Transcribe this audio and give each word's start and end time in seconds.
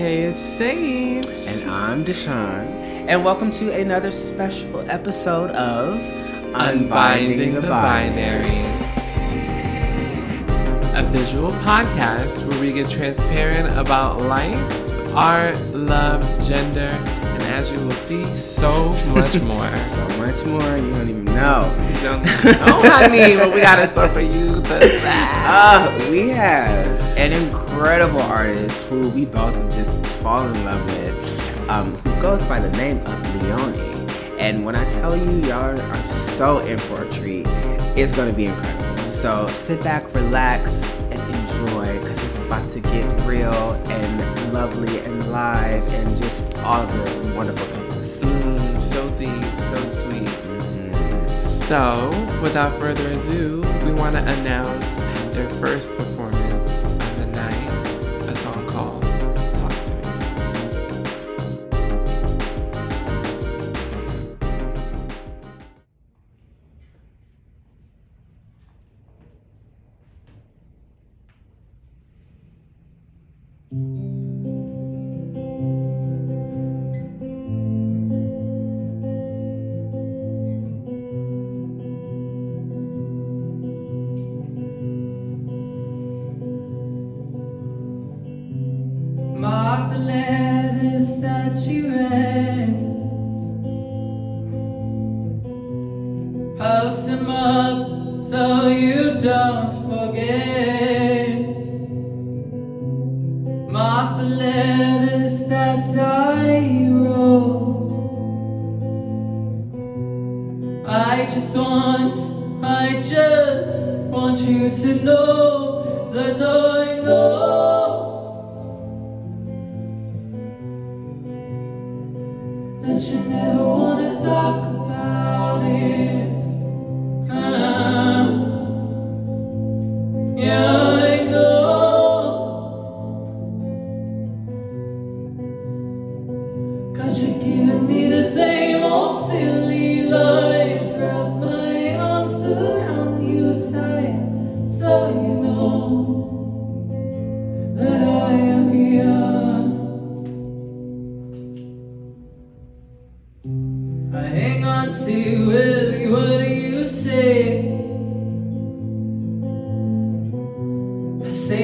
Hey, 0.00 0.22
it's 0.22 0.40
Sage. 0.40 1.26
And 1.26 1.70
I'm 1.70 2.06
Deshawn. 2.06 2.64
And 3.06 3.22
welcome 3.22 3.50
to 3.50 3.70
another 3.78 4.10
special 4.10 4.80
episode 4.90 5.50
of 5.50 6.00
Unbinding, 6.54 6.88
Unbinding 6.88 7.52
the, 7.52 7.60
the 7.60 7.68
Binary. 7.68 8.44
Binary. 8.44 8.78
A 10.96 11.02
visual 11.12 11.50
podcast 11.50 12.48
where 12.48 12.60
we 12.62 12.72
get 12.72 12.88
transparent 12.88 13.76
about 13.76 14.22
life, 14.22 15.14
art, 15.14 15.60
love, 15.74 16.22
gender, 16.48 16.88
and 16.88 17.19
as 17.50 17.70
you 17.72 17.78
will 17.78 17.90
see, 17.92 18.24
so 18.36 18.88
much 19.14 19.40
more. 19.42 19.76
so 19.76 20.08
much 20.18 20.44
more. 20.46 20.76
You 20.76 20.92
don't 20.92 21.08
even 21.08 21.24
know. 21.26 21.66
You 21.92 22.00
don't 22.02 22.22
know, 22.44 22.80
honey, 22.88 23.36
what 23.36 23.54
we 23.54 23.60
got 23.60 23.78
in 23.78 23.88
store 23.88 24.08
for 24.08 24.20
you 24.20 24.54
today. 24.54 25.00
Uh, 25.50 26.06
we 26.10 26.28
have 26.28 26.86
an 27.16 27.32
incredible 27.32 28.20
artist 28.22 28.84
who 28.84 29.08
we 29.10 29.24
both 29.26 29.54
just 29.74 30.06
fall 30.22 30.46
in 30.46 30.64
love 30.64 30.84
with, 30.86 31.68
um, 31.68 31.92
who 31.92 32.22
goes 32.22 32.46
by 32.48 32.60
the 32.60 32.70
name 32.76 32.98
of 32.98 33.42
Leone. 33.42 33.74
And 34.38 34.64
when 34.64 34.76
I 34.76 34.84
tell 34.92 35.16
you, 35.16 35.30
y'all 35.48 35.78
are 35.80 35.96
so 36.36 36.58
in 36.60 36.78
for 36.78 37.02
a 37.02 37.10
treat, 37.10 37.46
it's 37.96 38.14
going 38.14 38.30
to 38.30 38.36
be 38.36 38.46
incredible. 38.46 39.08
So 39.08 39.48
sit 39.48 39.82
back, 39.82 40.14
relax, 40.14 40.82
about 42.50 42.68
to 42.68 42.80
get 42.80 43.28
real 43.28 43.54
and 43.86 44.52
lovely 44.52 44.98
and 45.02 45.24
live 45.30 45.86
and 45.92 46.20
just 46.20 46.52
all 46.64 46.82
of 46.82 46.92
the 47.22 47.32
wonderful 47.36 47.64
things. 47.64 48.24
Mm, 48.24 48.80
so 48.80 49.08
deep, 49.10 49.60
so 49.70 49.78
sweet. 49.86 50.26
Mm-hmm. 50.26 51.28
So, 51.38 52.10
without 52.42 52.76
further 52.80 53.08
ado, 53.16 53.62
we 53.84 53.92
want 53.92 54.16
to 54.16 54.22
announce 54.40 54.96
their 55.32 55.48
first 55.60 55.92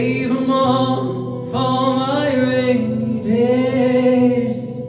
Even 0.06 0.47
more 0.47 1.47
for 1.50 1.97
my 1.97 2.33
rainy 2.33 3.25
days. 3.25 4.81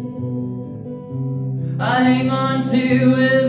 I 1.79 2.03
hang 2.03 2.29
on 2.29 2.63
to 2.69 3.19
it. 3.19 3.46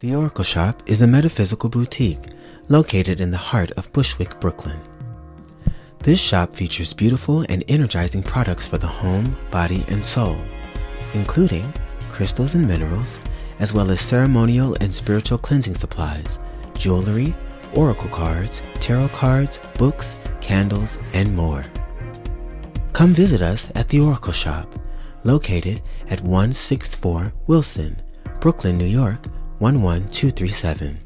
The 0.00 0.14
Oracle 0.14 0.44
Shop 0.44 0.82
is 0.86 1.02
a 1.02 1.06
metaphysical 1.06 1.68
boutique 1.68 2.30
located 2.70 3.20
in 3.20 3.30
the 3.30 3.36
heart 3.36 3.70
of 3.72 3.92
Bushwick, 3.92 4.40
Brooklyn. 4.40 4.80
This 5.98 6.18
shop 6.18 6.56
features 6.56 6.94
beautiful 6.94 7.44
and 7.50 7.62
energizing 7.68 8.22
products 8.22 8.66
for 8.66 8.78
the 8.78 8.86
home, 8.86 9.36
body, 9.50 9.84
and 9.88 10.02
soul, 10.02 10.38
including 11.12 11.70
crystals 12.12 12.54
and 12.54 12.66
minerals, 12.66 13.20
as 13.58 13.74
well 13.74 13.90
as 13.90 14.00
ceremonial 14.00 14.74
and 14.80 14.94
spiritual 14.94 15.36
cleansing 15.36 15.74
supplies, 15.74 16.38
jewelry, 16.72 17.34
oracle 17.74 18.08
cards, 18.08 18.62
tarot 18.76 19.08
cards, 19.08 19.60
books, 19.76 20.18
candles, 20.40 20.98
and 21.12 21.36
more. 21.36 21.62
Come 22.94 23.12
visit 23.12 23.42
us 23.42 23.70
at 23.74 23.90
the 23.90 24.00
Oracle 24.00 24.32
Shop, 24.32 24.66
located 25.24 25.82
at 26.08 26.22
164 26.22 27.34
Wilson, 27.48 27.98
Brooklyn, 28.40 28.78
New 28.78 28.86
York 28.86 29.26
11237. 29.60 30.98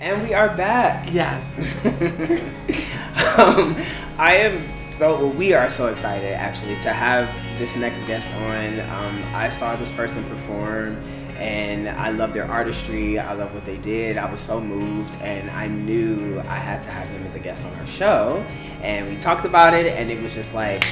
And 0.00 0.22
we 0.22 0.34
are 0.34 0.56
back. 0.56 1.12
Yes. 1.12 1.56
um, 3.38 3.76
I 4.18 4.34
am 4.34 4.76
so, 4.76 5.16
well, 5.16 5.32
we 5.34 5.52
are 5.52 5.70
so 5.70 5.86
excited 5.86 6.32
actually 6.32 6.74
to 6.80 6.92
have 6.92 7.28
this 7.56 7.76
next 7.76 8.04
guest 8.06 8.28
on. 8.30 8.80
Um, 8.80 9.22
I 9.32 9.48
saw 9.48 9.76
this 9.76 9.92
person 9.92 10.24
perform 10.24 11.00
and 11.36 11.88
I 11.88 12.10
love 12.10 12.32
their 12.32 12.50
artistry. 12.50 13.20
I 13.20 13.32
love 13.32 13.54
what 13.54 13.64
they 13.64 13.78
did. 13.78 14.18
I 14.18 14.30
was 14.30 14.40
so 14.40 14.60
moved, 14.60 15.16
and 15.22 15.50
I 15.50 15.68
knew 15.68 16.38
I 16.40 16.56
had 16.56 16.82
to 16.82 16.90
have 16.90 17.10
them 17.12 17.24
as 17.24 17.34
a 17.34 17.38
guest 17.38 17.64
on 17.64 17.72
our 17.76 17.86
show. 17.86 18.44
And 18.82 19.08
we 19.08 19.16
talked 19.16 19.46
about 19.46 19.72
it, 19.72 19.86
and 19.86 20.10
it 20.10 20.20
was 20.20 20.34
just 20.34 20.52
like 20.52 20.84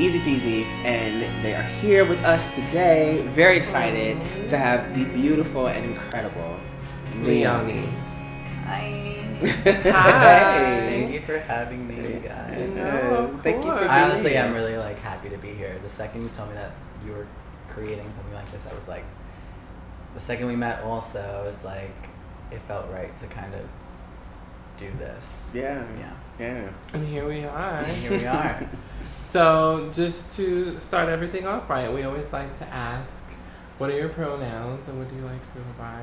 easy 0.00 0.18
peasy. 0.20 0.64
And 0.84 1.44
they 1.44 1.54
are 1.54 1.62
here 1.62 2.04
with 2.04 2.20
us 2.20 2.54
today. 2.54 3.22
Very 3.28 3.56
excited 3.56 4.16
to 4.48 4.56
have 4.56 4.96
the 4.96 5.04
beautiful 5.04 5.66
and 5.66 5.84
incredible 5.84 6.58
Leonie. 7.16 7.92
Hi. 8.64 9.26
Hi. 9.64 10.88
Thank 10.90 11.12
you 11.12 11.20
for 11.20 11.38
having 11.38 11.86
me, 11.86 12.20
guys. 12.20 12.70
No, 12.70 12.82
of 12.84 13.42
Thank 13.42 13.64
you 13.64 13.70
for 13.70 13.78
course. 13.78 13.90
I 13.90 14.04
honestly 14.04 14.30
being 14.30 14.36
am 14.42 14.54
really 14.54 14.76
like 14.76 14.98
happy 14.98 15.28
to 15.28 15.38
be 15.38 15.52
here. 15.52 15.78
The 15.82 15.90
second 15.90 16.22
you 16.22 16.28
told 16.28 16.48
me 16.48 16.54
that 16.54 16.72
you 17.04 17.12
were 17.12 17.26
creating 17.68 18.10
something 18.14 18.34
like 18.34 18.50
this, 18.50 18.66
I 18.70 18.74
was 18.74 18.88
like, 18.88 19.04
the 20.14 20.20
second 20.20 20.46
we 20.46 20.56
met, 20.56 20.82
also, 20.82 21.20
I 21.20 21.48
was 21.48 21.62
like, 21.64 21.94
it 22.50 22.60
felt 22.62 22.90
right 22.90 23.16
to 23.20 23.26
kind 23.26 23.54
of 23.54 23.60
do 24.78 24.90
this. 24.98 25.24
Yeah, 25.54 25.84
Yeah. 25.98 26.12
Yeah. 26.40 26.68
And 26.94 27.06
here 27.06 27.28
we 27.28 27.44
are. 27.44 27.80
And 27.80 27.92
here 27.96 28.10
we 28.18 28.26
are. 28.26 28.68
So, 29.18 29.88
just 29.92 30.34
to 30.38 30.76
start 30.80 31.08
everything 31.08 31.46
off 31.46 31.70
right, 31.70 31.92
we 31.92 32.02
always 32.02 32.32
like 32.32 32.58
to 32.58 32.66
ask, 32.66 33.22
what 33.78 33.88
are 33.92 33.96
your 33.96 34.08
pronouns 34.08 34.88
and 34.88 34.98
what 34.98 35.08
do 35.08 35.14
you 35.14 35.22
like 35.22 35.40
to 35.40 35.48
go 35.54 35.64
by? 35.78 36.00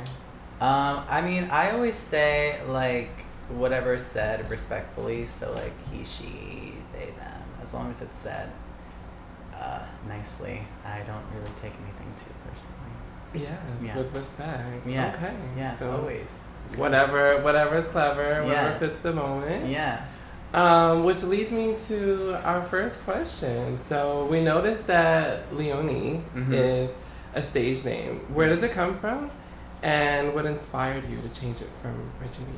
Um, 0.66 1.04
I 1.10 1.22
mean, 1.22 1.50
I 1.52 1.72
always 1.72 1.96
say 1.96 2.62
like 2.70 3.10
whatever's 3.50 4.04
said 4.06 4.50
respectfully. 4.50 5.28
So 5.28 5.52
like 5.52 5.74
he, 5.92 6.06
she, 6.06 6.74
they, 6.94 7.08
them. 7.20 7.42
As 7.62 7.74
long 7.74 7.92
as 7.92 8.02
it's 8.02 8.18
said 8.18 8.50
uh, 9.54 9.84
nicely, 10.08 10.62
I 10.86 11.00
don't 11.00 11.26
really 11.36 11.52
take 11.62 11.74
anything 11.74 12.14
too 12.18 12.34
personally. 12.48 13.48
Yes, 13.50 13.60
Yeah. 13.84 13.98
with 13.98 14.16
respect. 14.16 14.88
Yes. 14.88 15.16
Okay. 15.16 15.36
Yes. 15.58 15.80
so 15.80 15.92
always. 15.92 16.30
Whatever, 16.78 17.42
whatever's 17.42 17.88
clever, 17.90 18.44
whatever 18.44 18.70
Yes. 18.70 18.80
fits 18.80 19.00
the 19.00 19.12
moment. 19.14 19.68
Yeah. 19.68 20.06
Um, 20.54 21.04
which 21.04 21.24
leads 21.24 21.52
me 21.52 21.76
to 21.88 22.40
our 22.46 22.62
first 22.64 23.02
question. 23.04 23.78
So 23.78 24.26
we 24.32 24.42
noticed 24.42 24.88
that 24.88 25.54
Leonie 25.54 26.24
Mhm. 26.34 26.54
is 26.54 26.98
a 27.36 27.42
stage 27.44 27.84
name. 27.84 28.22
Where 28.34 28.48
does 28.48 28.64
it 28.64 28.72
come 28.72 28.98
from? 29.00 29.30
And 29.84 30.34
what 30.34 30.46
inspired 30.46 31.08
you 31.10 31.22
to 31.22 31.30
change 31.30 31.62
it 31.62 31.70
from 31.82 32.10
Richie 32.22 32.44
B? 32.44 32.52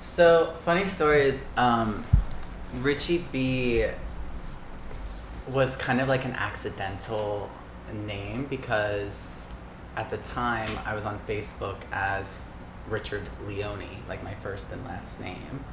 So 0.00 0.54
funny 0.64 0.86
story 0.86 1.22
is 1.22 1.42
um, 1.56 2.02
Richie 2.80 3.24
B 3.32 3.84
was 5.48 5.76
kind 5.76 6.00
of 6.00 6.08
like 6.08 6.24
an 6.24 6.32
accidental 6.34 7.50
name 8.06 8.46
because 8.48 9.46
at 9.96 10.10
the 10.10 10.18
time 10.18 10.70
I 10.86 10.94
was 10.94 11.04
on 11.04 11.18
Facebook 11.28 11.76
as 11.90 12.36
Richard 12.88 13.22
Leone, 13.46 13.88
like 14.08 14.22
my 14.22 14.34
first 14.36 14.70
and 14.72 14.84
last 14.86 15.20
name. 15.20 15.64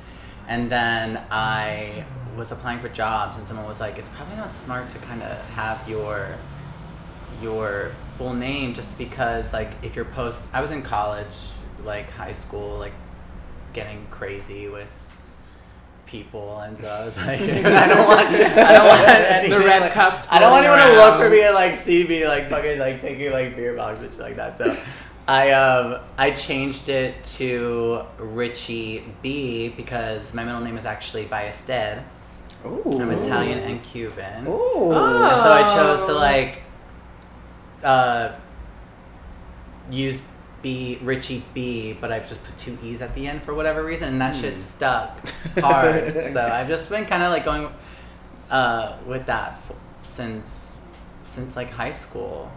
And 0.48 0.72
then 0.72 1.24
I 1.32 2.06
was 2.38 2.52
applying 2.52 2.80
for 2.80 2.90
jobs 2.90 3.38
and 3.38 3.48
someone 3.48 3.66
was 3.66 3.80
like, 3.80 3.98
it's 3.98 4.10
probably 4.10 4.36
not 4.36 4.54
smart 4.54 4.90
to 4.92 5.00
kind 5.00 5.24
of 5.24 5.38
have 5.50 5.88
your 5.88 6.30
your 7.42 7.92
full 8.18 8.34
name 8.34 8.74
just 8.74 8.98
because 8.98 9.52
like 9.52 9.72
if 9.82 9.94
you're 9.96 10.06
post 10.06 10.44
I 10.54 10.62
was 10.62 10.72
in 10.72 10.82
college, 10.82 11.26
like 11.84 12.10
high 12.12 12.34
school, 12.34 12.78
like 12.78 12.94
getting 13.74 14.06
crazy 14.10 14.70
with 14.70 14.92
people 16.06 16.60
and 16.60 16.78
so 16.78 16.88
I 16.88 17.04
was 17.04 17.18
like 17.18 17.42
I 17.42 17.88
don't 17.88 18.08
want 18.08 18.28
I 18.30 18.72
don't 18.72 18.88
want 18.88 19.08
anything 19.08 19.60
the 19.60 19.66
red 19.66 19.82
like, 19.82 19.92
cups 19.92 20.28
I 20.30 20.40
don't 20.40 20.52
want 20.52 20.66
anyone 20.66 20.80
to 20.88 20.94
look 20.96 21.18
for 21.18 21.30
me 21.30 21.42
and 21.42 21.56
like 21.56 21.76
see 21.76 22.04
me 22.06 22.28
like 22.28 22.50
fucking 22.50 22.78
like 22.78 23.02
taking 23.02 23.32
like 23.32 23.56
beer 23.56 23.76
and 23.76 23.98
shit 24.00 24.20
like 24.20 24.36
that. 24.36 24.58
So 24.58 24.78
I 25.28 25.52
um 25.52 26.00
I 26.18 26.32
changed 26.32 26.88
it 26.90 27.24
to 27.38 28.04
Richie 28.20 29.04
B 29.22 29.70
because 29.70 30.34
my 30.34 30.44
middle 30.44 30.62
name 30.62 30.78
is 30.78 30.86
actually 30.86 31.26
Ballester. 31.26 32.04
Ooh. 32.66 33.00
I'm 33.02 33.12
Italian 33.12 33.60
and 33.60 33.82
Cuban. 33.84 34.46
Ooh. 34.48 34.52
Oh. 34.52 34.92
And 34.92 35.42
so 35.42 35.52
I 35.52 35.74
chose 35.76 36.06
to 36.08 36.14
like 36.14 36.62
uh, 37.84 38.34
use 39.92 40.22
B 40.62 40.98
Richie 41.04 41.44
B, 41.54 41.94
but 42.00 42.12
I've 42.12 42.28
just 42.28 42.44
put 42.44 42.58
two 42.58 42.78
E's 42.84 43.02
at 43.02 43.14
the 43.16 43.28
end 43.28 43.44
for 43.44 43.54
whatever 43.54 43.84
reason, 43.84 44.08
and 44.10 44.22
that 44.22 44.34
shit 44.36 44.54
Hmm. 44.56 44.60
stuck 44.60 45.30
hard. 45.60 46.14
so 46.34 46.42
I've 46.42 46.68
just 46.68 46.90
been 46.90 47.06
kind 47.06 47.22
of 47.24 47.32
like 47.32 47.46
going 47.46 47.70
uh, 48.50 48.98
with 49.06 49.26
that 49.28 49.60
f- 49.70 49.76
since 50.04 50.82
since 51.24 51.56
like 51.56 51.70
high 51.70 51.92
school, 51.92 52.52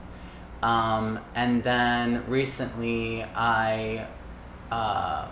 um, 0.63 1.19
and 1.35 1.63
then 1.63 2.25
recently 2.29 3.25
I 3.35 4.07
uh, 4.71 5.29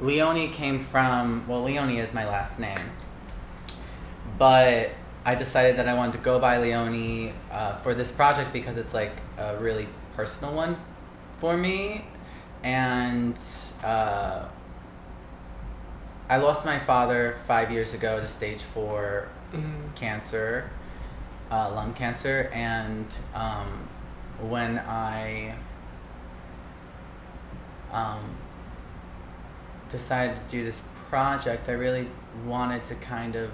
Leone 0.00 0.50
came 0.50 0.84
from 0.84 1.46
well 1.48 1.62
Leone 1.62 1.90
is 1.90 2.14
my 2.14 2.26
last 2.26 2.58
name, 2.58 2.78
but 4.38 4.90
I 5.24 5.34
decided 5.34 5.76
that 5.78 5.88
I 5.88 5.94
wanted 5.94 6.12
to 6.12 6.18
go 6.18 6.38
by 6.38 6.58
Leone 6.58 7.32
uh, 7.50 7.76
for 7.78 7.94
this 7.94 8.12
project 8.12 8.52
because 8.52 8.76
it's 8.76 8.92
like 8.94 9.12
a 9.38 9.56
really 9.58 9.86
personal 10.16 10.54
one 10.54 10.76
for 11.40 11.56
me, 11.56 12.04
and 12.62 13.36
uh, 13.82 14.46
I 16.28 16.36
lost 16.38 16.64
my 16.64 16.78
father 16.78 17.36
five 17.46 17.70
years 17.70 17.94
ago 17.94 18.20
to 18.20 18.28
stage 18.28 18.62
four 18.62 19.28
Mm. 19.52 19.94
cancer, 19.94 20.68
uh, 21.48 21.70
lung 21.72 21.94
cancer, 21.94 22.50
and 22.52 23.06
um, 23.34 23.88
when 24.40 24.78
I 24.78 25.54
um, 27.92 28.36
decided 29.90 30.36
to 30.36 30.42
do 30.48 30.64
this 30.64 30.86
project, 31.08 31.68
I 31.68 31.72
really 31.72 32.08
wanted 32.44 32.84
to 32.86 32.94
kind 32.96 33.36
of 33.36 33.50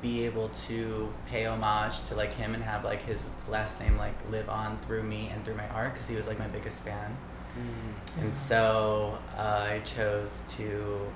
be 0.00 0.24
able 0.24 0.48
to 0.48 1.12
pay 1.28 1.46
homage 1.46 2.02
to 2.04 2.16
like 2.16 2.32
him 2.32 2.54
and 2.54 2.62
have 2.62 2.84
like 2.84 3.02
his 3.04 3.22
last 3.48 3.80
name 3.80 3.96
like 3.96 4.14
live 4.30 4.48
on 4.48 4.76
through 4.80 5.04
me 5.04 5.30
and 5.32 5.44
through 5.44 5.54
my 5.54 5.68
art 5.68 5.92
because 5.92 6.08
he 6.08 6.16
was 6.16 6.26
like 6.26 6.38
my 6.38 6.48
biggest 6.48 6.82
fan. 6.82 7.16
Mm. 7.56 8.22
And 8.22 8.36
so 8.36 9.18
uh, 9.36 9.68
I 9.70 9.80
chose 9.84 10.44
to 10.56 11.06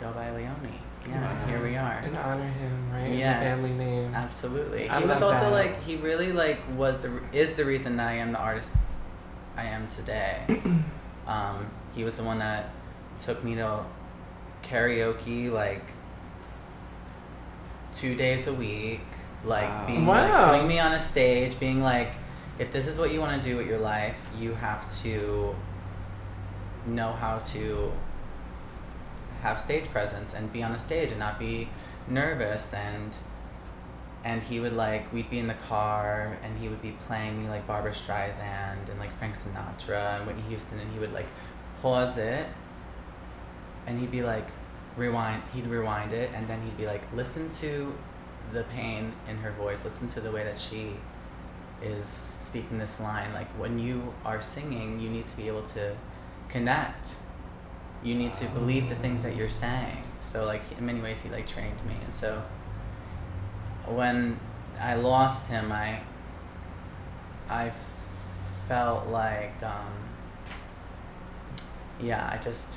go 0.00 0.10
by 0.12 0.30
Leone. 0.30 0.80
Yeah, 1.08 1.20
Wow. 1.22 1.46
here 1.46 1.62
we 1.62 1.76
are. 1.76 2.00
And 2.04 2.16
honor 2.16 2.44
him, 2.44 2.90
right? 2.92 3.08
The 3.10 3.16
Yes, 3.16 3.42
family 3.58 3.72
name. 3.84 4.14
Absolutely. 4.14 4.88
I 4.88 5.00
he 5.00 5.06
was 5.06 5.22
also 5.22 5.40
that. 5.44 5.52
like 5.52 5.82
he 5.82 5.96
really 5.96 6.32
like 6.32 6.60
was 6.76 7.00
the 7.02 7.20
is 7.32 7.56
the 7.56 7.64
reason 7.64 8.00
I 8.00 8.14
am 8.14 8.32
the 8.32 8.38
artist 8.38 8.76
I 9.56 9.64
am 9.64 9.86
today. 9.88 10.42
um, 11.26 11.66
he 11.94 12.04
was 12.04 12.16
the 12.16 12.22
one 12.24 12.38
that 12.38 12.70
took 13.18 13.44
me 13.44 13.54
to 13.56 13.84
karaoke 14.62 15.50
like 15.52 15.84
two 17.94 18.14
days 18.16 18.46
a 18.48 18.54
week, 18.54 19.00
like 19.44 19.68
Wow. 19.68 19.86
being 19.86 20.06
Wow. 20.06 20.14
like 20.14 20.52
putting 20.52 20.68
me 20.68 20.78
on 20.80 20.92
a 20.92 21.00
stage, 21.00 21.58
being 21.60 21.82
like, 21.82 22.08
if 22.58 22.72
this 22.72 22.86
is 22.86 22.98
what 22.98 23.12
you 23.12 23.20
want 23.20 23.40
to 23.42 23.48
do 23.48 23.56
with 23.56 23.66
your 23.66 23.78
life, 23.78 24.16
you 24.38 24.54
have 24.54 24.82
to 25.02 25.54
know 26.86 27.12
how 27.12 27.38
to 27.38 27.92
have 29.44 29.58
stage 29.58 29.84
presence 29.90 30.34
and 30.34 30.52
be 30.52 30.62
on 30.62 30.72
a 30.72 30.78
stage 30.78 31.10
and 31.10 31.18
not 31.18 31.38
be 31.38 31.68
nervous 32.08 32.74
and 32.74 33.14
and 34.24 34.42
he 34.42 34.58
would 34.58 34.72
like 34.72 35.12
we'd 35.12 35.28
be 35.30 35.38
in 35.38 35.46
the 35.46 35.60
car 35.68 36.36
and 36.42 36.58
he 36.58 36.68
would 36.68 36.82
be 36.82 36.92
playing 37.06 37.42
me 37.42 37.48
like 37.48 37.66
Barbra 37.66 37.92
Streisand 37.92 38.88
and 38.90 38.98
like 38.98 39.16
Frank 39.18 39.36
Sinatra 39.36 40.18
and 40.18 40.26
Whitney 40.26 40.42
Houston 40.48 40.80
and 40.80 40.90
he 40.92 40.98
would 40.98 41.12
like 41.12 41.26
pause 41.80 42.18
it 42.18 42.46
and 43.86 44.00
he'd 44.00 44.10
be 44.10 44.22
like 44.22 44.48
rewind 44.96 45.42
he'd 45.52 45.66
rewind 45.66 46.12
it 46.12 46.30
and 46.34 46.48
then 46.48 46.60
he'd 46.62 46.76
be 46.76 46.86
like 46.86 47.02
listen 47.14 47.50
to 47.54 47.94
the 48.52 48.64
pain 48.64 49.12
in 49.28 49.36
her 49.36 49.52
voice 49.52 49.84
listen 49.84 50.08
to 50.08 50.20
the 50.20 50.30
way 50.30 50.42
that 50.44 50.58
she 50.58 50.92
is 51.82 52.34
speaking 52.54 52.78
this 52.78 53.00
line 53.00 53.32
like 53.32 53.48
when 53.58 53.78
you 53.78 54.14
are 54.24 54.40
singing, 54.40 55.00
you 55.00 55.10
need 55.10 55.26
to 55.26 55.36
be 55.36 55.48
able 55.48 55.64
to 55.64 55.96
connect. 56.48 57.16
You 58.04 58.14
need 58.14 58.34
to 58.34 58.46
believe 58.46 58.88
the 58.88 58.94
things 58.96 59.22
that 59.22 59.34
you're 59.34 59.48
saying. 59.48 60.04
So 60.20 60.44
like 60.44 60.62
in 60.78 60.86
many 60.86 61.00
ways 61.00 61.20
he 61.22 61.30
like 61.30 61.48
trained 61.48 61.84
me 61.86 61.96
and 62.04 62.14
so 62.14 62.42
when 63.86 64.38
I 64.80 64.94
lost 64.94 65.48
him 65.48 65.72
I 65.72 66.00
I 67.48 67.72
felt 68.68 69.08
like 69.08 69.62
um, 69.62 69.92
yeah, 72.00 72.30
I 72.32 72.42
just 72.42 72.68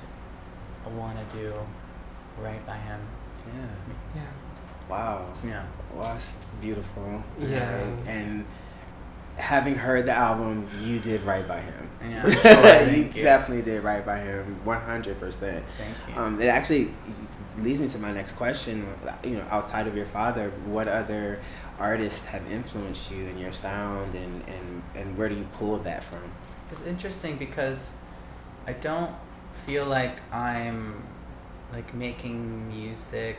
want 0.95 1.17
to 1.17 1.37
do 1.37 1.53
right 2.39 2.65
by 2.65 2.77
him. 2.77 2.99
Yeah. 3.47 3.67
Yeah. 4.15 4.21
Wow. 4.89 5.33
Yeah. 5.45 5.65
Well, 5.93 6.03
that's 6.13 6.37
beautiful. 6.61 7.23
Yeah. 7.39 7.73
Right? 7.73 8.07
And 8.07 8.45
having 9.37 9.75
heard 9.75 10.05
the 10.05 10.11
album, 10.11 10.67
you 10.83 10.99
did 10.99 11.21
right 11.23 11.47
by 11.47 11.59
him. 11.59 11.89
Yeah. 12.01 12.25
you 12.27 12.31
Sure, 12.33 12.91
you. 12.91 13.23
definitely 13.23 13.63
did 13.63 13.83
right 13.83 14.05
by 14.05 14.19
him, 14.19 14.59
one 14.63 14.81
hundred 14.81 15.19
percent. 15.19 15.63
Thank 15.77 16.15
you. 16.15 16.21
Um, 16.21 16.41
it 16.41 16.47
actually 16.47 16.91
leads 17.57 17.79
me 17.79 17.87
to 17.89 17.97
my 17.99 18.11
next 18.13 18.33
question. 18.33 18.87
You 19.23 19.37
know, 19.37 19.45
outside 19.49 19.87
of 19.87 19.95
your 19.95 20.05
father, 20.05 20.49
what 20.65 20.87
other 20.87 21.39
artists 21.79 22.25
have 22.27 22.49
influenced 22.51 23.11
you 23.11 23.25
in 23.25 23.37
your 23.37 23.51
sound, 23.51 24.15
and 24.15 24.43
and 24.47 24.83
and 24.95 25.17
where 25.17 25.29
do 25.29 25.35
you 25.35 25.47
pull 25.53 25.77
that 25.79 26.03
from? 26.03 26.23
It's 26.71 26.83
interesting 26.83 27.37
because 27.37 27.91
I 28.65 28.73
don't 28.73 29.11
feel 29.65 29.85
like 29.85 30.17
I'm 30.31 31.03
like 31.73 31.93
making 31.93 32.67
music 32.69 33.37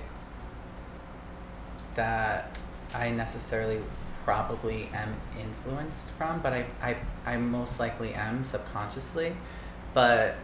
that 1.94 2.58
I 2.94 3.10
necessarily 3.10 3.80
probably 4.28 4.90
am 4.92 5.16
influenced 5.40 6.10
from, 6.10 6.38
but 6.40 6.52
I, 6.52 6.66
I, 6.82 6.96
I 7.24 7.38
most 7.38 7.80
likely 7.80 8.12
am 8.12 8.44
subconsciously. 8.44 9.34
But 9.94 10.34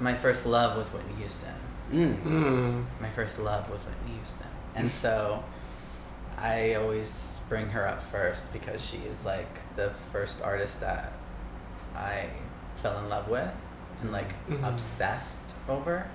my 0.00 0.14
first 0.16 0.46
love 0.46 0.78
was 0.78 0.90
Whitney 0.90 1.16
Houston. 1.16 1.52
Mm. 1.92 2.22
Mm. 2.22 2.84
My 2.98 3.10
first 3.10 3.38
love 3.38 3.68
was 3.70 3.82
Whitney 3.82 4.16
Houston. 4.16 4.46
And 4.74 4.90
so 4.90 5.44
I 6.38 6.72
always 6.76 7.40
bring 7.50 7.68
her 7.68 7.86
up 7.86 8.02
first 8.10 8.50
because 8.54 8.82
she 8.82 8.96
is 9.12 9.26
like 9.26 9.54
the 9.76 9.92
first 10.10 10.40
artist 10.42 10.80
that 10.80 11.12
I 11.94 12.24
fell 12.80 12.98
in 13.00 13.10
love 13.10 13.28
with 13.28 13.50
and 14.00 14.12
like 14.12 14.32
Mhm. 14.48 14.66
obsessed 14.66 15.44
over. 15.68 16.06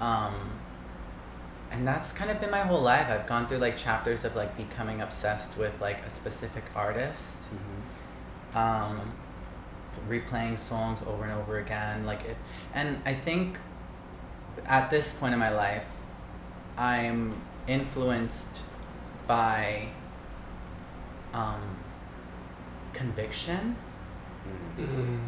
Um, 0.00 0.58
and 1.70 1.86
that's 1.86 2.12
kind 2.12 2.30
of 2.30 2.40
been 2.40 2.50
my 2.50 2.62
whole 2.62 2.80
life. 2.80 3.08
I've 3.08 3.26
gone 3.26 3.46
through 3.46 3.58
like 3.58 3.76
chapters 3.76 4.24
of 4.24 4.34
like 4.34 4.56
becoming 4.56 5.00
obsessed 5.00 5.56
with 5.58 5.78
like 5.80 5.98
a 6.06 6.10
specific 6.10 6.64
artist 6.74 7.36
Mhm. 7.52 8.56
um, 8.58 9.12
replaying 10.08 10.58
songs 10.58 11.02
over 11.02 11.24
and 11.24 11.32
over 11.32 11.58
again 11.58 12.06
like 12.06 12.24
it 12.24 12.36
and 12.72 13.02
i 13.04 13.12
think 13.12 13.56
at 14.66 14.88
this 14.90 15.12
point 15.14 15.32
in 15.34 15.40
my 15.40 15.48
life 15.50 15.84
i'm 16.76 17.34
influenced 17.66 18.62
by 19.26 19.88
um, 21.34 21.60
conviction 22.92 23.76
Mm. 24.78 25.18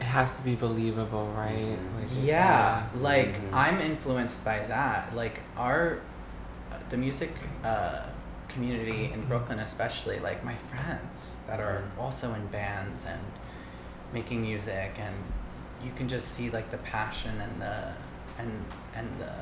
It 0.00 0.04
has 0.06 0.36
to 0.36 0.42
be 0.42 0.54
believable, 0.54 1.32
right? 1.36 1.76
Mhm. 1.78 2.00
Like, 2.00 2.08
yeah 2.24 2.86
like 3.00 3.34
Mhm. 3.34 3.52
i'm 3.52 3.80
influenced 3.80 4.44
by 4.44 4.58
that 4.60 5.14
like 5.14 5.40
our 5.56 5.98
the 6.88 6.96
music 6.96 7.30
uh, 7.64 8.02
community 8.48 9.12
in 9.12 9.22
Mhm. 9.22 9.28
brooklyn 9.28 9.58
especially 9.58 10.18
like 10.20 10.42
my 10.42 10.54
friends 10.70 11.40
that 11.46 11.60
are 11.60 11.82
Mhm. 11.82 12.02
also 12.02 12.32
in 12.34 12.46
bands 12.46 13.04
and 13.06 13.20
making 14.12 14.40
music 14.40 14.92
and 14.98 15.14
you 15.84 15.92
can 15.96 16.08
just 16.08 16.28
see 16.34 16.48
like 16.50 16.70
the 16.70 16.78
passion 16.78 17.34
and 17.40 17.60
the 17.60 17.92
and 18.38 18.64
and 18.94 19.08
the 19.20 19.32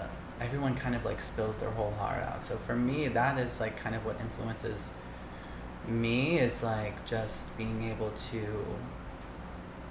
everyone 0.44 0.74
kind 0.74 0.94
of 0.96 1.04
like 1.04 1.20
spills 1.20 1.56
their 1.58 1.70
whole 1.70 1.92
heart 1.92 2.22
out 2.24 2.42
so 2.42 2.56
for 2.66 2.74
me 2.74 3.08
that 3.08 3.38
is 3.38 3.60
like 3.60 3.76
kind 3.84 3.94
of 3.94 4.04
what 4.04 4.16
influences 4.20 4.92
me 5.86 6.38
is 6.40 6.62
like 6.62 6.96
just 7.06 7.56
being 7.56 7.90
able 7.92 8.10
to 8.32 8.42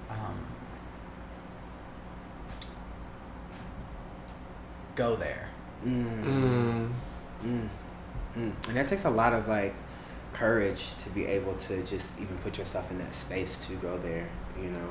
um, 0.10 0.38
go 4.96 5.16
there 5.16 5.50
Mm. 5.86 6.24
Mm. 6.24 6.94
Mm. 7.44 7.70
Mm. 8.38 8.68
And 8.68 8.78
that 8.78 8.88
takes 8.88 9.06
a 9.06 9.10
lot 9.10 9.34
of 9.34 9.48
like 9.48 9.74
courage 10.34 10.96
to 10.98 11.10
be 11.10 11.25
able 11.25 11.56
to 11.56 11.84
just 11.84 12.20
even 12.20 12.38
put 12.38 12.58
yourself 12.58 12.90
in 12.92 12.98
that 13.00 13.16
space 13.16 13.58
to 13.68 13.75
go 13.75 13.98
there, 13.98 14.28
you 14.62 14.70
know. 14.70 14.90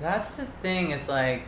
That's 0.00 0.32
the 0.32 0.44
thing. 0.62 0.90
It's 0.90 1.08
like 1.08 1.42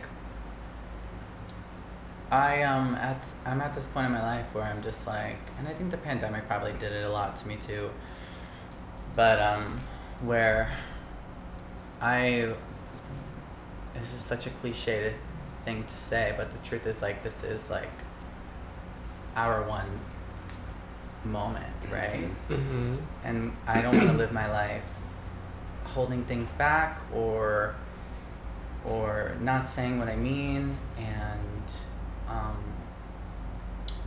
I 2.31 2.63
um 2.63 2.95
at 2.95 3.23
I'm 3.45 3.61
at 3.61 3.75
this 3.75 3.87
point 3.87 4.07
in 4.07 4.11
my 4.13 4.23
life 4.23 4.45
where 4.53 4.63
I'm 4.63 4.81
just 4.81 5.05
like, 5.05 5.37
and 5.59 5.67
I 5.67 5.73
think 5.73 5.91
the 5.91 5.97
pandemic 5.97 6.47
probably 6.47 6.73
did 6.73 6.91
it 6.91 7.03
a 7.03 7.09
lot 7.09 7.35
to 7.37 7.47
me 7.47 7.57
too. 7.57 7.89
But 9.15 9.39
um, 9.39 9.79
where 10.21 10.75
I 12.01 12.53
this 13.93 14.13
is 14.13 14.21
such 14.21 14.47
a 14.47 14.49
cliche 14.49 15.13
thing 15.65 15.83
to 15.83 15.93
say, 15.95 16.33
but 16.37 16.51
the 16.51 16.59
truth 16.67 16.85
is 16.85 17.01
like 17.01 17.23
this 17.23 17.43
is 17.43 17.69
like 17.69 17.89
our 19.35 19.63
one 19.63 19.99
moment, 21.25 21.73
right? 21.91 22.27
Mm-hmm. 22.49 22.95
and 23.23 23.55
I 23.67 23.81
don't 23.81 23.95
want 23.97 24.09
to 24.09 24.17
live 24.17 24.31
my 24.31 24.49
life 24.51 24.83
holding 25.85 26.23
things 26.25 26.51
back 26.53 26.99
or 27.13 27.75
or 28.85 29.35
not 29.39 29.69
saying 29.69 29.99
what 29.99 30.09
I 30.09 30.15
mean 30.15 30.75
and 30.97 31.63
um, 32.27 32.57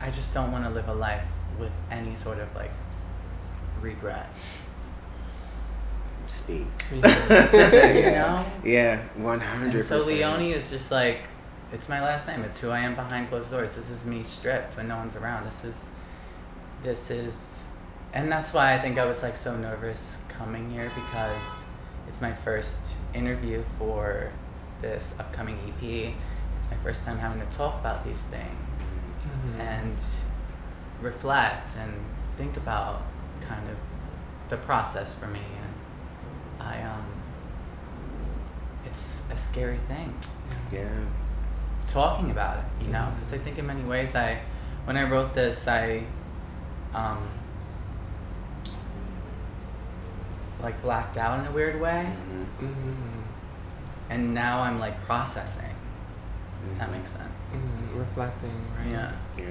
I 0.00 0.10
just 0.10 0.34
don't 0.34 0.52
want 0.52 0.64
to 0.64 0.70
live 0.70 0.88
a 0.88 0.94
life 0.94 1.24
with 1.58 1.72
any 1.90 2.16
sort 2.16 2.38
of 2.38 2.54
like 2.54 2.72
regret 3.80 4.30
Speak. 6.26 6.66
you 6.92 7.00
know 7.00 8.44
Yeah, 8.64 9.02
one 9.16 9.40
hundred 9.40 9.84
so 9.84 9.98
percent. 9.98 10.18
Leone 10.18 10.42
is 10.42 10.70
just 10.70 10.90
like 10.90 11.20
it's 11.72 11.88
my 11.88 12.00
last 12.02 12.26
name 12.26 12.42
it's 12.42 12.60
who 12.60 12.70
I 12.70 12.80
am 12.80 12.94
behind 12.94 13.28
closed 13.28 13.50
doors 13.50 13.74
this 13.76 13.90
is 13.90 14.06
me 14.06 14.22
stripped 14.22 14.76
when 14.76 14.88
no 14.88 14.96
one's 14.96 15.16
around 15.16 15.46
this 15.46 15.64
is 15.64 15.90
this 16.82 17.10
is 17.10 17.64
and 18.12 18.30
that's 18.30 18.52
why 18.54 18.74
I 18.74 18.78
think 18.80 18.98
I 18.98 19.04
was 19.04 19.22
like 19.22 19.36
so 19.36 19.56
nervous 19.56 20.18
coming 20.28 20.70
here 20.70 20.90
because 20.94 21.42
it's 22.08 22.20
my 22.20 22.32
first 22.32 22.96
interview 23.14 23.62
for 23.78 24.30
this 24.80 25.14
upcoming 25.18 25.58
EP. 25.66 26.14
It's 26.56 26.70
my 26.70 26.76
first 26.82 27.04
time 27.04 27.18
having 27.18 27.40
to 27.46 27.56
talk 27.56 27.78
about 27.80 28.04
these 28.04 28.20
things 28.22 28.50
Mm-hmm. 29.26 29.60
and 29.60 29.96
reflect 31.02 31.76
and 31.76 31.92
think 32.38 32.56
about 32.56 33.02
kind 33.48 33.68
of 33.68 33.76
the 34.50 34.56
process 34.56 35.14
for 35.16 35.26
me 35.26 35.40
and 35.40 36.62
I 36.62 36.82
um 36.82 37.04
it's 38.84 39.24
a 39.32 39.36
scary 39.36 39.78
thing 39.88 40.14
Yeah. 40.72 40.88
Talking 41.88 42.30
about 42.30 42.58
it, 42.58 42.64
you 42.80 42.88
know, 42.92 42.98
Mhm. 43.00 43.14
because 43.16 43.32
I 43.34 43.38
think 43.38 43.58
in 43.58 43.66
many 43.66 43.82
ways 43.82 44.14
I, 44.14 44.38
when 44.84 44.96
I 44.96 45.04
wrote 45.08 45.34
this, 45.34 45.66
I, 45.68 46.02
um, 46.94 47.18
like 50.62 50.80
blacked 50.82 51.16
out 51.16 51.40
in 51.40 51.46
a 51.46 51.50
weird 51.52 51.80
way, 51.80 52.06
Mhm. 52.30 52.66
Mm-hmm. 52.66 53.20
and 54.10 54.34
now 54.34 54.60
I'm 54.62 54.78
like 54.80 55.00
processing. 55.04 55.70
If 56.72 56.78
that 56.78 56.90
makes 56.90 57.10
sense. 57.10 57.22
Mm-hmm. 57.54 57.98
Reflecting, 57.98 58.64
right? 58.78 58.90
Yeah, 58.92 59.12
Yeah. 59.38 59.44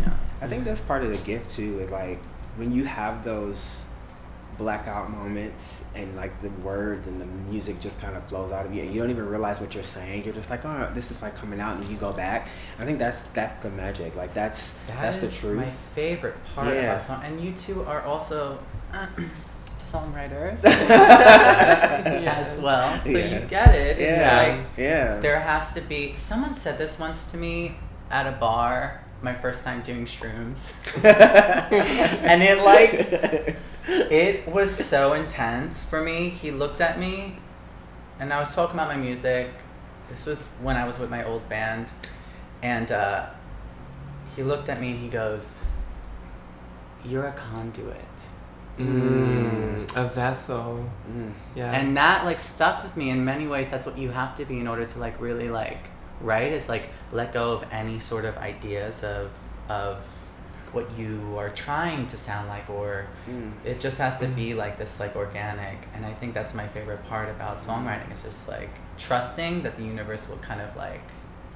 yeah. 0.00 0.12
I 0.40 0.46
think 0.46 0.64
that's 0.64 0.80
part 0.80 1.02
of 1.02 1.10
the 1.10 1.18
gift 1.18 1.50
too. 1.50 1.80
Is 1.80 1.90
like 1.90 2.20
when 2.56 2.70
you 2.70 2.84
have 2.84 3.24
those 3.24 3.84
blackout 4.62 5.10
moments 5.10 5.84
and 5.94 6.14
like 6.16 6.40
the 6.40 6.48
words 6.62 7.08
and 7.08 7.20
the 7.20 7.26
music 7.50 7.80
just 7.80 8.00
kind 8.00 8.16
of 8.16 8.22
flows 8.24 8.52
out 8.52 8.64
of 8.64 8.72
you 8.74 8.82
and 8.82 8.94
you 8.94 9.00
don't 9.00 9.10
even 9.10 9.26
realize 9.28 9.60
what 9.60 9.74
you're 9.74 9.82
saying. 9.84 10.24
You're 10.24 10.34
just 10.34 10.50
like, 10.50 10.64
oh, 10.64 10.90
this 10.94 11.10
is 11.10 11.20
like 11.20 11.34
coming 11.34 11.60
out, 11.60 11.76
and 11.76 11.84
you 11.90 11.96
go 11.96 12.12
back. 12.12 12.48
I 12.78 12.84
think 12.84 12.98
that's 12.98 13.22
that's 13.38 13.62
the 13.62 13.70
magic. 13.70 14.14
Like 14.16 14.32
that's 14.34 14.72
That 14.86 15.00
that's 15.02 15.18
the 15.18 15.28
truth. 15.28 15.58
my 15.58 15.66
favorite 15.94 16.36
part 16.54 16.68
Yeah. 16.68 16.94
about 16.94 17.06
song, 17.06 17.22
and 17.24 17.40
you 17.40 17.52
two 17.52 17.82
are 17.84 18.02
also 18.02 18.58
songwriters 19.80 20.62
as 20.64 22.56
well, 22.60 22.98
so 23.00 23.08
Yeah. 23.10 23.40
you 23.40 23.46
get 23.48 23.74
it. 23.74 23.98
It's 23.98 24.18
yeah. 24.20 24.42
like 24.42 24.66
yeah. 24.76 25.18
There 25.18 25.40
has 25.40 25.74
to 25.74 25.80
be. 25.80 26.14
Someone 26.16 26.54
said 26.54 26.78
this 26.78 26.98
once 26.98 27.30
to 27.32 27.36
me 27.36 27.76
at 28.10 28.26
a 28.26 28.32
bar. 28.32 29.00
My 29.22 29.34
first 29.34 29.62
time 29.64 29.82
doing 29.82 30.04
shrooms, 30.06 30.58
and 31.04 32.42
it 32.42 32.58
like 32.64 33.56
it 33.88 34.46
was 34.46 34.74
so 34.74 35.12
intense 35.12 35.84
for 35.84 36.02
me. 36.02 36.28
He 36.28 36.50
looked 36.50 36.80
at 36.80 36.98
me, 36.98 37.38
and 38.18 38.32
I 38.32 38.40
was 38.40 38.54
talking 38.54 38.74
about 38.74 38.88
my 38.88 38.96
music. 38.96 39.50
This 40.10 40.26
was 40.26 40.46
when 40.60 40.76
I 40.76 40.86
was 40.86 40.98
with 40.98 41.10
my 41.10 41.24
old 41.24 41.48
band, 41.48 41.86
and 42.62 42.90
uh, 42.92 43.26
he 44.36 44.42
looked 44.42 44.68
at 44.68 44.80
me 44.80 44.92
and 44.92 45.00
he 45.00 45.08
goes, 45.08 45.62
"You're 47.04 47.26
a 47.26 47.32
conduit." 47.32 47.98
Mm, 48.78 49.96
a 49.96 50.08
vessel. 50.08 50.88
Mm. 51.10 51.32
Yeah. 51.54 51.72
and 51.72 51.96
that 51.96 52.24
like 52.24 52.40
stuck 52.40 52.82
with 52.82 52.96
me 52.96 53.10
in 53.10 53.24
many 53.24 53.46
ways 53.46 53.68
that's 53.68 53.84
what 53.84 53.98
you 53.98 54.10
have 54.10 54.34
to 54.36 54.46
be 54.46 54.58
in 54.58 54.66
order 54.66 54.86
to 54.86 54.98
like 54.98 55.20
really 55.20 55.50
like 55.50 55.78
write 56.22 56.52
is 56.52 56.68
like 56.68 56.88
let 57.12 57.34
go 57.34 57.52
of 57.52 57.64
any 57.70 57.98
sort 58.00 58.24
of 58.24 58.36
ideas 58.38 59.04
of 59.04 59.30
of 59.68 59.98
what 60.72 60.90
you 60.98 61.34
are 61.38 61.50
trying 61.50 62.06
to 62.06 62.16
sound 62.16 62.48
like 62.48 62.68
or 62.70 63.06
Mm. 63.28 63.52
it 63.64 63.78
just 63.80 63.98
has 63.98 64.18
to 64.20 64.26
be 64.26 64.54
like 64.54 64.78
this 64.78 64.98
like 64.98 65.14
organic 65.16 65.78
and 65.94 66.04
i 66.06 66.12
think 66.14 66.34
that's 66.34 66.54
my 66.54 66.66
favorite 66.68 67.04
part 67.08 67.28
about 67.28 67.58
songwriting 67.58 68.10
is 68.12 68.22
just 68.22 68.48
like 68.48 68.70
trusting 68.98 69.62
that 69.64 69.76
the 69.76 69.84
universe 69.84 70.28
will 70.28 70.38
kind 70.38 70.60
of 70.60 70.74
like 70.76 71.02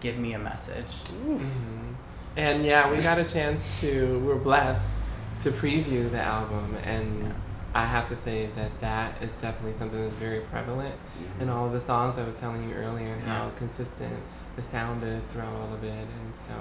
give 0.00 0.16
me 0.18 0.35
a 0.35 0.38
message 0.38 0.92
Mhm. 1.26 1.94
And 2.37 2.62
yeah, 2.62 2.90
we 2.90 2.99
got 2.99 3.18
a 3.18 3.25
chance 3.25 3.80
to. 3.80 4.18
We're 4.18 4.35
blessed 4.50 4.90
to 5.38 5.50
preview 5.50 6.11
the 6.11 6.20
album, 6.20 6.76
and 6.85 7.32
I 7.75 7.87
have 7.87 8.06
to 8.08 8.14
say 8.16 8.50
that 8.56 8.78
that 8.82 9.23
is 9.23 9.35
definitely 9.40 9.73
something 9.73 9.99
that's 10.02 10.12
very 10.16 10.40
prevalent 10.40 10.94
in 11.40 11.49
all 11.49 11.64
of 11.64 11.73
the 11.73 11.80
songs. 11.80 12.18
I 12.18 12.25
was 12.25 12.38
telling 12.38 12.68
you 12.68 12.75
earlier, 12.75 13.14
and 13.14 13.23
how 13.23 13.49
consistent 13.56 14.12
the 14.54 14.62
sound 14.62 15.02
is 15.02 15.25
throughout 15.26 15.54
all 15.54 15.73
of 15.73 15.82
it, 15.82 16.06
and 16.18 16.37
so. 16.37 16.52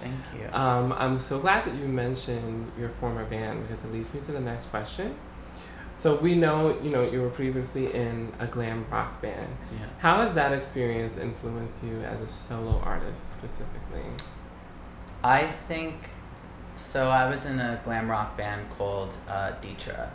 Thank 0.00 0.14
you 0.34 0.48
Um, 0.52 0.92
I'm 0.92 1.20
so 1.20 1.38
glad 1.38 1.64
that 1.66 1.74
you 1.74 1.86
mentioned 1.86 2.72
your 2.78 2.90
former 3.00 3.24
band 3.24 3.66
because 3.66 3.84
it 3.84 3.92
leads 3.92 4.12
me 4.14 4.20
to 4.20 4.32
the 4.32 4.40
next 4.40 4.66
question. 4.66 5.14
So 5.92 6.16
we 6.16 6.34
know, 6.34 6.78
you 6.82 6.90
know, 6.90 7.08
you 7.08 7.22
were 7.22 7.30
previously 7.30 7.92
in 7.94 8.30
a 8.38 8.46
glam 8.46 8.84
rock 8.90 9.22
band. 9.22 9.48
yeah 9.72 9.86
How 9.98 10.16
has 10.16 10.34
that 10.34 10.52
experience 10.52 11.16
influenced 11.16 11.82
you 11.82 12.00
as 12.02 12.20
a 12.20 12.28
solo 12.28 12.80
artist 12.84 13.32
specifically? 13.32 14.04
I 15.24 15.46
think 15.46 15.94
so. 16.76 17.08
I 17.08 17.30
was 17.30 17.46
in 17.46 17.58
a 17.58 17.80
glam 17.84 18.10
rock 18.10 18.36
band 18.36 18.66
called 18.76 19.16
uh, 19.26 19.52
Dietra, 19.62 20.10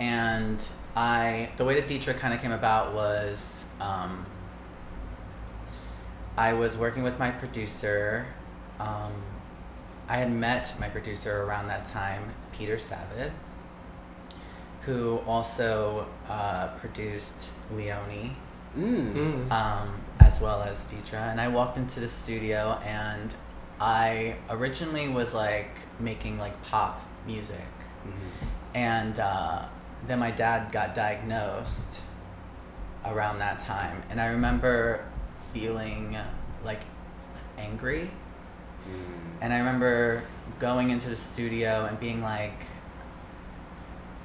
and 0.00 0.60
I 0.96 1.50
the 1.56 1.64
way 1.64 1.80
that 1.80 1.88
Dietra 1.88 2.18
kind 2.18 2.34
of 2.34 2.40
came 2.40 2.52
about 2.52 2.92
was 2.92 3.66
um, 3.80 4.26
I 6.36 6.52
was 6.54 6.76
working 6.76 7.04
with 7.04 7.18
my 7.18 7.30
producer. 7.30 8.26
Um, 8.80 9.12
I 10.08 10.16
had 10.16 10.32
met 10.32 10.72
my 10.80 10.88
producer 10.88 11.42
around 11.44 11.68
that 11.68 11.86
time, 11.86 12.22
Peter 12.52 12.76
Savitt, 12.76 13.30
who 14.82 15.18
also 15.26 16.06
uh, 16.28 16.68
produced 16.78 17.50
Leone 17.74 18.36
Mm. 18.78 19.14
Mm. 19.14 19.50
um, 19.50 20.00
as 20.20 20.40
well 20.40 20.62
as 20.62 20.86
Deidre. 20.86 21.14
And 21.32 21.40
I 21.40 21.48
walked 21.48 21.76
into 21.76 21.98
the 21.98 22.08
studio, 22.08 22.78
and 22.84 23.34
I 23.80 24.36
originally 24.48 25.08
was 25.08 25.34
like 25.34 25.70
making 25.98 26.38
like 26.38 26.54
pop 26.62 27.00
music, 27.26 27.66
Mhm. 28.06 28.12
and 28.74 29.18
uh, 29.18 29.66
then 30.06 30.20
my 30.20 30.30
dad 30.30 30.70
got 30.70 30.94
diagnosed 30.94 32.00
around 33.04 33.40
that 33.40 33.58
time, 33.58 34.02
and 34.08 34.20
I 34.20 34.26
remember 34.26 35.04
feeling 35.52 36.16
like 36.64 36.80
angry. 37.58 38.08
And 39.40 39.52
I 39.52 39.58
remember 39.58 40.22
going 40.58 40.90
into 40.90 41.08
the 41.08 41.16
studio 41.16 41.86
and 41.88 41.98
being 41.98 42.22
like, 42.22 42.58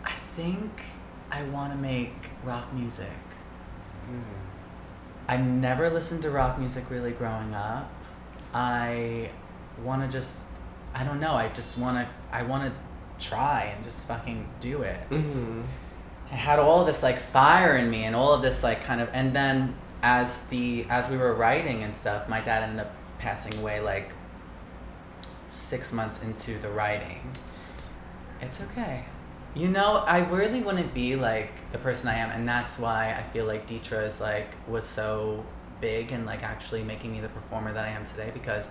I 0.03 0.13
think 0.35 0.81
I 1.31 1.43
want 1.43 1.71
to 1.73 1.77
make 1.77 2.13
rock 2.43 2.73
music. 2.73 3.07
Mm. 4.11 4.21
I 5.27 5.37
never 5.37 5.89
listened 5.89 6.21
to 6.23 6.29
rock 6.29 6.59
music 6.59 6.89
really 6.89 7.11
growing 7.11 7.53
up. 7.53 7.91
I 8.53 9.31
want 9.83 10.09
to 10.09 10.17
just, 10.17 10.43
I 10.93 11.03
don't 11.03 11.19
know. 11.19 11.33
I 11.33 11.49
just 11.49 11.77
want 11.77 11.97
to, 11.97 12.07
I 12.31 12.43
want 12.43 12.71
to 12.71 13.25
try 13.25 13.73
and 13.75 13.83
just 13.83 14.07
fucking 14.07 14.47
do 14.59 14.81
it. 14.81 14.99
hmm 15.09 15.61
I 16.31 16.35
had 16.35 16.57
all 16.57 16.83
this 16.85 17.03
like 17.03 17.19
fire 17.19 17.77
in 17.77 17.89
me 17.89 18.03
and 18.03 18.15
all 18.15 18.33
of 18.33 18.41
this 18.41 18.63
like 18.63 18.83
kind 18.83 18.99
of, 18.99 19.09
and 19.13 19.33
then 19.33 19.75
as 20.01 20.41
the 20.45 20.85
as 20.89 21.09
we 21.09 21.17
were 21.17 21.33
writing 21.33 21.83
and 21.83 21.93
stuff, 21.95 22.27
my 22.27 22.41
dad 22.41 22.63
ended 22.63 22.79
up 22.85 22.95
passing 23.19 23.57
away 23.59 23.79
like 23.79 24.09
six 25.65 25.91
months 25.91 26.21
into 26.21 26.57
the 26.59 26.69
writing. 26.69 27.31
It's 28.41 28.61
okay. 28.61 29.05
You 29.55 29.69
know, 29.69 30.03
I 30.05 30.19
really 30.19 30.61
wouldn't 30.61 30.93
be 30.93 31.15
like 31.15 31.49
the 31.71 31.77
person 31.77 32.07
I 32.09 32.15
am, 32.17 32.29
and 32.31 32.47
that's 32.47 32.77
why 32.77 33.15
I 33.17 33.23
feel 33.33 33.45
like 33.45 33.67
Dietra 33.67 34.05
is 34.05 34.19
like 34.21 34.47
was 34.67 34.85
so 34.85 35.43
big 35.81 36.11
and 36.11 36.25
like 36.25 36.43
actually 36.43 36.83
making 36.83 37.11
me 37.13 37.19
the 37.21 37.29
performer 37.29 37.73
that 37.73 37.85
I 37.85 37.89
am 37.89 38.05
today 38.05 38.31
because 38.33 38.65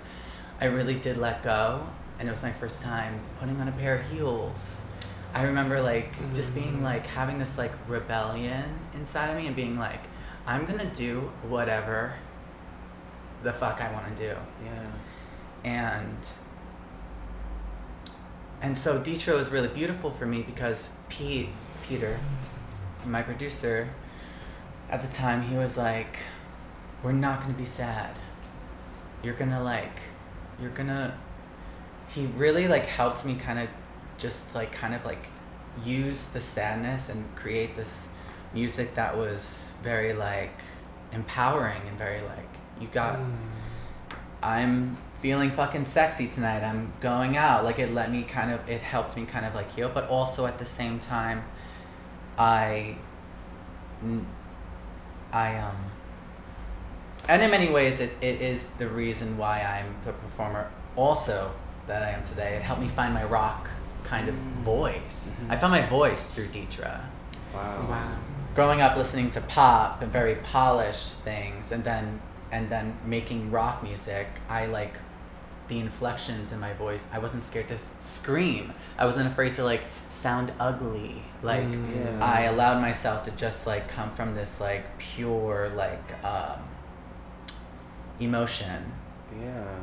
I 0.60 0.66
really 0.66 0.94
did 0.94 1.16
let 1.16 1.42
go, 1.42 1.86
and 2.18 2.28
it 2.28 2.30
was 2.30 2.42
my 2.42 2.52
first 2.52 2.82
time 2.82 3.18
putting 3.40 3.60
on 3.60 3.68
a 3.68 3.72
pair 3.72 3.96
of 3.98 4.06
heels. 4.10 4.80
I 5.32 5.42
remember 5.44 5.80
like 5.82 6.12
just 6.34 6.54
being 6.54 6.78
Mm. 6.78 6.82
like 6.82 7.06
having 7.06 7.38
this 7.38 7.58
like 7.58 7.72
rebellion 7.88 8.64
inside 8.94 9.30
of 9.30 9.36
me 9.36 9.46
and 9.48 9.56
being 9.56 9.76
like, 9.78 10.00
I'm 10.46 10.64
gonna 10.64 10.94
do 10.94 11.32
whatever 11.48 12.12
the 13.42 13.52
fuck 13.52 13.80
I 13.80 13.90
want 13.92 14.16
to 14.16 14.22
do 14.28 14.36
Yeah. 14.64 14.86
and 15.64 16.16
and 18.64 18.78
so 18.78 18.98
Deitro 18.98 19.36
was 19.36 19.50
really 19.50 19.68
beautiful 19.68 20.10
for 20.10 20.24
me 20.24 20.40
because 20.40 20.88
Pete 21.10 21.50
Peter, 21.86 22.18
my 23.04 23.20
producer, 23.20 23.90
at 24.88 25.02
the 25.02 25.08
time 25.08 25.42
he 25.42 25.54
was 25.54 25.76
like, 25.76 26.16
"We're 27.02 27.12
not 27.12 27.42
gonna 27.42 27.52
be 27.52 27.66
sad. 27.66 28.18
You're 29.22 29.34
gonna 29.34 29.62
like, 29.62 29.98
you're 30.58 30.70
gonna." 30.70 31.18
He 32.08 32.24
really 32.38 32.66
like 32.66 32.86
helped 32.86 33.26
me 33.26 33.34
kind 33.34 33.58
of, 33.58 33.68
just 34.16 34.54
like 34.54 34.72
kind 34.72 34.94
of 34.94 35.04
like, 35.04 35.26
use 35.84 36.28
the 36.28 36.40
sadness 36.40 37.10
and 37.10 37.22
create 37.36 37.76
this 37.76 38.08
music 38.54 38.94
that 38.94 39.14
was 39.14 39.74
very 39.82 40.14
like 40.14 40.56
empowering 41.12 41.82
and 41.86 41.98
very 41.98 42.22
like 42.22 42.52
you 42.80 42.88
got 42.88 43.18
Mm. 43.18 43.36
I'm 44.42 44.96
feeling 45.24 45.50
fucking 45.50 45.86
sexy 45.86 46.28
tonight. 46.28 46.62
I'm 46.62 46.92
going 47.00 47.34
out. 47.34 47.64
Like 47.64 47.78
it 47.78 47.94
let 47.94 48.12
me 48.12 48.24
kind 48.24 48.50
of 48.50 48.68
it 48.68 48.82
helped 48.82 49.16
me 49.16 49.24
kind 49.24 49.46
of 49.46 49.54
like 49.54 49.70
heal, 49.72 49.88
but 49.92 50.06
also 50.10 50.44
at 50.44 50.58
the 50.58 50.66
same 50.66 50.98
time 51.00 51.42
I, 52.36 52.98
I 55.32 55.56
um 55.56 55.76
and 57.26 57.42
in 57.42 57.50
many 57.50 57.70
ways 57.70 58.00
it, 58.00 58.12
it 58.20 58.42
is 58.42 58.68
the 58.76 58.86
reason 58.86 59.38
why 59.38 59.62
I'm 59.62 59.94
the 60.04 60.12
performer 60.12 60.70
also 60.94 61.52
that 61.86 62.02
I 62.02 62.10
am 62.10 62.22
today. 62.22 62.56
It 62.56 62.62
helped 62.62 62.82
me 62.82 62.88
find 62.88 63.14
my 63.14 63.24
rock 63.24 63.68
kind 64.04 64.28
of 64.28 64.34
Mm. 64.34 64.62
voice. 64.62 65.32
Mhm. 65.40 65.50
I 65.52 65.56
found 65.56 65.72
my 65.72 65.86
voice 65.86 66.26
through 66.28 66.48
Deidre 66.48 67.00
Wow. 67.54 67.86
Wow. 67.88 68.08
growing 68.54 68.82
up 68.82 68.94
listening 68.98 69.30
to 69.30 69.40
pop 69.40 70.02
and 70.02 70.12
very 70.12 70.34
polished 70.34 71.14
things 71.24 71.72
and 71.72 71.82
then 71.82 72.20
and 72.52 72.68
then 72.68 72.96
making 73.06 73.50
rock 73.50 73.82
music 73.82 74.26
i 74.50 74.66
like 74.66 74.92
the 75.68 75.78
inflections 75.80 76.52
in 76.52 76.60
my 76.60 76.72
voice 76.74 77.02
i 77.12 77.18
wasn't 77.18 77.42
scared 77.42 77.66
to 77.68 77.76
scream 78.02 78.72
i 78.98 79.04
wasn't 79.06 79.26
afraid 79.26 79.54
to 79.54 79.64
like 79.64 79.82
sound 80.10 80.52
ugly 80.60 81.22
like 81.42 81.62
Mm. 81.62 82.04
Yeah. 82.18 82.24
i 82.24 82.42
allowed 82.42 82.80
myself 82.80 83.24
to 83.24 83.30
just 83.32 83.66
like 83.66 83.88
come 83.88 84.10
from 84.12 84.34
this 84.34 84.60
like 84.60 84.84
pure 84.98 85.70
like 85.74 86.02
um, 86.24 86.58
emotion 88.20 88.92
Yeah. 89.42 89.80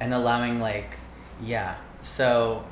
and 0.00 0.12
allowing 0.14 0.60
like 0.60 0.94
yeah 1.42 1.76
so 2.02 2.64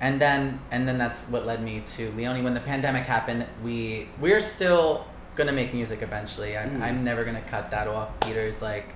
and 0.00 0.20
then 0.20 0.60
and 0.70 0.86
then 0.88 0.98
that's 0.98 1.22
what 1.28 1.46
led 1.46 1.62
me 1.62 1.82
to 1.86 2.10
leone 2.12 2.42
when 2.42 2.54
the 2.54 2.60
pandemic 2.60 3.04
happened 3.04 3.46
we 3.62 4.08
we're 4.20 4.40
still 4.40 5.06
gonna 5.36 5.52
make 5.52 5.72
music 5.74 6.00
eventually 6.02 6.56
I, 6.56 6.62
Mm. 6.64 6.80
i'm 6.82 7.04
never 7.04 7.24
gonna 7.24 7.42
cut 7.50 7.70
that 7.70 7.88
off 7.88 8.18
peter's 8.20 8.62
like 8.62 8.86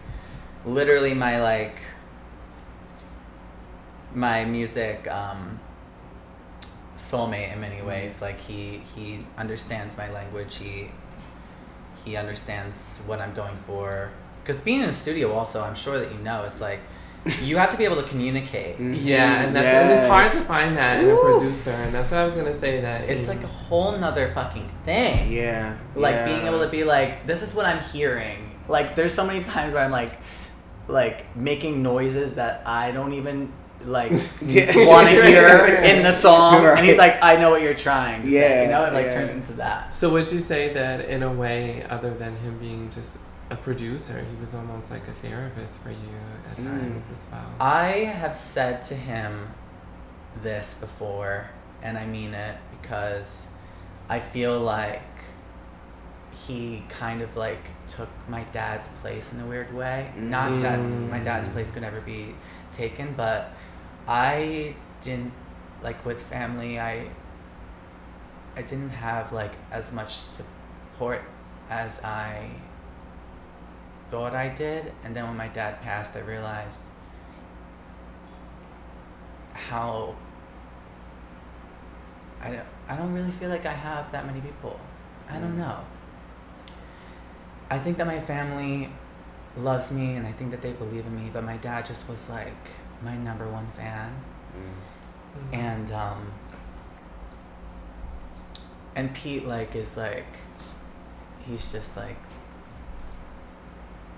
literally 0.67 1.15
my 1.15 1.41
like 1.41 1.77
my 4.15 4.45
music 4.45 5.07
um 5.09 5.61
soulmate 6.97 7.53
in 7.53 7.61
many 7.61 7.83
ways 7.83 8.21
like 8.23 8.41
he 8.41 8.81
he 8.95 9.25
understands 9.39 9.97
my 9.97 10.11
language 10.11 10.57
he 10.57 10.91
he 12.05 12.17
understands 12.17 13.01
what 13.07 13.21
i'm 13.21 13.35
going 13.35 13.57
for 13.67 14.11
because 14.43 14.59
being 14.61 14.81
in 14.83 14.89
a 14.89 14.93
studio 14.93 15.33
also 15.33 15.63
i'm 15.63 15.75
sure 15.75 15.99
that 15.99 16.11
you 16.11 16.19
know 16.19 16.45
it's 16.45 16.61
like 16.61 16.81
you 17.43 17.57
have 17.57 17.71
to 17.71 17.77
be 17.77 17.85
able 17.85 17.97
to 17.97 18.09
communicate 18.09 18.79
Mm. 18.81 19.05
Yeah, 19.05 19.43
and 19.43 19.57
that's 19.57 19.67
and 19.67 19.91
it's 19.99 20.09
hard 20.09 20.31
to 20.31 20.39
find 20.39 20.77
that 20.77 21.03
in 21.03 21.11
a 21.11 21.17
producer, 21.17 21.71
and 21.71 21.93
that's 21.93 22.11
what 22.13 22.21
I 22.21 22.25
was 22.25 22.35
gonna 22.35 22.55
say. 22.55 22.81
That 22.81 23.09
it's 23.09 23.23
in- 23.23 23.27
like 23.29 23.43
a 23.43 23.49
whole 23.49 23.99
nother 23.99 24.31
fucking 24.33 24.69
thing 24.85 25.33
Yeah. 25.33 25.77
like 25.97 26.15
yeah. 26.15 26.25
being 26.27 26.47
able 26.47 26.61
to 26.61 26.69
be 26.69 26.85
like 26.85 27.27
this 27.27 27.43
is 27.43 27.53
what 27.53 27.67
i'm 27.67 27.83
hearing 27.91 28.39
like 28.69 28.95
there's 28.95 29.13
so 29.13 29.25
many 29.27 29.43
times 29.43 29.75
where 29.75 29.85
i'm 29.85 29.91
like 29.91 30.13
like 30.89 31.35
making 31.37 31.83
noises 31.83 32.35
that 32.35 32.63
i 32.67 32.91
don't 32.93 33.13
even 33.13 33.53
like 33.85 34.11
Yeah. 34.43 34.87
want 34.87 35.07
to 35.09 35.13
hear 35.13 35.67
in 35.91 36.03
the 36.03 36.13
song 36.13 36.65
and 36.65 36.85
he's 36.87 36.97
like 36.97 37.17
i 37.23 37.37
know 37.37 37.51
what 37.51 37.63
you're 37.63 37.75
trying 37.75 38.23
to 38.23 38.29
say 38.31 38.35
Yeah, 38.35 38.63
you 38.63 38.69
know 38.71 38.85
it 38.87 38.93
like 38.93 39.07
yeah. 39.07 39.15
turns 39.27 39.33
into 39.35 39.53
that 39.55 39.95
So 39.95 40.11
would 40.11 40.31
you 40.33 40.41
say 40.41 40.73
that 40.75 41.05
in 41.09 41.23
a 41.23 41.33
way, 41.33 41.85
other 41.89 42.13
than 42.15 42.37
him 42.37 42.59
being 42.59 42.89
just 42.89 43.19
a 43.51 43.57
producer, 43.57 44.25
he 44.29 44.41
was 44.41 44.55
almost 44.55 44.91
like 44.91 45.07
a 45.07 45.13
therapist 45.25 45.81
for 45.83 45.91
you 45.91 46.15
at 46.51 46.57
Mm. 46.57 46.65
times 46.81 47.07
as 47.13 47.23
well? 47.31 47.49
i 47.61 47.89
have 48.23 48.35
said 48.37 48.83
to 48.85 48.95
him 48.95 49.49
this 50.43 50.75
before, 50.81 51.49
and 51.83 51.97
I 51.97 52.07
mean 52.07 52.35
it 52.35 52.57
because 52.81 53.49
I 54.09 54.19
feel 54.21 54.59
like 54.61 55.03
he 56.47 56.83
kind 56.89 57.23
of 57.23 57.37
like 57.37 57.65
took 57.89 58.09
my 58.29 58.45
dad's 58.53 58.89
place 59.01 59.33
in 59.33 59.41
a 59.41 59.47
weird 59.47 59.73
way. 59.75 60.13
Not 60.17 60.61
that 60.63 60.79
my 61.11 61.19
dad's 61.21 61.49
place 61.49 61.71
could 61.71 61.83
never 61.83 62.01
be 62.01 62.35
taken, 62.73 63.15
but 63.17 63.53
I 64.09 64.75
didn't 65.01 65.33
like 65.83 66.05
with 66.05 66.21
family. 66.23 66.79
I 66.81 67.09
I 68.57 68.63
didn't 68.63 68.91
have 68.91 69.33
like 69.33 69.53
as 69.71 69.93
much 69.93 70.15
support 70.17 71.23
as 71.69 72.01
I 72.03 72.49
thought 74.11 74.35
I 74.35 74.49
did, 74.49 74.93
and 75.05 75.15
then 75.15 75.27
when 75.27 75.37
my 75.37 75.49
dad 75.49 75.81
passed, 75.83 76.17
I 76.17 76.21
realized 76.21 76.81
how 79.53 80.15
I 82.43 82.51
don't, 82.51 82.67
I 82.89 82.97
don't 82.97 83.13
really 83.13 83.33
feel 83.33 83.49
like 83.49 83.67
I 83.67 83.73
have 83.73 84.13
that 84.13 84.27
many 84.27 84.41
people. 84.41 84.79
I 85.29 85.39
don't 85.39 85.55
Mm. 85.55 85.59
know. 85.59 85.81
I 87.71 87.79
think 87.79 87.97
that 87.99 88.07
my 88.07 88.21
family 88.21 88.91
loves 89.57 89.91
me 89.91 90.15
and 90.15 90.27
I 90.27 90.33
think 90.33 90.51
that 90.51 90.63
they 90.63 90.73
believe 90.73 91.07
in 91.07 91.17
me, 91.17 91.31
but 91.33 91.45
my 91.45 91.57
dad 91.57 91.87
just 91.87 92.09
was 92.09 92.29
like 92.29 92.55
my 93.03 93.17
number 93.17 93.49
one 93.49 93.67
fan. 93.77 94.15
Mm. 94.57 95.55
And 95.55 95.93
um 95.93 96.33
and 98.95 99.13
Pete 99.15 99.47
like 99.47 99.75
is 99.75 99.97
like 99.97 100.27
he's 101.47 101.73
just 101.73 101.97
like 101.97 102.17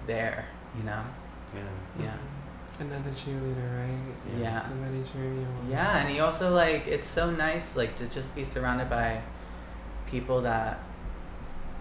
there, 0.07 0.47
you 0.77 0.85
know? 0.85 1.03
Yeah. 1.55 2.05
Yeah. 2.05 2.17
Another 2.81 3.11
cheerleader, 3.11 3.77
right? 3.77 4.41
Yeah. 4.41 4.61
Somebody 4.61 5.03
cheering 5.13 5.41
you 5.41 5.47
on. 5.47 5.71
Yeah, 5.71 5.99
and 5.99 6.09
he 6.09 6.21
also 6.21 6.55
like 6.55 6.87
it's 6.87 7.09
so 7.09 7.31
nice 7.31 7.77
like 7.77 7.97
to 7.97 8.07
just 8.07 8.35
be 8.35 8.45
surrounded 8.45 8.89
by 8.89 9.21
people 10.07 10.41
that 10.43 10.81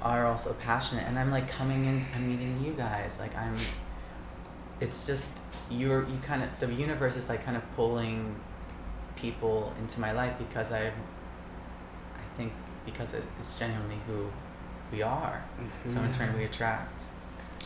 are 0.08 0.26
also 0.26 0.54
passionate 0.54 1.06
and 1.08 1.18
I'm 1.20 1.32
like 1.32 1.48
coming 1.50 1.86
in 1.86 2.06
i'm 2.16 2.28
meeting 2.30 2.64
you 2.64 2.74
guys. 2.74 3.18
Like 3.20 3.36
I'm 3.36 3.56
it's 4.80 5.06
just 5.06 5.32
you're 5.70 6.04
you 6.04 6.20
kind 6.24 6.44
of 6.44 6.50
the 6.60 6.72
universe 6.74 7.16
is 7.16 7.30
like 7.30 7.44
kind 7.44 7.58
of 7.58 7.64
pulling 7.76 8.36
people 9.16 9.74
into 9.82 10.00
my 10.00 10.12
life 10.12 10.34
because 10.38 10.72
I 10.72 10.88
I 10.88 12.38
think 12.38 12.52
because 12.86 13.14
it's 13.40 13.60
genuinely 13.60 14.00
who 14.08 14.28
we 14.92 15.02
are. 15.02 15.44
So 15.86 16.02
in 16.02 16.14
turn 16.14 16.36
we 16.38 16.46
attract. 16.46 17.04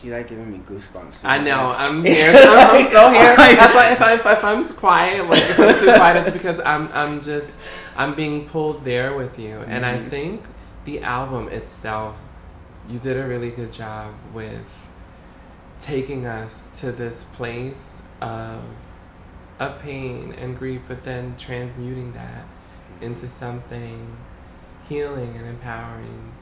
You 0.02 0.12
like 0.12 0.28
giving 0.28 0.50
me 0.50 0.58
goosebumps. 0.66 1.20
I 1.22 1.38
know. 1.38 1.72
I'm 1.78 2.04
here. 2.04 2.32
I'm, 2.34 2.76
I'm 2.76 2.90
so 2.90 3.10
here. 3.12 3.36
That's 3.36 3.72
why 3.72 3.92
if, 3.92 4.00
I, 4.00 4.14
if, 4.14 4.26
if 4.26 4.44
I'm 4.44 4.66
quiet, 4.66 5.28
like 5.28 5.38
if 5.42 5.60
I'm 5.60 5.78
too 5.78 5.84
quiet, 5.94 6.16
it's 6.26 6.30
because 6.32 6.58
I'm 6.58 6.88
I'm 6.92 7.22
just 7.22 7.60
I'm 7.96 8.16
being 8.16 8.48
pulled 8.48 8.84
there 8.84 9.14
with 9.16 9.38
you. 9.38 9.60
And 9.68 9.86
I 9.86 9.98
Mhm. 9.98 10.08
think 10.08 10.44
the 10.86 11.02
album 11.02 11.48
itself, 11.50 12.18
you 12.88 12.98
did 12.98 13.16
a 13.16 13.26
really 13.26 13.50
good 13.50 13.72
job 13.72 14.14
with 14.34 14.68
taking 15.78 16.26
us 16.26 16.68
to 16.80 16.92
this 16.92 17.24
place 17.24 18.02
of 18.20 18.62
of 19.58 19.78
pain 19.80 20.34
and 20.38 20.58
grief, 20.58 20.80
but 20.88 21.04
then 21.04 21.34
transmuting 21.38 22.12
that 22.12 22.44
mm-hmm. 22.44 23.04
into 23.04 23.28
something 23.28 24.16
healing 24.88 25.36
and 25.36 25.46
empowering. 25.46 26.32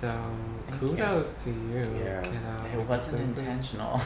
So 0.00 0.14
Thank 0.68 0.82
you. 0.82 0.88
kudos 0.90 1.42
to 1.44 1.50
you, 1.50 1.88
Yeah. 2.04 2.22
kiddo. 2.22 2.80
It 2.80 2.88
wasn't 2.88 3.18
This 3.18 3.38
intentional. 3.40 4.00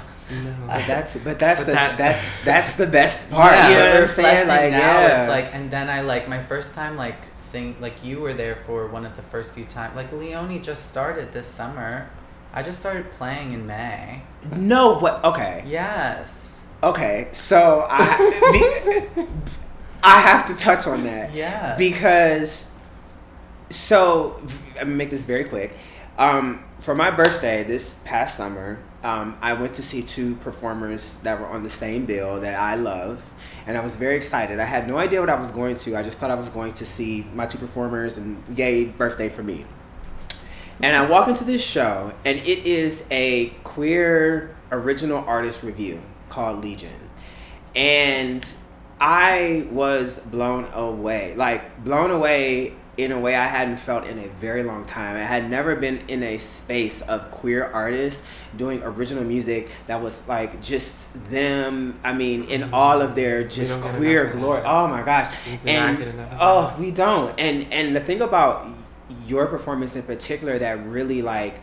No. 0.44 0.54
But 0.66 0.86
that's 0.86 1.16
but 1.18 1.38
that's 1.38 1.60
But 1.60 1.66
the 1.66 1.72
that- 1.72 1.98
that's 1.98 2.44
that's 2.44 2.74
the 2.76 2.86
best 2.86 3.30
part. 3.30 3.52
Yeah, 3.52 3.68
you 3.68 3.74
know 3.76 3.84
what 3.90 4.02
I'm 4.02 4.08
saying? 4.08 4.40
reflecting 4.40 4.72
Like 4.72 4.82
now, 4.82 5.00
yeah. 5.00 5.20
it's 5.20 5.28
like, 5.28 5.54
and 5.54 5.70
then 5.70 5.90
I 5.90 6.00
like 6.00 6.28
my 6.28 6.42
first 6.42 6.74
time 6.74 6.96
like 6.96 7.16
sing 7.52 7.76
like 7.80 8.02
you 8.02 8.18
were 8.20 8.32
there 8.32 8.56
for 8.66 8.86
one 8.88 9.04
of 9.04 9.14
the 9.14 9.22
first 9.22 9.52
few 9.52 9.64
times. 9.66 9.94
Like 9.94 10.10
Leonie 10.10 10.58
just 10.58 10.88
started 10.88 11.32
this 11.32 11.46
summer. 11.46 12.08
I 12.54 12.62
just 12.62 12.80
started 12.80 13.10
playing 13.12 13.52
in 13.52 13.66
May. 13.66 14.22
no 14.56 14.98
what 14.98 15.22
okay. 15.24 15.62
Yes. 15.66 16.64
Okay. 16.82 17.28
So 17.32 17.86
I 17.88 19.10
be- 19.14 19.22
I 20.02 20.20
have 20.20 20.46
to 20.46 20.56
touch 20.56 20.86
on 20.86 21.04
that. 21.04 21.32
Yeah. 21.34 21.76
because 21.76 22.70
so 23.70 24.40
I'm 24.40 24.74
gonna 24.74 24.86
make 24.86 25.10
this 25.10 25.24
very 25.24 25.44
quick. 25.44 25.74
Um, 26.18 26.64
for 26.80 26.94
my 26.94 27.10
birthday 27.10 27.62
this 27.64 28.00
past 28.04 28.36
summer, 28.36 28.78
um, 29.02 29.36
I 29.40 29.54
went 29.54 29.74
to 29.74 29.82
see 29.82 30.02
two 30.02 30.34
performers 30.36 31.14
that 31.22 31.40
were 31.40 31.46
on 31.46 31.62
the 31.62 31.70
same 31.70 32.04
bill 32.06 32.40
that 32.40 32.54
I 32.58 32.74
love, 32.74 33.22
and 33.66 33.76
I 33.76 33.80
was 33.80 33.96
very 33.96 34.16
excited. 34.16 34.58
I 34.58 34.64
had 34.64 34.88
no 34.88 34.98
idea 34.98 35.20
what 35.20 35.30
I 35.30 35.38
was 35.38 35.50
going 35.50 35.76
to. 35.76 35.96
I 35.96 36.02
just 36.02 36.18
thought 36.18 36.30
I 36.30 36.34
was 36.34 36.48
going 36.48 36.72
to 36.74 36.86
see 36.86 37.26
my 37.34 37.46
two 37.46 37.58
performers 37.58 38.18
and 38.18 38.42
yay 38.56 38.84
birthday 38.84 39.28
for 39.28 39.42
me. 39.42 39.64
And 40.80 40.96
I 40.96 41.06
walk 41.06 41.28
into 41.28 41.44
this 41.44 41.62
show, 41.62 42.12
and 42.24 42.38
it 42.38 42.66
is 42.66 43.06
a 43.10 43.50
queer 43.62 44.56
original 44.72 45.18
artist 45.18 45.62
review 45.62 46.00
called 46.28 46.64
Legion. 46.64 46.90
And 47.76 48.44
I 49.00 49.66
was 49.70 50.18
blown 50.18 50.66
away. 50.72 51.34
Like, 51.36 51.84
blown 51.84 52.10
away 52.10 52.74
in 52.96 53.10
a 53.10 53.18
way 53.18 53.34
I 53.34 53.46
hadn't 53.46 53.78
felt 53.78 54.06
in 54.06 54.18
a 54.18 54.28
very 54.28 54.62
long 54.62 54.84
time. 54.84 55.16
I 55.16 55.20
had 55.20 55.48
never 55.48 55.76
been 55.76 56.02
in 56.08 56.22
a 56.22 56.36
space 56.36 57.00
of 57.02 57.30
queer 57.30 57.64
artists 57.64 58.22
doing 58.56 58.82
original 58.82 59.24
music 59.24 59.70
that 59.86 60.02
was 60.02 60.26
like 60.28 60.60
just 60.60 61.30
them. 61.30 61.98
I 62.04 62.12
mean, 62.12 62.44
in 62.44 62.62
mm-hmm. 62.62 62.74
all 62.74 63.00
of 63.00 63.14
their 63.14 63.44
just 63.44 63.80
queer 63.80 64.26
glory. 64.26 64.62
Oh 64.64 64.88
my 64.88 65.02
gosh. 65.02 65.34
We 65.46 65.56
do 65.56 65.56
not 65.56 65.66
And 65.66 65.98
get 65.98 66.08
enough 66.08 66.32
of 66.32 66.38
oh, 66.40 66.76
we 66.80 66.90
don't. 66.90 67.38
And 67.38 67.72
and 67.72 67.96
the 67.96 68.00
thing 68.00 68.20
about 68.20 68.68
your 69.26 69.46
performance 69.46 69.96
in 69.96 70.02
particular 70.02 70.58
that 70.58 70.84
really 70.84 71.22
like 71.22 71.60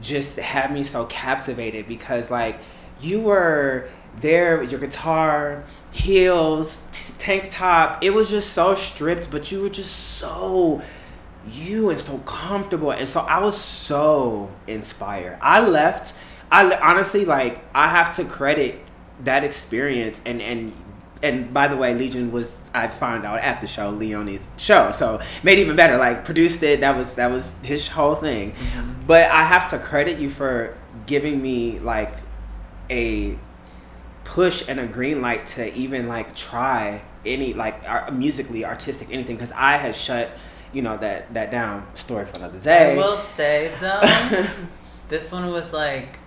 just 0.00 0.36
had 0.36 0.72
me 0.72 0.82
so 0.82 1.04
captivated 1.06 1.86
because 1.88 2.30
like 2.30 2.58
you 3.02 3.20
were 3.20 3.88
there 4.16 4.58
with 4.58 4.70
your 4.70 4.80
guitar 4.80 5.64
heels 5.92 6.82
t- 6.92 7.12
tank 7.18 7.50
top. 7.50 8.02
It 8.02 8.10
was 8.10 8.30
just 8.30 8.52
so 8.52 8.74
stripped 8.74 9.30
but 9.30 9.50
you 9.50 9.62
were 9.62 9.68
just 9.68 9.92
so 10.18 10.82
you 11.46 11.90
and 11.90 11.98
so 11.98 12.18
comfortable. 12.18 12.90
And 12.90 13.08
so 13.08 13.20
i 13.20 13.40
was 13.40 13.56
so 13.56 14.50
inspired. 14.66 15.38
I 15.40 15.60
left. 15.66 16.14
I 16.50 16.74
honestly 16.76 17.24
like 17.24 17.64
i 17.74 17.88
have 17.88 18.14
to 18.16 18.24
credit 18.24 18.80
that 19.24 19.44
experience. 19.44 20.20
And 20.24 20.40
and 20.40 20.72
and 21.22 21.52
by 21.52 21.68
the 21.68 21.76
way 21.76 21.94
legion 21.94 22.32
was 22.32 22.70
i 22.72 22.86
found 22.86 23.26
out 23.26 23.40
at 23.40 23.60
the 23.60 23.66
show 23.66 23.90
leonie's 23.90 24.46
show. 24.58 24.90
So 24.92 25.20
made 25.42 25.58
even 25.58 25.76
better. 25.76 25.96
Like 25.96 26.24
produced 26.24 26.62
it. 26.62 26.80
That 26.80 26.96
was 26.96 27.14
that 27.14 27.30
was 27.30 27.50
his 27.64 27.88
whole 27.88 28.14
thing. 28.14 28.52
Mm-hmm. 28.52 29.06
But 29.06 29.30
i 29.30 29.42
have 29.42 29.68
to 29.70 29.78
credit 29.78 30.18
you 30.18 30.30
for 30.30 30.76
giving 31.06 31.42
me 31.42 31.78
like 31.80 32.12
a 32.88 33.38
push 34.30 34.68
and 34.68 34.78
a 34.78 34.86
green 34.86 35.20
light 35.20 35.44
to 35.44 35.74
even 35.74 36.06
like 36.06 36.36
try 36.36 37.02
any 37.26 37.52
like 37.52 37.82
art, 37.84 38.14
musically 38.14 38.64
artistic 38.64 39.08
anything 39.10 39.34
because 39.34 39.50
i 39.56 39.76
had 39.76 39.92
shut 39.92 40.30
you 40.72 40.82
know 40.82 40.96
that 40.96 41.34
that 41.34 41.50
down 41.50 41.84
story 41.94 42.24
for 42.24 42.38
another 42.38 42.60
day 42.60 42.92
I 42.92 42.96
will 42.96 43.16
say 43.16 43.72
though, 43.80 44.46
this 45.08 45.32
one 45.32 45.50
was 45.50 45.72
like 45.72 46.20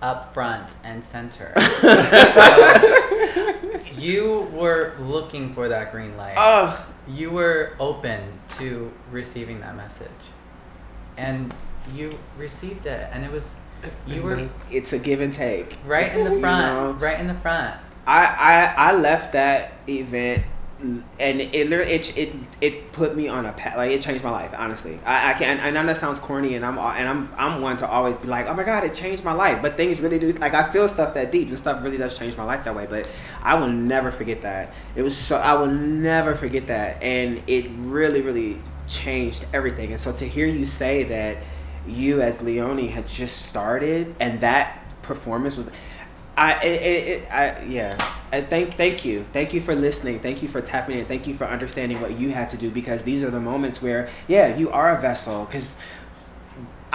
up 0.00 0.34
front 0.34 0.72
and 0.82 1.04
center. 1.04 1.54
So, 3.34 4.00
you 4.00 4.48
were 4.52 4.94
looking 4.98 5.52
for 5.54 5.68
that 5.68 5.92
green 5.92 6.16
light. 6.16 6.34
oh 6.36 6.86
you 7.08 7.30
were 7.30 7.76
open 7.78 8.20
to 8.58 8.92
receiving 9.10 9.60
that 9.60 9.76
message 9.76 10.08
and 11.16 11.52
you 11.94 12.10
received 12.38 12.86
it 12.86 13.08
and 13.12 13.24
it 13.24 13.30
was 13.30 13.56
you 14.06 14.22
were 14.22 14.48
it's 14.70 14.92
a 14.92 14.98
give 14.98 15.20
and 15.20 15.32
take. 15.32 15.76
right 15.86 16.12
in 16.12 16.24
the 16.24 16.34
You 16.34 16.40
front 16.40 16.62
know? 16.66 16.92
right 16.92 17.18
in 17.20 17.26
the 17.26 17.34
front. 17.34 17.74
I, 18.06 18.26
I 18.26 18.90
I 18.90 18.94
left 18.96 19.32
that 19.32 19.72
event 19.88 20.44
and 21.18 21.40
it 21.40 21.70
literally 21.70 21.92
it, 21.92 22.16
it 22.18 22.34
it 22.60 22.92
put 22.92 23.16
me 23.16 23.26
on 23.28 23.46
a 23.46 23.52
path 23.52 23.76
like 23.76 23.90
it 23.90 24.02
changed 24.02 24.22
my 24.22 24.30
life 24.30 24.52
honestly. 24.56 24.98
I, 25.06 25.30
I 25.30 25.34
can 25.34 25.58
I 25.60 25.70
know 25.70 25.86
that 25.86 25.96
sounds 25.96 26.18
corny 26.18 26.54
and 26.56 26.66
I'm 26.66 26.78
and 26.78 27.08
I'm 27.08 27.30
I'm 27.38 27.62
one 27.62 27.78
to 27.78 27.88
always 27.88 28.18
be 28.18 28.28
like 28.28 28.46
oh 28.46 28.54
my 28.54 28.64
god 28.64 28.84
it 28.84 28.94
changed 28.94 29.24
my 29.24 29.32
life. 29.32 29.62
But 29.62 29.76
things 29.78 30.00
really 30.00 30.18
do 30.18 30.32
like 30.34 30.52
I 30.52 30.70
feel 30.70 30.86
stuff 30.88 31.14
that 31.14 31.32
deep 31.32 31.48
and 31.48 31.58
stuff 31.58 31.82
really 31.82 31.96
does 31.96 32.18
change 32.18 32.36
my 32.36 32.44
life 32.44 32.64
that 32.64 32.74
way 32.76 32.86
but 32.88 33.08
I 33.42 33.54
will 33.54 33.68
never 33.68 34.10
forget 34.10 34.42
that. 34.42 34.74
It 34.94 35.02
was 35.02 35.16
so 35.16 35.36
I 35.38 35.54
will 35.54 35.68
never 35.68 36.34
forget 36.34 36.66
that 36.66 37.02
and 37.02 37.42
it 37.46 37.70
really 37.78 38.20
really 38.20 38.60
changed 38.86 39.46
everything. 39.54 39.92
And 39.92 40.00
so 40.00 40.12
to 40.12 40.28
hear 40.28 40.46
you 40.46 40.66
say 40.66 41.04
that 41.04 41.38
you 41.86 42.22
as 42.22 42.42
Leonie 42.42 42.88
had 42.88 43.06
just 43.08 43.46
started 43.46 44.14
and 44.20 44.40
that 44.40 44.80
performance 45.02 45.56
was 45.56 45.68
I, 46.36 46.64
it, 46.64 46.82
it, 46.82 47.08
it, 47.08 47.30
I, 47.30 47.62
yeah. 47.62 48.12
I 48.32 48.40
thank, 48.40 48.74
thank 48.74 49.04
you, 49.04 49.24
thank 49.32 49.54
you 49.54 49.60
for 49.60 49.74
listening. 49.74 50.18
Thank 50.18 50.42
you 50.42 50.48
for 50.48 50.60
tapping 50.60 50.98
in. 50.98 51.06
Thank 51.06 51.28
you 51.28 51.34
for 51.34 51.46
understanding 51.46 52.00
what 52.00 52.18
you 52.18 52.32
had 52.32 52.48
to 52.48 52.56
do 52.56 52.70
because 52.70 53.04
these 53.04 53.22
are 53.22 53.30
the 53.30 53.40
moments 53.40 53.80
where, 53.80 54.08
yeah, 54.26 54.56
you 54.56 54.70
are 54.70 54.96
a 54.96 55.00
vessel. 55.00 55.44
Because 55.44 55.76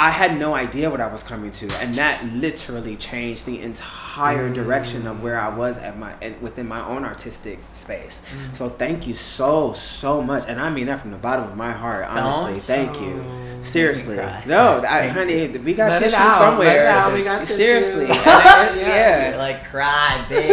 I 0.01 0.11
had 0.11 0.39
no 0.39 0.53
idea 0.55 0.89
what 0.89 1.01
I 1.01 1.07
was 1.07 1.23
coming 1.23 1.51
to, 1.51 1.65
and 1.81 1.93
that 1.95 2.23
literally 2.33 2.95
changed 2.95 3.45
the 3.45 3.59
entire 3.61 4.49
direction 4.49 5.05
of 5.05 5.21
where 5.21 5.37
I 5.37 5.53
was 5.53 5.77
at 5.77 5.99
my 5.99 6.13
within 6.39 6.69
my 6.69 6.79
own 6.87 7.03
artistic 7.03 7.59
space. 7.73 8.21
Mm. 8.33 8.55
So 8.55 8.69
thank 8.69 9.07
you 9.07 9.13
so 9.13 9.73
so 9.73 10.21
much, 10.21 10.45
and 10.47 10.57
I 10.57 10.69
mean 10.69 10.87
that 10.87 11.01
from 11.01 11.11
the 11.11 11.17
bottom 11.17 11.43
of 11.43 11.57
my 11.57 11.73
heart. 11.73 12.05
Honestly, 12.07 12.53
Don't. 12.53 12.61
thank 12.95 13.01
you. 13.01 13.21
Seriously, 13.61 14.15
no, 14.45 14.77
I, 14.77 14.81
Thank 15.09 15.11
honey, 15.11 15.47
we 15.57 15.73
got 15.73 15.89
Let 15.91 16.01
it 16.01 16.05
tissue 16.05 16.15
out, 16.15 16.37
somewhere. 16.39 16.67
let 16.67 16.77
it 16.77 16.85
out, 16.87 17.13
we 17.13 17.23
got 17.25 17.45
Seriously, 17.45 18.07
tissue. 18.07 18.19
Yeah. 18.23 19.31
yeah. 19.31 19.35
Like 19.37 19.65
cry, 19.65 20.25
babe. 20.29 20.49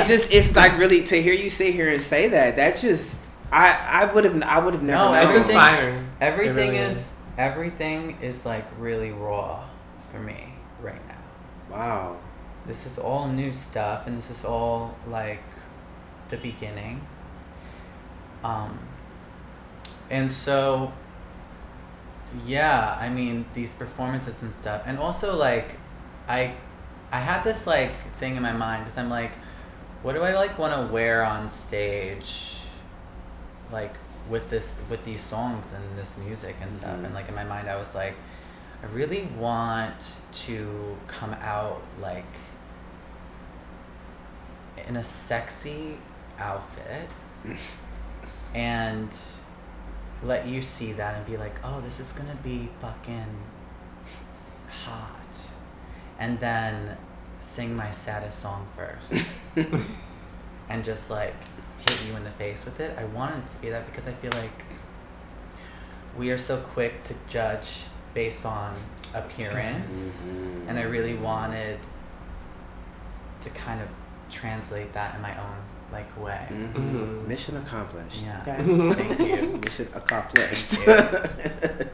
it 0.00 0.06
just 0.06 0.30
it's 0.30 0.54
like 0.54 0.78
really 0.78 1.02
to 1.04 1.20
hear 1.20 1.34
you 1.34 1.50
sit 1.50 1.74
here 1.74 1.92
and 1.92 2.00
say 2.00 2.28
that. 2.28 2.54
That 2.54 2.76
just 2.78 3.18
I 3.50 3.72
I 3.72 4.04
would 4.14 4.24
have 4.24 4.40
I 4.44 4.60
would 4.60 4.74
have 4.74 4.82
never. 4.84 4.96
No, 4.96 5.10
known. 5.12 5.14
It's 5.16 5.30
everything- 5.30 5.56
inspiring. 5.56 6.08
everything 6.20 6.56
It 6.56 6.70
really 6.70 6.76
is 6.78 7.13
everything 7.36 8.18
is 8.22 8.46
like 8.46 8.66
really 8.78 9.10
raw 9.10 9.64
for 10.10 10.18
me 10.18 10.54
right 10.80 11.06
now. 11.08 11.76
wow. 11.76 12.16
This 12.66 12.86
is 12.86 12.98
all 12.98 13.28
new 13.28 13.52
stuff, 13.52 14.06
and 14.06 14.16
this 14.16 14.30
is 14.30 14.44
all 14.44 14.96
like 15.06 15.42
the 16.30 16.38
beginning. 16.38 17.06
Um, 18.42 18.78
and 20.10 20.32
so, 20.32 20.90
yeah, 22.46 22.96
I 22.98 23.10
mean 23.10 23.44
these 23.52 23.74
performances 23.74 24.40
and 24.42 24.54
stuff, 24.54 24.82
and 24.86 24.98
also 24.98 25.36
like, 25.36 25.76
I, 26.26 26.54
I 27.12 27.20
had 27.20 27.42
this 27.44 27.66
like 27.66 27.92
thing 28.18 28.36
in 28.36 28.42
my 28.42 28.52
mind 28.52 28.84
because 28.84 28.96
I'm 28.96 29.10
like, 29.10 29.32
what 30.02 30.14
do 30.14 30.22
I 30.22 30.32
like 30.32 30.58
want 30.58 30.74
to 30.74 30.92
wear 30.92 31.22
on 31.22 31.50
stage, 31.50 32.56
like 33.70 33.94
with 34.30 34.48
this 34.50 34.78
with 34.90 35.04
these 35.04 35.20
songs 35.20 35.72
and 35.74 35.98
this 35.98 36.16
music 36.24 36.56
and 36.62 36.72
stuff, 36.74 36.96
Mhm. 36.98 37.04
and 37.06 37.14
like 37.14 37.28
in 37.28 37.34
my 37.34 37.44
mind 37.44 37.68
I 37.68 37.76
was 37.76 37.94
like, 37.94 38.14
I 38.82 38.86
really 38.86 39.22
want 39.38 40.16
to 40.46 40.96
come 41.08 41.34
out 41.34 41.82
like 42.00 42.24
in 44.88 44.96
a 44.96 45.04
sexy 45.04 45.96
outfit 46.38 47.08
and 48.54 49.10
let 50.22 50.46
you 50.46 50.62
see 50.62 50.92
that 50.92 51.16
and 51.16 51.26
be 51.26 51.36
like, 51.36 51.54
oh, 51.64 51.80
this 51.80 52.00
is 52.00 52.12
gonna 52.12 52.36
be 52.42 52.68
fucking 52.80 53.36
hot. 54.68 55.36
And 56.18 56.38
then 56.40 56.96
sing 57.40 57.76
my 57.76 57.90
saddest 57.90 58.38
song 58.40 58.66
first. 58.76 59.26
and 60.68 60.84
just 60.84 61.10
like 61.10 61.34
hit 61.86 62.06
you 62.08 62.16
in 62.16 62.24
the 62.24 62.30
face 62.32 62.64
with 62.64 62.80
it. 62.80 62.96
I 62.98 63.04
wanted 63.06 63.38
it 63.44 63.50
to 63.50 63.56
be 63.58 63.70
that 63.70 63.86
because 63.86 64.06
I 64.06 64.12
feel 64.12 64.30
like 64.32 64.62
we 66.16 66.30
are 66.30 66.38
so 66.38 66.58
quick 66.58 67.02
to 67.04 67.14
judge 67.28 67.80
based 68.14 68.46
on 68.46 68.74
appearance. 69.14 70.22
Mhm. 70.24 70.68
And 70.68 70.78
I 70.78 70.82
really 70.82 71.14
wanted 71.14 71.78
to 73.42 73.50
kind 73.50 73.80
of 73.80 73.88
translate 74.30 74.92
that 74.94 75.14
in 75.16 75.22
my 75.22 75.36
own 75.38 75.56
like 75.92 76.08
way. 76.22 76.46
Mhm. 76.50 76.72
Mhm. 76.72 77.26
Mission 77.28 77.56
accomplished. 77.56 78.24
Yeah. 78.24 78.40
Okay. 78.42 78.92
Thank 78.94 79.20
you. 79.20 79.46
Mission 79.64 79.88
accomplished. 79.94 80.72
Thank 80.72 81.80
you. 81.80 81.90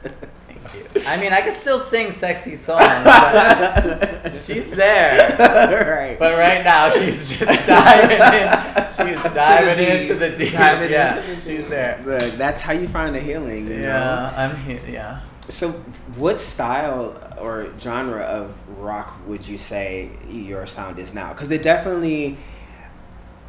I 1.11 1.19
mean, 1.19 1.33
I 1.33 1.41
could 1.41 1.57
still 1.57 1.79
sing 1.79 2.11
sexy 2.11 2.55
songs, 2.55 2.85
but 3.03 4.31
she's 4.45 4.69
there. 4.69 5.35
right. 5.37 6.17
But 6.17 6.37
right 6.37 6.63
now, 6.63 6.89
she's 6.89 7.37
just 7.37 7.67
diving 7.67 8.11
in. 8.11 8.87
She's 8.93 9.33
diving 9.33 9.77
deep. 9.77 10.01
into 10.01 10.15
the 10.15 10.29
deep. 10.29 10.53
Diving 10.53 10.89
yeah, 10.89 11.17
into 11.19 11.35
the 11.35 11.41
she's 11.41 11.67
there. 11.67 12.01
Look, 12.05 12.33
that's 12.35 12.61
how 12.61 12.71
you 12.71 12.87
find 12.87 13.13
the 13.13 13.19
healing. 13.19 13.67
You 13.67 13.77
Know? 13.77 13.81
Yeah, 13.81 14.33
I'm 14.37 14.55
here. 14.55 14.79
Yeah. 14.87 15.19
So, 15.49 15.71
what 16.15 16.39
style 16.39 17.17
or 17.37 17.67
genre 17.77 18.21
of 18.21 18.57
rock 18.79 19.19
would 19.27 19.45
you 19.45 19.57
say 19.57 20.11
your 20.29 20.65
sound 20.65 20.97
is 20.97 21.13
now? 21.13 21.33
Because 21.33 21.51
it 21.51 21.61
definitely, 21.61 22.37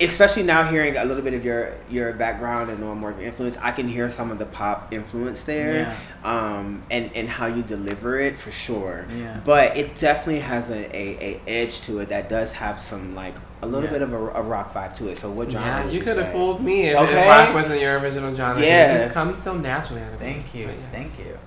especially 0.00 0.42
now 0.42 0.64
hearing 0.68 0.96
a 0.96 1.04
little 1.04 1.22
bit 1.22 1.34
of 1.34 1.44
your 1.44 1.74
your 1.90 2.12
background 2.12 2.70
and 2.70 2.80
knowing 2.80 2.98
more 2.98 3.10
of 3.10 3.18
your 3.18 3.26
influence, 3.28 3.56
I 3.60 3.72
can 3.72 3.88
hear 3.88 4.10
some 4.10 4.30
of 4.32 4.38
the 4.38 4.46
pop 4.46 4.92
influence 4.92 5.44
there, 5.44 5.96
um, 6.24 6.82
and 6.90 7.10
and 7.14 7.28
how 7.28 7.46
you 7.46 7.62
deliver 7.62 8.18
it 8.18 8.38
for 8.38 8.50
sure. 8.50 9.06
Yeah. 9.16 9.40
But 9.44 9.76
it 9.76 9.94
definitely 9.96 10.40
has 10.40 10.70
a, 10.70 10.96
a, 10.96 11.40
a 11.46 11.50
edge 11.50 11.82
to 11.82 11.98
it 12.00 12.08
that 12.08 12.28
does 12.28 12.52
have 12.54 12.80
some 12.80 13.14
like 13.14 13.34
a 13.60 13.66
little 13.66 13.84
Yeah. 13.84 13.92
bit 13.92 14.02
of 14.02 14.12
a, 14.12 14.16
a 14.16 14.42
rock 14.42 14.74
vibe 14.74 14.94
to 14.96 15.08
it. 15.08 15.18
So, 15.18 15.30
what 15.30 15.50
genre? 15.52 15.68
Yeah, 15.68 15.84
would 15.84 15.94
you 15.94 16.00
could 16.00 16.16
have 16.16 16.32
fooled 16.32 16.62
me 16.64 16.88
if, 16.88 17.00
if 17.00 17.10
Okay. 17.10 17.28
rock 17.28 17.54
wasn't 17.54 17.80
your 17.80 17.98
original 18.00 18.34
genre. 18.34 18.60
Yeah. 18.60 18.92
It 18.92 18.98
just 19.04 19.14
comes 19.14 19.40
so 19.40 19.54
naturally 19.56 20.02
out 20.02 20.12
of 20.14 20.18
Thank 20.18 20.52
you. 20.54 20.66
Yeah. 20.66 20.72
Thank 20.90 21.18
you. 21.18 21.38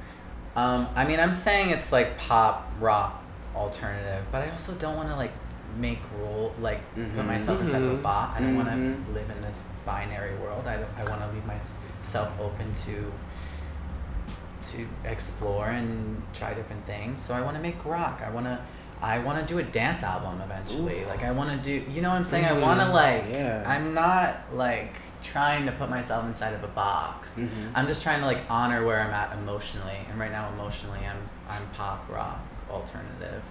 Um, 0.55 0.87
I 0.95 1.03
mean, 1.03 1.19
I'm 1.19 1.33
saying 1.33 1.71
it's 1.71 1.91
like 1.91 2.17
pop 2.17 2.71
rock 2.79 3.21
alternative, 3.53 4.23
but 4.31 4.43
I 4.43 4.51
also 4.51 4.71
don't 4.73 4.95
want 4.95 5.09
to 5.09 5.15
like 5.17 5.31
make 5.77 5.99
rule 6.17 6.53
like 6.61 6.79
Mhm. 6.95 7.15
put 7.15 7.25
myself 7.25 7.59
inside 7.61 7.81
of 7.81 7.91
a 7.91 7.95
Mhm. 7.97 8.01
box. 8.03 8.37
I 8.37 8.39
don't 8.41 8.55
want 8.55 8.69
to 8.69 9.11
live 9.13 9.29
in 9.29 9.41
this 9.41 9.65
binary 9.85 10.35
world. 10.35 10.65
I 10.67 10.75
I 10.99 11.03
want 11.09 11.21
to 11.21 11.27
leave 11.33 11.45
myself 11.45 12.29
open 12.39 12.73
to 12.85 13.11
to 14.71 14.87
explore 15.03 15.67
and 15.67 16.21
try 16.33 16.53
different 16.53 16.85
things. 16.87 17.21
So 17.21 17.35
I 17.35 17.41
want 17.41 17.55
to 17.55 17.61
make 17.61 17.77
rock. 17.85 18.21
I 18.25 18.29
want 18.31 18.45
to 18.47 18.59
I 19.01 19.19
want 19.19 19.45
to 19.45 19.53
do 19.53 19.59
a 19.59 19.63
dance 19.63 20.01
album 20.03 20.41
eventually. 20.41 21.03
Like 21.05 21.23
I 21.23 21.31
want 21.31 21.51
to 21.51 21.57
do, 21.57 21.91
you 21.91 22.01
know 22.01 22.09
what 22.09 22.15
I'm 22.15 22.25
saying? 22.25 22.45
I 22.45 22.53
want 22.53 22.79
to 22.79 22.87
like 22.89 23.25
Yeah. 23.29 23.63
I'm 23.67 23.93
not 23.93 24.37
like 24.53 24.95
trying 25.21 25.65
to 25.65 25.71
put 25.73 25.89
myself 25.89 26.23
inside 26.25 26.53
of 26.53 26.63
a 26.63 26.67
box. 26.69 27.35
Mhm. 27.37 27.71
I'm 27.75 27.87
just 27.87 28.01
trying 28.03 28.21
to 28.21 28.25
like 28.25 28.41
honor 28.49 28.85
where 28.85 29.01
I'm 29.01 29.11
at 29.13 29.33
emotionally, 29.33 29.99
and 30.09 30.19
right 30.19 30.31
now 30.31 30.47
emotionally, 30.53 30.99
I'm 31.05 31.29
I'm 31.49 31.65
pop 31.77 32.05
rock 32.09 32.39
alternative. 32.71 33.43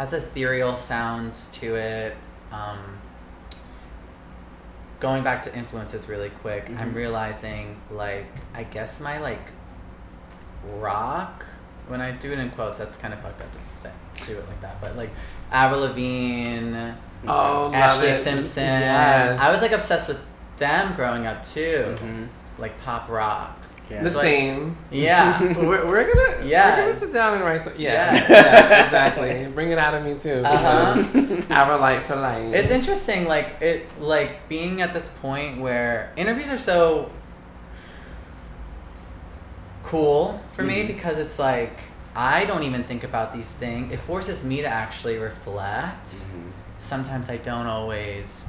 Has 0.00 0.14
ethereal 0.14 0.76
sounds 0.76 1.50
to 1.60 1.74
it. 1.74 2.16
Um, 2.50 2.78
going 4.98 5.22
back 5.22 5.42
to 5.42 5.54
influences 5.54 6.08
really 6.08 6.30
quick, 6.30 6.70
I'm 6.70 6.92
Mhm. 6.92 6.94
realizing 6.94 7.76
like 7.90 8.24
I 8.54 8.62
guess 8.62 8.98
my 8.98 9.18
like 9.18 9.50
rock. 10.78 11.44
When 11.88 12.00
I 12.00 12.12
do 12.12 12.32
it 12.32 12.38
in 12.38 12.48
quotes, 12.52 12.78
that's 12.78 12.96
kind 12.96 13.12
of 13.12 13.20
fucked 13.20 13.42
up 13.42 13.52
to 13.52 13.58
say 13.76 13.90
do 14.26 14.38
it 14.38 14.48
like 14.48 14.62
that. 14.62 14.80
But 14.80 14.96
like 14.96 15.10
Avril 15.52 15.80
Lavigne, 15.80 16.92
Oh, 17.28 17.70
Ashlee. 17.74 18.22
Simpson. 18.22 18.62
Yes. 18.80 19.38
I 19.38 19.52
was 19.52 19.60
like 19.60 19.72
obsessed 19.72 20.08
with 20.08 20.20
them 20.58 20.94
growing 20.94 21.26
up 21.26 21.44
too, 21.44 21.94
Mhm. 22.00 22.28
like 22.56 22.82
pop 22.82 23.06
rock. 23.10 23.58
Yeah. 23.90 24.04
the 24.04 24.10
So 24.10 24.18
I- 24.20 24.22
same. 24.22 24.76
Yeah. 24.90 25.42
we're, 25.58 25.84
we're 25.86 26.04
gonna 26.14 26.46
yeah. 26.46 26.76
we're 26.78 26.86
gonna 26.92 27.00
sit 27.00 27.12
down 27.12 27.34
and 27.34 27.44
write 27.44 27.62
some 27.62 27.72
yeah, 27.76 28.12
Yes. 28.12 28.30
yeah 28.30 28.84
exactly 28.84 29.46
bring 29.52 29.70
it 29.72 29.78
out 29.78 29.94
of 29.94 30.04
me 30.04 30.14
too 30.16 30.42
Uh-huh. 30.44 31.42
our 31.50 31.78
light 31.78 32.00
for 32.02 32.16
light 32.16 32.54
It's 32.54 32.70
interesting, 32.70 33.26
like 33.26 33.56
it, 33.60 33.86
like 34.00 34.48
being 34.48 34.80
at 34.80 34.94
this 34.94 35.08
point 35.20 35.60
where 35.60 36.12
interviews 36.16 36.50
are 36.50 36.58
so 36.58 37.10
cool 39.82 40.40
for 40.54 40.62
me 40.62 40.82
Mhm. 40.84 40.86
because 40.88 41.18
it's 41.18 41.38
like 41.38 41.78
I 42.14 42.44
don't 42.44 42.64
even 42.64 42.82
think 42.84 43.04
about 43.04 43.32
these 43.32 43.46
things. 43.46 43.92
It 43.92 44.00
forces 44.00 44.44
me 44.44 44.62
to 44.62 44.66
actually 44.66 45.16
reflect. 45.16 46.08
Mhm. 46.08 46.50
Sometimes 46.80 47.28
I 47.28 47.36
don't 47.36 47.66
always 47.68 48.46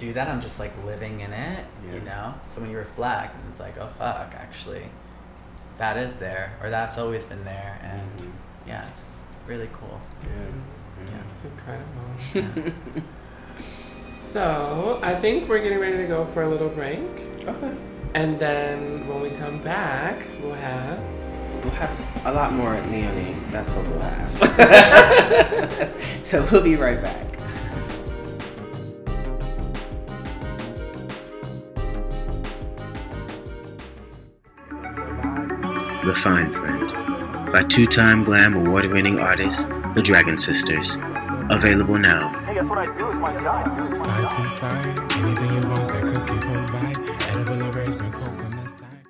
do 0.00 0.12
that. 0.14 0.28
I'm 0.28 0.40
just 0.40 0.58
like 0.58 0.72
living 0.84 1.20
in 1.20 1.32
it, 1.32 1.64
you 1.92 2.00
know. 2.00 2.34
So 2.46 2.60
when 2.60 2.70
you 2.70 2.78
reflect, 2.78 3.34
and 3.36 3.44
it's 3.50 3.60
like, 3.60 3.76
oh 3.78 3.88
fuck, 3.98 4.32
actually, 4.34 4.84
that 5.78 5.96
is 5.96 6.16
there, 6.16 6.52
or 6.62 6.70
that's 6.70 6.98
always 6.98 7.22
been 7.24 7.44
there, 7.44 7.78
and 7.82 8.00
Mhm. 8.20 8.32
yeah, 8.66 8.88
it's 8.88 9.04
really 9.46 9.68
cool. 9.72 10.00
Yeah. 10.22 11.16
it's 11.32 11.44
incredible 11.46 12.72
so 13.60 15.00
I 15.02 15.14
think 15.14 15.48
we're 15.48 15.62
getting 15.62 15.78
ready 15.80 15.96
to 15.96 16.06
go 16.06 16.26
for 16.26 16.42
a 16.42 16.48
little 16.48 16.68
break 16.68 17.00
Okay. 17.46 17.74
and 18.14 18.38
then 18.38 19.08
when 19.08 19.22
we 19.22 19.30
come 19.30 19.62
back 19.62 20.22
we'll 20.42 20.52
have 20.54 21.00
We'll 21.62 21.72
have 21.72 22.26
a 22.26 22.32
lot 22.32 22.52
more 22.54 22.74
at 22.74 22.90
Leonie. 22.90 23.36
That's 23.50 23.68
what 23.74 23.86
we'll 23.88 24.00
have. 24.00 24.30
so 26.24 26.46
we'll 26.50 26.62
be 26.62 26.76
right 26.76 27.02
back. 27.02 27.29
The 36.02 36.14
Fine 36.14 36.54
Print 36.54 36.94
by 37.52 37.62
two 37.64 37.86
time 37.86 38.24
Glam 38.24 38.54
award 38.54 38.86
winning 38.86 39.18
artist 39.18 39.68
the 39.94 40.00
Dragon 40.02 40.38
Sisters. 40.38 40.96
Available 41.50 41.98
now. 41.98 42.32
Side 43.92 44.30
to 44.30 44.48
side, 44.48 44.86
anything 45.12 45.52
you 45.52 45.60
want 45.68 45.88
that 45.88 46.02
cookie 46.08 46.38
provide. 46.40 46.96
Edible 47.28 47.60
arrangement, 47.68 48.14
coconut 48.14 48.70
side. 48.78 49.04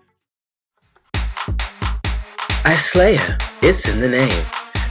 Islaya, 2.67 3.39
it's 3.63 3.87
in 3.89 4.01
the 4.01 4.09
name. 4.09 4.45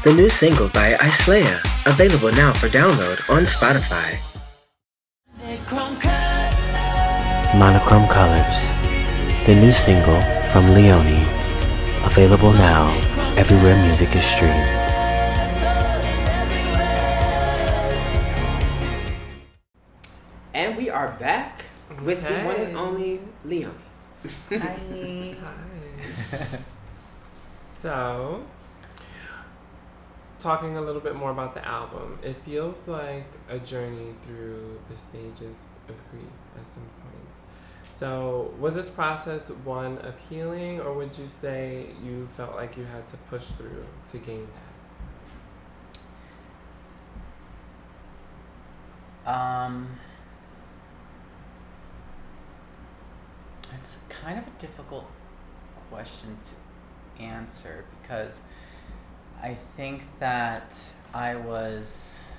The 0.05 0.13
new 0.13 0.29
single 0.29 0.69
by 0.69 0.93
Islaya, 1.01 1.59
available 1.85 2.31
now 2.31 2.53
for 2.53 2.69
download 2.69 3.29
on 3.29 3.43
Spotify. 3.43 4.15
Monochrome 7.57 8.07
Colors, 8.07 8.71
the 9.45 9.55
new 9.55 9.73
single 9.73 10.21
from 10.53 10.69
Leonie, 10.73 11.38
Available 12.19 12.51
now 12.51 12.93
everywhere 13.37 13.81
music 13.81 14.13
is 14.13 14.25
streamed. 14.25 14.53
And 20.53 20.75
we 20.75 20.89
are 20.89 21.15
back 21.17 21.63
with 22.03 22.21
the 22.21 22.33
one 22.39 22.57
and 22.57 22.75
only 22.75 23.21
Leon. 23.45 23.73
Hi. 24.49 24.77
Hi. 25.39 26.45
so, 27.77 28.43
talking 30.39 30.75
a 30.75 30.81
little 30.81 30.99
bit 30.99 31.15
more 31.15 31.31
about 31.31 31.53
the 31.53 31.65
album, 31.65 32.19
it 32.21 32.35
feels 32.35 32.85
like 32.89 33.27
a 33.47 33.59
journey 33.59 34.13
through 34.23 34.77
the 34.89 34.97
stages 34.97 35.75
of 35.87 35.95
grief 36.11 36.25
at 36.59 36.67
some 36.67 36.83
points. 36.83 36.98
So, 37.99 38.53
was 38.57 38.75
this 38.75 38.89
process 38.89 39.49
one 39.49 39.97
of 39.97 40.17
healing, 40.29 40.79
or 40.79 40.93
would 40.93 41.17
you 41.17 41.27
say 41.27 41.87
you 42.01 42.29
felt 42.37 42.55
like 42.55 42.77
you 42.77 42.85
had 42.85 43.05
to 43.07 43.17
push 43.29 43.47
through 43.47 43.85
to 44.07 44.17
gain 44.19 44.47
that? 49.25 49.29
Um, 49.29 49.99
it's 53.75 53.97
kind 54.07 54.39
of 54.39 54.47
a 54.47 54.59
difficult 54.59 55.05
question 55.91 56.37
to 57.17 57.21
answer 57.21 57.83
because 58.01 58.41
I 59.43 59.55
think 59.75 60.03
that 60.19 60.81
I 61.13 61.35
was 61.35 62.31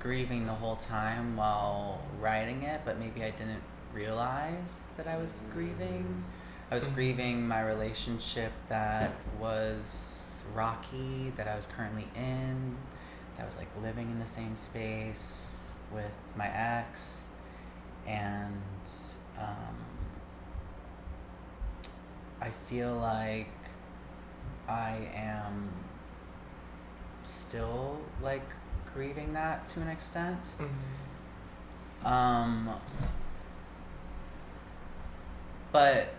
grieving 0.00 0.44
the 0.44 0.52
whole 0.52 0.76
time 0.76 1.34
while 1.34 2.02
writing 2.20 2.64
it, 2.64 2.82
but 2.84 2.98
maybe 2.98 3.24
I 3.24 3.30
didn't 3.30 3.62
realize 3.92 4.80
that 4.96 5.06
I 5.06 5.16
was 5.18 5.40
grieving. 5.52 6.24
I 6.70 6.74
was 6.74 6.86
grieving 6.88 7.46
my 7.48 7.62
relationship 7.62 8.52
that 8.68 9.12
was 9.40 10.44
rocky, 10.54 11.32
that 11.36 11.48
I 11.48 11.56
was 11.56 11.66
currently 11.66 12.06
in, 12.14 12.76
that 13.36 13.42
I 13.42 13.46
was 13.46 13.56
like 13.56 13.68
living 13.82 14.10
in 14.10 14.18
the 14.18 14.26
same 14.26 14.56
space 14.56 15.70
with 15.92 16.12
my 16.36 16.48
ex, 16.48 17.28
and 18.06 18.60
um, 19.38 19.76
I 22.40 22.50
feel 22.68 22.94
like 22.96 23.48
I 24.68 24.96
am 25.14 25.70
still 27.22 27.98
like 28.22 28.42
grieving 28.94 29.32
that 29.32 29.66
to 29.68 29.80
an 29.80 29.88
extent. 29.88 30.40
Um, 32.04 32.70
but 35.72 36.14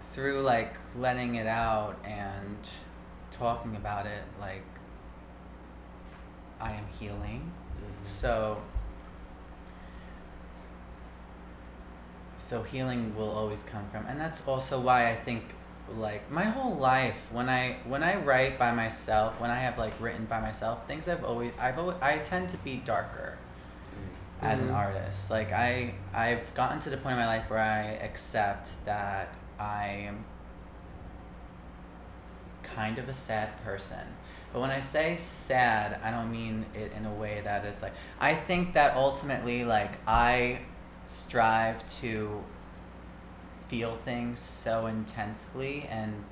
through 0.00 0.42
like 0.42 0.74
letting 0.96 1.36
it 1.36 1.46
out 1.46 1.96
and 2.04 2.56
talking 3.30 3.76
about 3.76 4.06
it, 4.06 4.22
like 4.40 4.64
I 6.60 6.72
am 6.72 6.84
healing. 6.98 7.50
Mm-hmm. 7.76 8.04
So, 8.04 8.60
so 12.36 12.62
healing 12.62 13.14
will 13.16 13.30
always 13.30 13.62
come 13.62 13.88
from, 13.90 14.06
and 14.06 14.20
that's 14.20 14.46
also 14.46 14.80
why 14.80 15.10
I 15.10 15.16
think 15.16 15.44
like 15.96 16.30
my 16.30 16.44
whole 16.44 16.76
life 16.76 17.16
when 17.32 17.48
I 17.48 17.76
when 17.86 18.02
I 18.02 18.16
write 18.16 18.58
by 18.58 18.72
myself, 18.72 19.40
when 19.40 19.50
I 19.50 19.58
have 19.58 19.78
like 19.78 19.94
written 20.00 20.26
by 20.26 20.40
myself, 20.40 20.86
things 20.86 21.08
I've 21.08 21.24
always 21.24 21.52
I've 21.58 21.78
always, 21.78 21.96
I 22.02 22.18
tend 22.18 22.50
to 22.50 22.56
be 22.58 22.82
darker 22.84 23.37
as 24.40 24.60
an 24.60 24.68
Mhm. 24.68 24.74
artist. 24.76 25.30
Like 25.30 25.52
I 25.52 25.94
I've 26.14 26.52
gotten 26.54 26.80
to 26.80 26.90
the 26.90 26.96
point 26.96 27.14
in 27.14 27.18
my 27.18 27.26
life 27.26 27.50
where 27.50 27.60
I 27.60 27.82
accept 28.04 28.72
that 28.84 29.34
I 29.58 29.86
am 30.08 30.24
kind 32.62 32.98
of 32.98 33.08
a 33.08 33.12
sad 33.12 33.62
person. 33.64 34.06
But 34.52 34.60
when 34.60 34.70
I 34.70 34.80
say 34.80 35.16
sad, 35.16 35.98
I 36.02 36.10
don't 36.10 36.30
mean 36.30 36.64
it 36.74 36.92
in 36.92 37.04
a 37.04 37.12
way 37.12 37.40
that 37.44 37.64
is 37.64 37.82
like 37.82 37.92
I 38.20 38.34
think 38.34 38.74
that 38.74 38.96
ultimately 38.96 39.64
like 39.64 39.92
I 40.06 40.60
strive 41.08 41.86
to 42.00 42.44
feel 43.68 43.94
things 43.96 44.40
so 44.40 44.86
intensely 44.86 45.86
and 45.90 46.24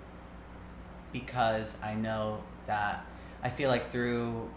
because 1.12 1.76
I 1.82 1.94
know 1.94 2.42
that 2.66 3.04
I 3.42 3.50
feel 3.50 3.68
like 3.70 3.90
through 3.90 4.50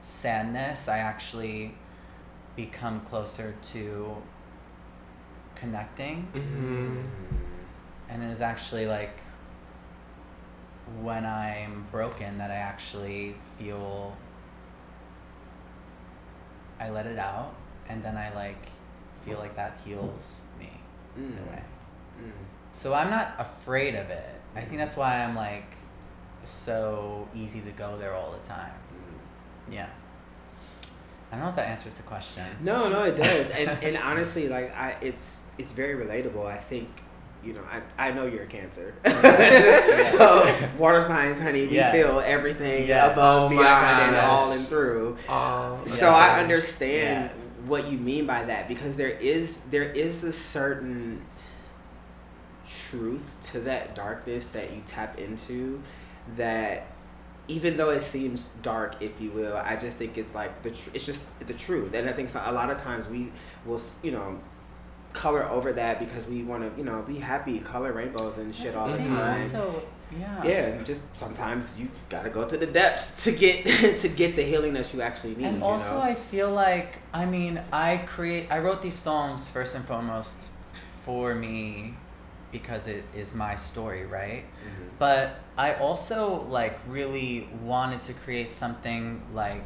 sadness 0.00 0.86
I 0.88 0.98
actually 0.98 1.74
become 2.56 3.00
closer 3.02 3.54
to 3.62 4.16
connecting 5.54 6.28
Mm-hmm. 6.34 6.98
and 8.08 8.22
it 8.22 8.30
is 8.30 8.40
actually 8.40 8.86
like 8.86 9.18
when 11.00 11.24
I'm 11.24 11.86
broken 11.90 12.38
that 12.38 12.50
I 12.50 12.56
actually 12.56 13.34
feel 13.58 14.16
I 16.78 16.90
let 16.90 17.06
it 17.06 17.18
out 17.18 17.54
and 17.88 18.02
then 18.02 18.16
I 18.16 18.32
like 18.34 18.68
feel 19.24 19.38
like 19.38 19.56
that 19.56 19.78
heals 19.84 20.42
me 20.58 20.70
in 21.16 21.38
a 21.46 21.50
way. 21.50 21.62
Mm. 22.20 22.30
So 22.74 22.92
I'm 22.92 23.08
not 23.10 23.34
afraid 23.38 23.94
of 23.94 24.10
it. 24.10 24.28
I 24.54 24.60
think 24.62 24.78
that's 24.78 24.96
why 24.96 25.24
I'm 25.24 25.34
like 25.34 25.64
so 26.44 27.28
easy 27.34 27.60
to 27.62 27.70
go 27.70 27.96
there 27.98 28.12
all 28.14 28.32
the 28.32 28.46
time. 28.46 28.72
Yeah. 29.70 29.88
I 31.34 31.36
don't 31.36 31.44
know 31.46 31.50
if 31.50 31.56
that 31.56 31.68
answers 31.68 31.94
the 31.94 32.04
question. 32.04 32.44
No, 32.62 32.88
no, 32.88 33.02
it 33.04 33.16
does, 33.16 33.50
and 33.50 33.68
and 33.82 33.96
honestly, 33.96 34.48
like 34.48 34.74
I, 34.76 34.94
it's 35.00 35.40
it's 35.58 35.72
very 35.72 35.94
relatable. 36.04 36.46
I 36.46 36.58
think, 36.58 36.88
you 37.42 37.54
know, 37.54 37.62
I 37.98 38.08
I 38.08 38.12
know 38.12 38.26
you're 38.26 38.44
a 38.44 38.46
Cancer, 38.46 38.94
so 40.12 40.68
water 40.78 41.02
signs, 41.02 41.40
honey, 41.40 41.66
we 41.66 41.74
Yeah. 41.76 41.90
feel 41.90 42.20
everything 42.24 42.86
Yeah. 42.86 43.10
above, 43.10 43.50
Oh 43.52 43.56
beyond, 43.56 44.14
and 44.14 44.16
all 44.16 44.52
and 44.52 44.64
through. 44.66 45.16
Oh, 45.28 45.82
So 45.86 46.08
I 46.10 46.38
understand 46.40 47.30
what 47.66 47.90
you 47.90 47.98
mean 47.98 48.26
by 48.26 48.44
that 48.44 48.68
because 48.68 48.94
there 48.96 49.08
is 49.08 49.58
there 49.70 49.90
is 49.90 50.22
a 50.22 50.32
certain 50.32 51.20
truth 52.66 53.36
to 53.52 53.60
that 53.60 53.94
darkness 53.96 54.46
that 54.46 54.72
you 54.72 54.82
tap 54.86 55.18
into 55.18 55.82
that 56.36 56.86
even 57.48 57.76
though 57.76 57.90
it 57.90 58.02
seems 58.02 58.48
dark 58.62 58.94
if 59.02 59.20
you 59.20 59.30
will 59.30 59.56
i 59.58 59.76
just 59.76 59.96
think 59.96 60.16
it's 60.16 60.34
like 60.34 60.62
the 60.62 60.70
tr- 60.70 60.90
it's 60.94 61.04
just 61.04 61.22
the 61.46 61.52
truth 61.54 61.92
and 61.94 62.08
i 62.08 62.12
think 62.12 62.28
so- 62.28 62.42
a 62.46 62.52
lot 62.52 62.70
of 62.70 62.78
times 62.78 63.06
we 63.08 63.30
will 63.66 63.80
you 64.02 64.10
know 64.10 64.38
color 65.12 65.44
over 65.44 65.72
that 65.72 66.00
because 66.00 66.26
we 66.26 66.42
want 66.42 66.62
to 66.62 66.78
you 66.78 66.84
know 66.84 67.02
be 67.02 67.18
happy 67.18 67.58
color 67.60 67.92
rainbows 67.92 68.36
and 68.38 68.54
shit 68.54 68.64
That's 68.72 68.76
all 68.76 68.88
the 68.90 68.98
time 68.98 69.40
Also, 69.40 69.82
yeah. 70.18 70.44
yeah 70.44 70.82
just 70.82 71.02
sometimes 71.16 71.78
you 71.78 71.86
just 71.94 72.08
gotta 72.10 72.30
go 72.30 72.48
to 72.48 72.56
the 72.56 72.66
depths 72.66 73.24
to 73.24 73.32
get 73.32 73.64
to 74.00 74.08
get 74.08 74.34
the 74.36 74.42
healing 74.42 74.72
that 74.74 74.92
you 74.92 75.02
actually 75.02 75.36
need 75.36 75.46
And 75.46 75.58
you 75.58 75.64
also, 75.64 75.94
know? 75.94 76.00
I 76.02 76.14
feel 76.14 76.50
like 76.50 76.98
I 77.12 77.26
mean, 77.26 77.60
I 77.72 77.98
create, 77.98 78.48
I 78.50 78.58
wrote 78.58 78.82
these 78.82 78.94
songs 78.98 79.48
first 79.48 79.74
and 79.76 79.84
foremost 79.84 80.36
for 81.04 81.34
me 81.34 81.94
because 82.54 82.86
it 82.86 83.02
is 83.16 83.34
my 83.34 83.54
story, 83.56 84.04
right? 84.06 84.44
Mhm. 84.44 84.88
But 84.98 85.24
I 85.58 85.74
also 85.74 86.20
like 86.58 86.78
really 86.88 87.48
wanted 87.72 88.00
to 88.02 88.12
create 88.24 88.54
something 88.54 89.20
like 89.34 89.64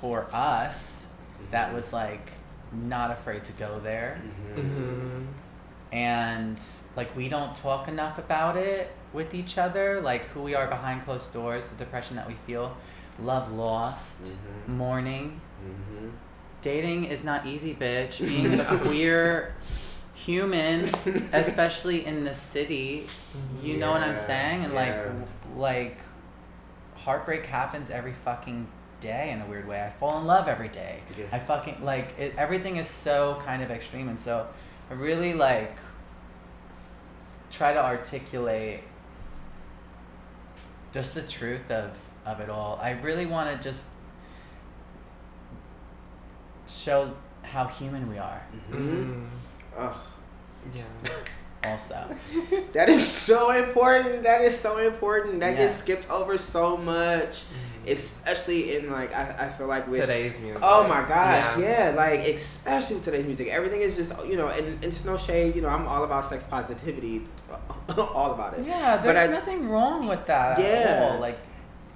for 0.00 0.26
us 0.32 1.08
that 1.50 1.74
was 1.74 1.92
like 1.92 2.26
not 2.72 3.10
afraid 3.10 3.42
to 3.50 3.52
go 3.64 3.80
there 3.80 4.12
Mhm. 4.22 4.62
Mm-hmm. 4.62 5.26
and 5.92 6.58
like 6.96 7.10
we 7.16 7.28
don't 7.28 7.54
talk 7.56 7.88
enough 7.88 8.16
about 8.18 8.56
it 8.56 8.92
with 9.12 9.34
each 9.34 9.58
other 9.58 10.00
like 10.00 10.22
who 10.32 10.40
we 10.48 10.54
are 10.54 10.68
behind 10.68 11.04
closed 11.04 11.32
doors 11.32 11.62
the 11.70 11.76
depression 11.84 12.14
that 12.16 12.28
we 12.28 12.36
feel 12.46 12.76
love 13.30 13.50
lost 13.50 14.20
Mhm. 14.22 14.68
mourning 14.82 15.40
Mhm. 15.66 16.10
dating 16.62 17.00
is 17.14 17.24
not 17.24 17.40
easy 17.52 17.74
bitch 17.74 18.14
being 18.32 18.60
a 18.60 18.76
queer 18.86 19.52
human 20.24 20.84
especially 21.32 22.04
in 22.06 22.24
the 22.24 22.34
city 22.34 23.06
you 23.62 23.76
know 23.76 23.90
what 23.90 24.02
i'm 24.02 24.16
saying 24.16 24.64
and 24.64 24.74
like 24.74 24.88
yeah. 24.88 25.04
w- 25.04 25.24
like 25.56 25.98
heartbreak 26.96 27.46
happens 27.46 27.90
every 27.90 28.12
fucking 28.24 28.66
day 29.00 29.30
in 29.30 29.40
a 29.40 29.46
weird 29.46 29.66
way 29.66 29.80
i 29.82 29.90
fall 29.98 30.18
in 30.20 30.26
love 30.26 30.46
every 30.48 30.68
day 30.68 31.00
Yeah. 31.18 31.24
i 31.32 31.38
fucking 31.38 31.82
like 31.84 32.18
it, 32.18 32.34
everything 32.36 32.76
is 32.76 32.86
so 32.88 33.40
kind 33.46 33.62
of 33.62 33.70
extreme 33.70 34.08
and 34.08 34.20
so 34.20 34.46
i 34.90 34.94
really 34.94 35.32
like 35.34 35.76
try 37.50 37.72
to 37.72 37.82
articulate 37.82 38.80
just 40.92 41.14
the 41.14 41.22
truth 41.22 41.70
of 41.70 41.90
of 42.26 42.40
it 42.40 42.50
all 42.50 42.78
i 42.82 42.90
really 43.00 43.26
want 43.26 43.50
to 43.56 43.62
just 43.62 43.88
show 46.68 47.12
how 47.42 47.66
human 47.66 48.08
we 48.08 48.18
are 48.18 48.42
Mhm. 48.70 48.76
Mm-hmm. 48.78 49.24
Ugh. 49.78 49.96
Yeah. 50.74 50.82
also. 51.66 52.06
That 52.72 52.88
is 52.88 53.06
so 53.06 53.50
important. 53.50 54.22
That 54.22 54.40
is 54.42 54.58
so 54.58 54.78
important. 54.78 55.40
That 55.40 55.58
Yes. 55.58 55.72
gets 55.72 55.74
skipped 55.82 56.10
over 56.10 56.38
so 56.38 56.76
much, 56.76 57.44
mm-hmm. 57.44 57.88
especially 57.92 58.76
in 58.76 58.90
like 58.90 59.12
I, 59.14 59.46
I 59.46 59.48
feel 59.48 59.66
like 59.66 59.86
with 59.88 60.00
Today's 60.00 60.40
music. 60.40 60.62
Oh 60.62 60.86
my 60.88 61.02
gosh, 61.06 61.58
yeah. 61.58 61.92
like 61.96 62.20
especially 62.20 62.96
with 62.96 63.04
today's 63.04 63.26
music, 63.26 63.48
everything 63.48 63.80
is 63.82 63.96
just 63.96 64.12
you 64.26 64.36
know, 64.36 64.48
and 64.48 64.82
it's 64.84 65.04
no 65.04 65.16
shade. 65.18 65.54
You 65.56 65.62
know, 65.62 65.68
I'm 65.68 65.86
all 65.86 66.04
about 66.04 66.24
sex 66.28 66.44
positivity, 66.46 67.22
all 67.98 68.32
about 68.32 68.56
it. 68.58 68.66
Yeah, 68.66 68.96
But 68.96 69.14
there's 69.14 69.30
I- 69.30 69.32
nothing 69.32 69.68
wrong 69.68 70.06
with 70.08 70.24
that 70.26 70.58
at 70.58 70.64
Yeah. 70.64 71.10
all. 71.12 71.20
Like, 71.20 71.38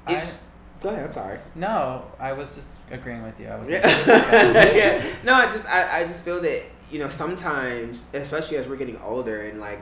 I, 0.07 0.15
It's, 0.17 0.45
go 0.83 0.91
ahead. 0.91 1.07
I'm 1.07 1.13
sorry. 1.15 1.39
no, 1.55 2.05
I 2.21 2.33
was 2.35 2.55
just 2.55 2.77
agreeing 2.91 3.23
with 3.23 3.39
you. 3.41 3.47
I 3.49 3.57
was 3.57 3.69
Yeah. 3.69 3.87
yeah. 4.75 5.05
No, 5.25 5.33
I 5.35 5.47
just 5.47 5.65
I, 5.67 6.01
I 6.01 6.07
just 6.07 6.25
feel 6.25 6.41
that 6.43 6.63
you 6.95 7.01
know 7.01 7.09
sometimes, 7.09 8.09
especially 8.15 8.57
as 8.57 8.69
we're 8.69 8.77
getting 8.77 9.01
older, 9.03 9.43
and 9.43 9.59
like 9.61 9.81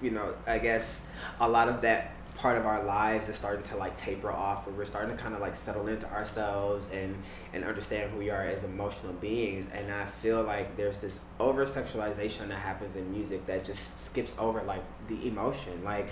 you 0.00 0.10
know, 0.10 0.32
I 0.46 0.56
guess 0.58 1.04
a 1.38 1.46
lot 1.48 1.68
of 1.68 1.82
that 1.82 2.12
part 2.34 2.56
of 2.58 2.66
our 2.66 2.82
lives 2.84 3.28
is 3.28 3.36
starting 3.36 3.62
to 3.64 3.76
like 3.76 3.94
taper 3.98 4.30
off, 4.30 4.66
where 4.66 4.74
we're 4.74 4.84
starting 4.86 5.14
to 5.14 5.22
kind 5.22 5.34
of 5.34 5.40
like 5.42 5.54
settle 5.54 5.86
into 5.86 6.10
ourselves 6.10 6.86
and 6.94 7.14
and 7.52 7.62
understand 7.62 8.10
who 8.10 8.18
we 8.18 8.30
are 8.30 8.42
as 8.42 8.64
emotional 8.64 9.12
beings. 9.12 9.68
And 9.74 9.92
I 9.92 10.06
feel 10.06 10.42
like 10.44 10.76
there's 10.76 10.98
this 11.00 11.20
over 11.38 11.66
sexualization 11.66 12.48
that 12.48 12.58
happens 12.58 12.96
in 12.96 13.10
music 13.12 13.44
that 13.46 13.62
just 13.62 14.06
skips 14.06 14.34
over 14.38 14.62
like 14.62 14.82
the 15.08 15.28
emotion, 15.28 15.84
like. 15.84 16.08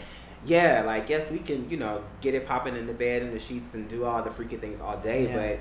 Yeah, 0.46 0.82
like 0.84 1.08
yes, 1.08 1.30
we 1.30 1.38
can, 1.38 1.70
you 1.70 1.78
know, 1.78 2.04
get 2.20 2.34
it 2.34 2.46
popping 2.46 2.76
in 2.76 2.86
the 2.86 2.92
bed 2.92 3.22
and 3.22 3.32
the 3.32 3.38
sheets 3.38 3.72
and 3.72 3.88
do 3.88 4.04
all 4.04 4.22
the 4.22 4.30
freaky 4.30 4.58
things 4.58 4.78
all 4.78 4.98
day, 4.98 5.24
Yeah. 5.24 5.36
but 5.36 5.58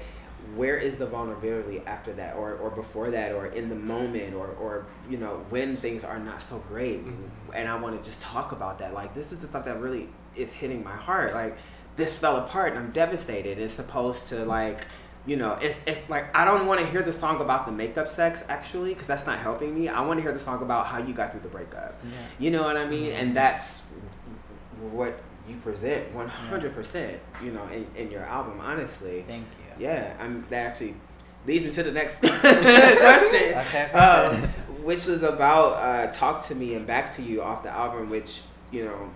where 0.56 0.78
is 0.78 0.98
the 0.98 1.06
vulnerability 1.06 1.82
after 1.86 2.14
that 2.14 2.36
or, 2.36 2.54
or 2.56 2.70
before 2.70 3.10
that 3.10 3.32
or 3.32 3.48
in 3.48 3.70
the 3.70 3.76
moment 3.76 4.36
or, 4.36 4.48
or 4.60 4.86
you 5.10 5.18
know 5.18 5.44
when 5.50 5.76
things 5.76 6.04
are 6.04 6.20
not 6.20 6.42
so 6.42 6.60
great? 6.70 7.06
Mm-hmm. 7.06 7.54
And 7.54 7.68
i 7.68 7.76
want 7.80 8.02
to 8.02 8.10
just 8.10 8.22
talk 8.22 8.52
about 8.52 8.80
that. 8.80 8.94
Like 8.94 9.14
this 9.14 9.32
is 9.32 9.40
the 9.40 9.48
stuff 9.48 9.66
that 9.66 9.80
really 9.80 10.10
is 10.36 10.54
hitting 10.54 10.84
my 10.84 10.96
heart. 10.96 11.34
Like 11.34 11.58
this 11.96 12.18
fell 12.18 12.38
apart 12.38 12.74
and 12.74 12.80
i'm 12.80 12.92
devastated. 12.92 13.58
It's 13.58 13.74
supposed 13.74 14.28
to 14.28 14.46
like 14.46 14.86
you 15.26 15.38
know 15.38 15.54
it's, 15.62 15.78
it's 15.88 16.02
like 16.10 16.36
i 16.36 16.44
don't 16.44 16.68
want 16.68 16.82
to 16.82 16.86
hear 16.88 17.02
the 17.02 17.14
song 17.14 17.40
about 17.40 17.66
the 17.66 17.72
makeup 17.72 18.10
sex 18.10 18.44
actually 18.50 18.90
because 18.90 19.08
that's 19.08 19.26
not 19.26 19.40
helping 19.40 19.74
me. 19.74 19.88
I 19.88 20.02
want 20.02 20.18
to 20.18 20.22
hear 20.22 20.34
the 20.34 20.40
song 20.40 20.62
about 20.62 20.86
how 20.88 21.00
you 21.00 21.14
got 21.14 21.32
through 21.32 21.42
the 21.42 21.50
breakup. 21.50 22.00
Yeah. 22.04 22.12
you 22.40 22.52
know 22.52 22.64
what 22.64 22.78
i 22.78 22.86
mean? 22.86 23.08
Mm-hmm. 23.08 23.22
And 23.22 23.36
that's 23.36 23.84
what 24.92 25.20
you 25.48 25.56
present 25.58 26.14
100% 26.14 27.18
you 27.44 27.52
know 27.52 27.66
in, 27.68 27.88
in 27.96 28.12
your 28.12 28.24
album 28.24 28.60
honestly. 28.62 29.24
Thank 29.28 29.46
you. 29.60 29.63
Yeah, 29.80 30.16
I'm. 30.20 30.46
That 30.50 30.68
actually 30.68 30.96
leads 31.46 31.66
me 31.66 31.72
to 31.72 31.84
the 31.84 31.92
next 31.92 32.20
question, 32.20 33.54
um, 33.94 34.50
which 34.84 35.08
is 35.08 35.24
about 35.24 35.74
uh, 35.74 36.12
"Talk 36.12 36.44
to 36.46 36.56
Me" 36.56 36.76
and 36.76 36.86
"Back 36.86 37.14
to 37.16 37.22
You" 37.22 37.42
off 37.42 37.64
the 37.64 37.70
album. 37.70 38.10
Which 38.10 38.42
you 38.72 38.86
know, 38.86 39.10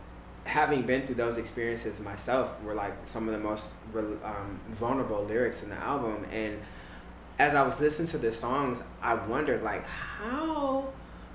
having 0.46 0.84
been 0.84 1.06
through 1.06 1.16
those 1.16 1.38
experiences 1.38 2.00
myself, 2.00 2.62
were 2.64 2.74
like 2.74 2.94
some 3.06 3.28
of 3.28 3.34
the 3.34 3.40
most 3.40 3.72
um, 3.96 4.60
vulnerable 4.70 5.24
lyrics 5.26 5.64
in 5.64 5.70
the 5.70 5.76
album. 5.76 6.26
And 6.32 6.60
as 7.40 7.56
I 7.56 7.64
was 7.64 7.80
listening 7.80 8.08
to 8.10 8.18
the 8.18 8.32
songs, 8.32 8.82
I 9.02 9.16
wondered 9.16 9.64
like, 9.64 9.86
how 9.86 10.86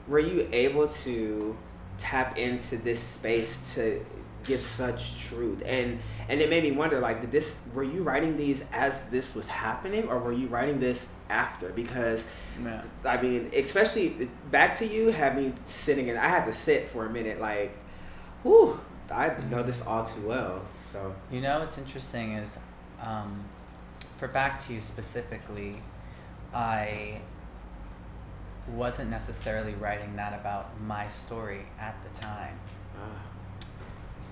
were 0.08 0.18
you 0.18 0.48
able 0.52 0.88
to 0.88 1.56
tap 1.98 2.36
into 2.36 2.76
this 2.76 3.00
space 3.00 3.74
to 3.74 4.04
give 4.44 4.62
such 4.62 5.20
truth. 5.26 5.62
And 5.64 5.98
and 6.28 6.40
it 6.40 6.48
made 6.50 6.62
me 6.62 6.72
wonder 6.72 7.00
like 7.00 7.20
did 7.20 7.30
this 7.32 7.58
were 7.74 7.82
you 7.84 8.02
writing 8.02 8.36
these 8.36 8.64
as 8.72 9.06
this 9.06 9.34
was 9.34 9.48
happening 9.48 10.08
or 10.08 10.18
were 10.18 10.32
you 10.32 10.46
writing 10.48 10.80
this 10.80 11.06
after? 11.28 11.68
Because 11.70 12.26
Yeah. 12.62 12.82
i 13.04 13.20
mean 13.20 13.50
especially 13.54 14.28
back 14.50 14.74
to 14.76 14.86
you 14.86 15.10
had 15.10 15.34
me 15.36 15.52
sitting 15.64 16.10
and 16.10 16.18
i 16.18 16.28
had 16.28 16.44
to 16.44 16.52
sit 16.52 16.86
for 16.88 17.06
a 17.06 17.10
minute 17.10 17.40
like 17.40 17.72
whew 18.42 18.78
i 19.10 19.32
know 19.50 19.62
this 19.62 19.80
all 19.86 20.04
too 20.04 20.26
well 20.28 20.60
so. 20.92 21.14
You 21.30 21.40
know 21.40 21.60
what's 21.60 21.78
interesting 21.78 22.32
is, 22.34 22.58
um, 23.00 23.44
for 24.18 24.28
Back 24.28 24.62
to 24.66 24.74
You 24.74 24.80
specifically, 24.82 25.80
I 26.52 27.22
wasn't 28.68 29.10
necessarily 29.10 29.72
writing 29.74 30.16
that 30.16 30.38
about 30.38 30.78
my 30.80 31.08
story 31.08 31.62
at 31.80 31.96
the 32.04 32.20
time. 32.20 32.58
ah, 32.98 33.08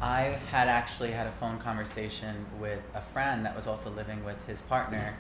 I 0.03 0.39
had 0.51 0.69
actually 0.69 1.11
had 1.11 1.27
a 1.27 1.33
phone 1.33 1.59
conversation 1.59 2.47
with 2.59 2.81
a 2.95 3.03
friend 3.03 3.45
that 3.45 3.55
was 3.55 3.67
also 3.67 3.91
living 3.91 4.25
with 4.25 4.43
his 4.47 4.63
partner 4.63 5.15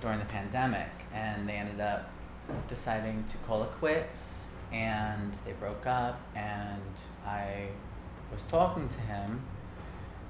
during 0.00 0.18
the 0.18 0.24
pandemic, 0.24 0.88
and 1.12 1.46
they 1.46 1.54
ended 1.54 1.80
up 1.80 2.10
deciding 2.66 3.24
to 3.24 3.36
call 3.38 3.62
it 3.62 3.70
quits, 3.72 4.52
and 4.72 5.36
they 5.44 5.52
broke 5.52 5.86
up, 5.86 6.18
and 6.34 6.80
I 7.26 7.68
was 8.32 8.44
talking 8.44 8.88
to 8.88 9.00
him 9.00 9.42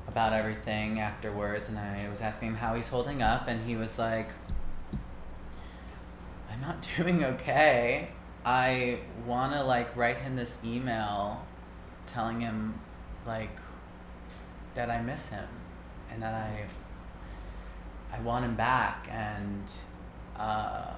about 0.09 0.33
everything 0.33 0.99
afterwards, 0.99 1.69
and 1.69 1.79
I 1.79 2.09
was 2.11 2.21
asking 2.21 2.49
him 2.49 2.57
how 2.57 2.75
he's 2.75 2.89
holding 2.89 3.23
up, 3.23 3.47
and 3.47 3.65
he 3.69 3.77
was 3.77 4.01
like, 4.01 4.31
I'm 6.51 6.61
not 6.61 6.85
doing 6.97 7.23
okay. 7.25 8.09
I 8.45 8.99
want 9.25 9.53
to 9.53 9.63
like 9.63 9.95
write 9.97 10.19
him 10.19 10.35
this 10.35 10.59
email 10.65 11.45
telling 12.07 12.41
him 12.41 12.81
like 13.27 13.51
that 14.77 14.91
I 14.91 15.03
miss 15.03 15.29
him 15.29 15.49
and 16.13 16.23
that 16.23 16.35
I 16.35 16.67
I 18.13 18.21
want 18.21 18.45
him 18.45 18.55
back. 18.55 19.09
And 19.11 19.65
uh, 20.39 20.93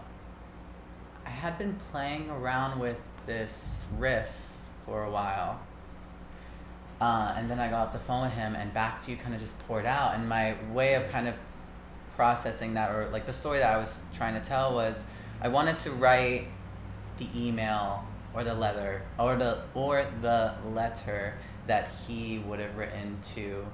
I 1.24 1.30
had 1.30 1.58
been 1.58 1.74
playing 1.90 2.30
around 2.30 2.78
with 2.78 2.98
this 3.26 3.86
riff 3.98 4.28
for 4.84 5.04
a 5.04 5.10
while 5.10 5.60
uh, 7.00 7.34
and 7.36 7.48
then 7.48 7.60
I 7.60 7.68
got 7.68 7.88
off 7.88 7.92
the 7.92 7.98
phone 8.00 8.24
with 8.24 8.32
him 8.32 8.56
and 8.56 8.74
back 8.74 9.04
to 9.04 9.10
you 9.10 9.16
kind 9.16 9.34
of 9.34 9.40
just 9.40 9.58
poured 9.66 9.86
out. 9.86 10.14
And 10.14 10.28
my 10.28 10.56
way 10.72 10.94
of 10.94 11.08
kind 11.10 11.28
of 11.28 11.34
processing 12.16 12.74
that 12.74 12.90
or 12.90 13.08
like 13.10 13.26
the 13.26 13.32
story 13.32 13.58
that 13.58 13.72
I 13.72 13.78
was 13.78 14.00
trying 14.12 14.34
to 14.34 14.40
tell 14.40 14.74
was 14.74 15.04
I 15.40 15.48
wanted 15.48 15.78
to 15.78 15.92
write 15.92 16.48
the 17.18 17.28
email 17.36 18.04
or 18.34 18.42
the 18.42 18.54
letter 18.54 19.02
or 19.18 19.36
the 19.36 19.62
or 19.74 20.06
the 20.20 20.54
letter 20.66 21.34
that 21.68 21.88
he 22.06 22.38
would 22.40 22.58
have 22.58 22.76
written 22.76 23.18
to 23.34 23.64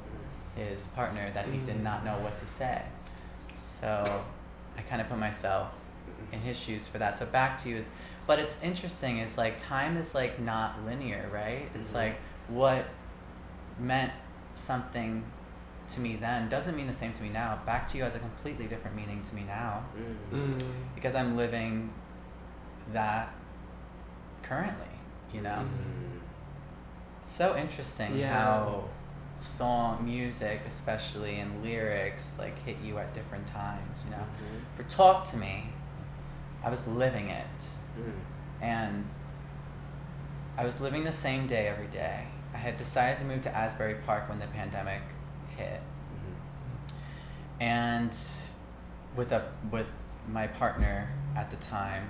his 0.56 0.86
partner 0.88 1.30
that 1.32 1.46
he 1.46 1.58
did 1.58 1.82
not 1.82 2.04
know 2.04 2.18
what 2.18 2.36
to 2.38 2.46
say. 2.46 2.82
So 3.56 4.22
I 4.76 4.82
kind 4.82 5.00
of 5.00 5.08
put 5.08 5.18
myself 5.18 5.68
in 6.32 6.40
his 6.40 6.58
shoes 6.58 6.86
for 6.86 6.98
that. 6.98 7.18
So 7.18 7.24
back 7.26 7.60
to 7.62 7.68
you 7.70 7.76
is 7.78 7.88
but 8.26 8.38
it's 8.38 8.60
interesting 8.62 9.18
is 9.18 9.36
like 9.38 9.58
time 9.58 9.96
is 9.96 10.14
like 10.14 10.38
not 10.40 10.84
linear, 10.86 11.28
right? 11.32 11.68
It's 11.74 11.90
Mhm. 11.92 11.94
like 11.94 12.16
what 12.48 12.84
meant 13.78 14.12
something 14.54 15.24
to 15.90 16.00
me 16.00 16.16
then 16.16 16.48
doesn't 16.48 16.74
mean 16.76 16.86
the 16.86 16.92
same 16.92 17.12
to 17.12 17.22
me 17.22 17.28
now. 17.28 17.58
Back 17.66 17.86
to 17.88 17.98
you 17.98 18.04
has 18.04 18.14
a 18.14 18.18
completely 18.18 18.66
different 18.66 18.96
meaning 18.96 19.22
to 19.22 19.34
me 19.34 19.44
now 19.46 19.84
mm, 20.32 20.36
Mm. 20.38 20.62
because 20.94 21.14
I'm 21.14 21.36
living 21.36 21.92
that 22.92 23.28
currently, 24.42 24.86
you 25.32 25.40
know. 25.42 25.64
mm. 25.66 26.13
So 27.24 27.56
interesting 27.56 28.16
Yeah. 28.18 28.32
how 28.32 28.84
song 29.40 30.04
music 30.04 30.60
especially 30.66 31.40
and 31.40 31.62
lyrics 31.62 32.36
like 32.38 32.58
hit 32.60 32.78
you 32.78 32.98
at 32.98 33.12
different 33.12 33.46
times, 33.46 34.04
you 34.04 34.10
know. 34.12 34.16
Mhm. 34.18 34.76
For 34.76 34.82
Talk 34.84 35.24
to 35.30 35.36
Me, 35.36 35.72
I 36.62 36.70
was 36.70 36.86
living 36.86 37.28
it 37.28 37.46
Mm. 37.98 38.12
and 38.62 39.04
I 40.56 40.64
was 40.64 40.80
living 40.80 41.04
the 41.04 41.12
same 41.12 41.46
day 41.46 41.66
every 41.68 41.88
day. 41.88 42.26
I 42.54 42.58
had 42.58 42.76
decided 42.76 43.18
to 43.18 43.24
move 43.24 43.42
to 43.42 43.54
Asbury 43.54 43.94
Park 44.06 44.28
when 44.28 44.38
the 44.38 44.46
pandemic 44.46 45.02
hit. 45.56 45.80
Mhm. 45.80 46.34
and 47.60 48.16
with 49.16 49.30
a 49.32 49.42
with 49.70 49.86
my 50.28 50.46
partner 50.46 51.08
at 51.36 51.50
the 51.50 51.56
time 51.56 52.08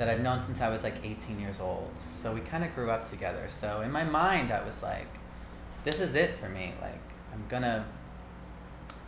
that 0.00 0.08
I've 0.08 0.22
known 0.22 0.40
since 0.40 0.62
I 0.62 0.70
was 0.70 0.82
like 0.82 0.94
18 1.04 1.38
years 1.38 1.60
old. 1.60 1.90
So 1.98 2.32
we 2.32 2.40
kind 2.40 2.64
of 2.64 2.74
grew 2.74 2.90
up 2.90 3.10
together. 3.10 3.44
So 3.48 3.82
in 3.82 3.92
my 3.92 4.02
mind 4.02 4.50
I 4.50 4.64
was 4.64 4.82
like 4.82 5.06
this 5.84 6.00
is 6.00 6.14
it 6.14 6.38
for 6.38 6.48
me. 6.48 6.72
Like 6.80 7.02
I'm 7.34 7.44
going 7.50 7.62
to 7.62 7.84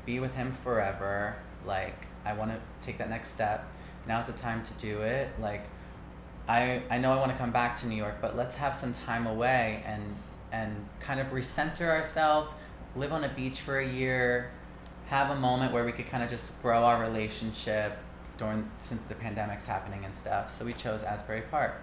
be 0.05 0.21
with 0.21 0.35
him 0.35 0.53
forever. 0.63 1.35
Like 1.65 1.97
I 2.27 2.35
want 2.35 2.51
to 2.51 2.59
take 2.83 2.99
that 2.99 3.09
next 3.09 3.31
step. 3.31 3.67
Now's 4.07 4.27
the 4.27 4.35
time 4.35 4.63
to 4.65 4.73
do 4.75 5.01
it. 5.01 5.31
Like 5.41 5.65
I 6.47 6.83
I 6.91 6.99
know 6.99 7.11
I 7.11 7.17
want 7.17 7.33
to 7.33 7.39
come 7.39 7.53
back 7.53 7.81
to 7.81 7.87
New 7.87 7.97
York, 7.97 8.17
but 8.21 8.37
let's 8.37 8.57
have 8.57 8.77
some 8.77 8.93
time 8.93 9.27
away 9.27 9.83
and 9.87 10.15
and 10.53 10.77
kind 11.01 11.21
of 11.21 11.29
recenter 11.29 11.89
ourselves, 11.89 12.51
live 12.97 13.15
on 13.15 13.25
a 13.25 13.29
beach 13.31 13.63
for 13.63 13.79
a 13.79 13.89
year, 13.89 14.51
have 15.07 15.31
a 15.31 15.37
moment 15.37 15.73
where 15.73 15.87
we 15.87 15.93
could 15.93 16.09
kind 16.09 16.23
of 16.23 16.29
just 16.29 16.61
grow 16.61 16.85
our 16.85 17.01
relationship 17.01 17.97
during 18.43 18.69
since 18.81 19.05
the 19.05 19.15
pandemic's 19.15 19.67
happening 19.67 20.05
and 20.05 20.17
stuff. 20.17 20.57
So 20.57 20.65
we 20.65 20.73
chose 20.73 21.03
Asbury 21.03 21.43
Park. 21.43 21.75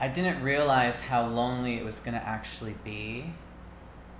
I 0.00 0.06
didn't 0.06 0.42
realize 0.44 1.00
how 1.00 1.26
lonely 1.26 1.74
it 1.74 1.84
was 1.84 1.98
gonna 1.98 2.22
actually 2.24 2.76
be 2.84 3.32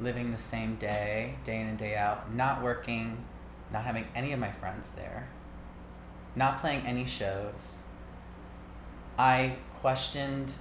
living 0.01 0.33
the 0.33 0.39
same 0.39 0.75
day, 0.75 1.37
day 1.45 1.61
in 1.61 1.69
and 1.69 1.79
day 1.79 1.97
out, 1.97 2.35
not 2.35 2.63
working, 2.63 3.25
not 3.73 3.85
having 3.85 4.07
any 4.17 4.33
of 4.33 4.41
my 4.41 4.51
friends 4.51 4.91
there, 4.97 5.29
not 6.35 6.59
playing 6.59 6.85
any 6.85 7.05
shows. 7.05 7.83
I 9.17 9.57
questioned 9.81 10.53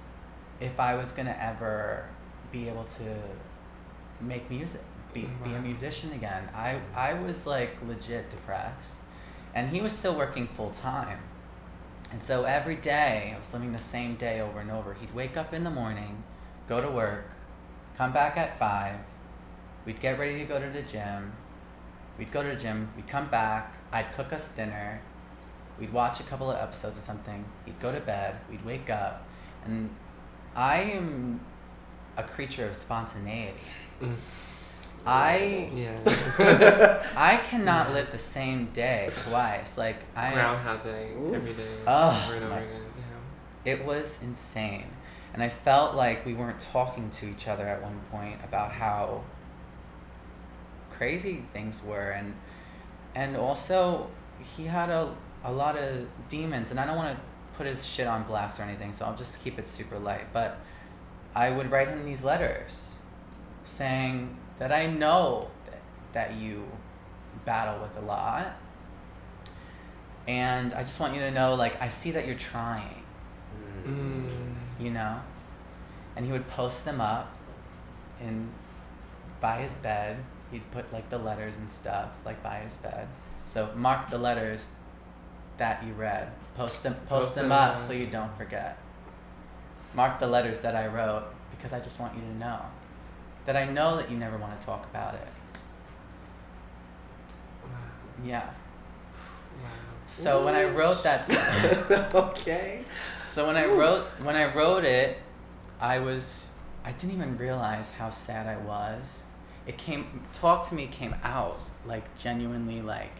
if 0.60 0.78
I 0.78 0.94
was 0.94 1.10
gonna 1.10 1.36
ever 1.40 2.08
be 2.52 2.68
able 2.68 2.84
to 2.84 3.16
make 4.20 4.48
music, 4.50 4.82
be 5.12 5.28
be 5.42 5.52
a 5.52 5.60
musician 5.60 6.12
again. 6.12 6.48
I 6.54 6.80
I 6.94 7.14
was 7.14 7.44
like 7.44 7.76
legit 7.88 8.30
depressed, 8.30 9.02
and 9.54 9.70
he 9.70 9.80
was 9.80 9.92
still 9.92 10.16
working 10.16 10.48
full 10.48 10.70
time. 10.70 11.18
And 12.10 12.22
so 12.22 12.44
every 12.44 12.76
day, 12.76 13.32
I 13.34 13.38
was 13.38 13.52
living 13.52 13.72
the 13.72 13.78
same 13.78 14.16
day 14.16 14.40
over 14.40 14.60
and 14.60 14.70
over. 14.70 14.94
He'd 14.94 15.14
wake 15.14 15.36
up 15.36 15.52
in 15.52 15.64
the 15.64 15.70
morning, 15.70 16.22
go 16.68 16.80
to 16.80 16.90
work, 16.90 17.30
come 17.96 18.12
back 18.12 18.36
at 18.36 18.58
five. 18.58 18.96
We'd 19.84 20.00
get 20.00 20.18
ready 20.18 20.38
to 20.38 20.44
go 20.44 20.60
to 20.60 20.70
the 20.70 20.82
gym. 20.82 21.32
We'd 22.18 22.32
go 22.32 22.42
to 22.42 22.48
the 22.48 22.56
gym. 22.56 22.90
We'd 22.96 23.08
come 23.08 23.28
back. 23.28 23.74
I'd 23.92 24.12
cook 24.12 24.32
us 24.32 24.48
dinner. 24.50 25.00
We'd 25.78 25.92
watch 25.92 26.20
a 26.20 26.24
couple 26.24 26.50
of 26.50 26.56
episodes 26.56 26.98
of 26.98 27.04
something. 27.04 27.44
He'd 27.64 27.78
go 27.80 27.92
to 27.92 28.00
bed. 28.00 28.36
We'd 28.50 28.64
wake 28.64 28.90
up, 28.90 29.26
and 29.64 29.90
I 30.56 30.80
am 30.80 31.40
a 32.16 32.22
creature 32.22 32.66
of 32.66 32.74
spontaneity. 32.74 33.58
Mm. 34.02 34.16
I 35.06 35.70
Yeah. 35.74 37.02
I 37.16 37.36
cannot 37.48 37.92
live 37.92 38.10
the 38.12 38.18
same 38.18 38.66
day 38.66 39.08
twice. 39.24 39.78
Like 39.78 39.96
I 40.16 40.32
Groundhog 40.34 40.82
Day 40.82 41.10
Oof. 41.18 41.34
every 41.36 41.52
day, 41.54 41.68
Oh, 41.86 42.24
over 42.26 42.34
and 42.36 42.44
over 42.44 42.54
my- 42.54 42.60
again. 42.60 42.82
Yeah. 43.64 43.72
it 43.72 43.84
was 43.84 44.18
insane. 44.22 44.86
And 45.34 45.42
I 45.42 45.48
felt 45.48 45.94
like 45.94 46.24
we 46.26 46.34
weren't 46.34 46.60
talking 46.60 47.10
to 47.10 47.26
each 47.28 47.46
other 47.48 47.66
at 47.66 47.82
one 47.82 48.00
point 48.10 48.38
about 48.44 48.72
how 48.72 49.22
crazy 50.90 51.44
things 51.52 51.82
were 51.84 52.10
and 52.10 52.34
and 53.14 53.36
also 53.36 54.08
he 54.56 54.64
had 54.64 54.90
a 54.90 55.14
a 55.44 55.52
lot 55.52 55.76
of 55.76 56.06
demons 56.28 56.70
and 56.70 56.80
I 56.80 56.86
don't 56.86 56.96
want 56.96 57.16
to 57.16 57.22
put 57.56 57.66
his 57.66 57.84
shit 57.86 58.06
on 58.06 58.22
blast 58.24 58.58
or 58.60 58.62
anything, 58.64 58.92
so 58.92 59.04
I'll 59.04 59.16
just 59.16 59.42
keep 59.42 59.58
it 59.58 59.68
super 59.68 59.98
light. 59.98 60.32
But 60.32 60.58
I 61.34 61.50
would 61.50 61.70
write 61.72 61.88
him 61.88 62.04
these 62.04 62.22
letters 62.22 62.98
saying 63.64 64.36
that 64.58 64.72
I 64.72 64.86
know 64.86 65.48
that, 65.66 65.80
that 66.12 66.34
you 66.36 66.64
battle 67.44 67.80
with 67.80 67.96
a 68.02 68.06
lot. 68.06 68.56
And 70.26 70.74
I 70.74 70.82
just 70.82 71.00
want 71.00 71.14
you 71.14 71.20
to 71.20 71.30
know, 71.30 71.54
like, 71.54 71.80
I 71.80 71.88
see 71.88 72.10
that 72.10 72.26
you're 72.26 72.36
trying. 72.36 73.02
Mm. 73.86 74.54
you 74.78 74.90
know? 74.90 75.20
And 76.16 76.26
he 76.26 76.32
would 76.32 76.46
post 76.48 76.84
them 76.84 77.00
up 77.00 77.34
in 78.20 78.48
by 79.40 79.62
his 79.62 79.74
bed. 79.74 80.16
He'd 80.50 80.68
put 80.72 80.92
like 80.92 81.08
the 81.10 81.18
letters 81.18 81.54
and 81.56 81.70
stuff 81.70 82.10
like 82.24 82.42
by 82.42 82.56
his 82.56 82.76
bed. 82.78 83.06
So 83.46 83.70
mark 83.76 84.10
the 84.10 84.18
letters 84.18 84.68
that 85.58 85.84
you 85.84 85.92
read. 85.92 86.30
Post 86.56 86.82
them 86.82 86.94
post, 86.94 87.08
Post 87.08 87.34
them 87.36 87.50
them 87.50 87.52
up. 87.52 87.78
so 87.78 87.92
you 87.92 88.06
don't 88.06 88.36
forget. 88.36 88.78
Mark 89.94 90.18
the 90.18 90.26
letters 90.26 90.60
that 90.60 90.76
i 90.76 90.86
wrote 90.86 91.24
because 91.50 91.72
i 91.72 91.80
just 91.80 91.98
want 91.98 92.14
you 92.14 92.20
to 92.20 92.34
know 92.36 92.60
that 93.48 93.56
i 93.56 93.64
know 93.64 93.96
that 93.96 94.10
you 94.10 94.16
never 94.18 94.36
want 94.36 94.58
to 94.60 94.66
talk 94.66 94.84
about 94.90 95.14
it 95.14 95.28
Wow. 97.64 97.70
yeah 98.24 98.40
Wow. 99.62 99.68
so 100.06 100.44
when 100.44 100.54
i 100.54 100.64
wrote 100.64 101.02
that 101.02 101.26
song 101.26 102.08
okay. 102.30 102.84
So 103.24 103.46
when 103.46 103.56
I 103.56 103.66
wrote 103.66 104.04
when 104.24 104.34
I 104.34 104.52
wrote 104.52 104.82
it, 104.84 105.16
I 105.80 106.00
was 106.00 106.48
I 106.84 106.90
didn't 106.90 107.14
even 107.14 107.38
realize 107.38 107.92
how 107.92 108.10
sad 108.10 108.48
I 108.48 108.56
was. 108.56 109.22
It 109.64 109.78
came 109.78 110.22
talk 110.40 110.68
to 110.70 110.74
me 110.74 110.88
came 110.88 111.14
out 111.22 111.60
like 111.86 112.04
genuinely 112.18 112.80
like 112.82 113.12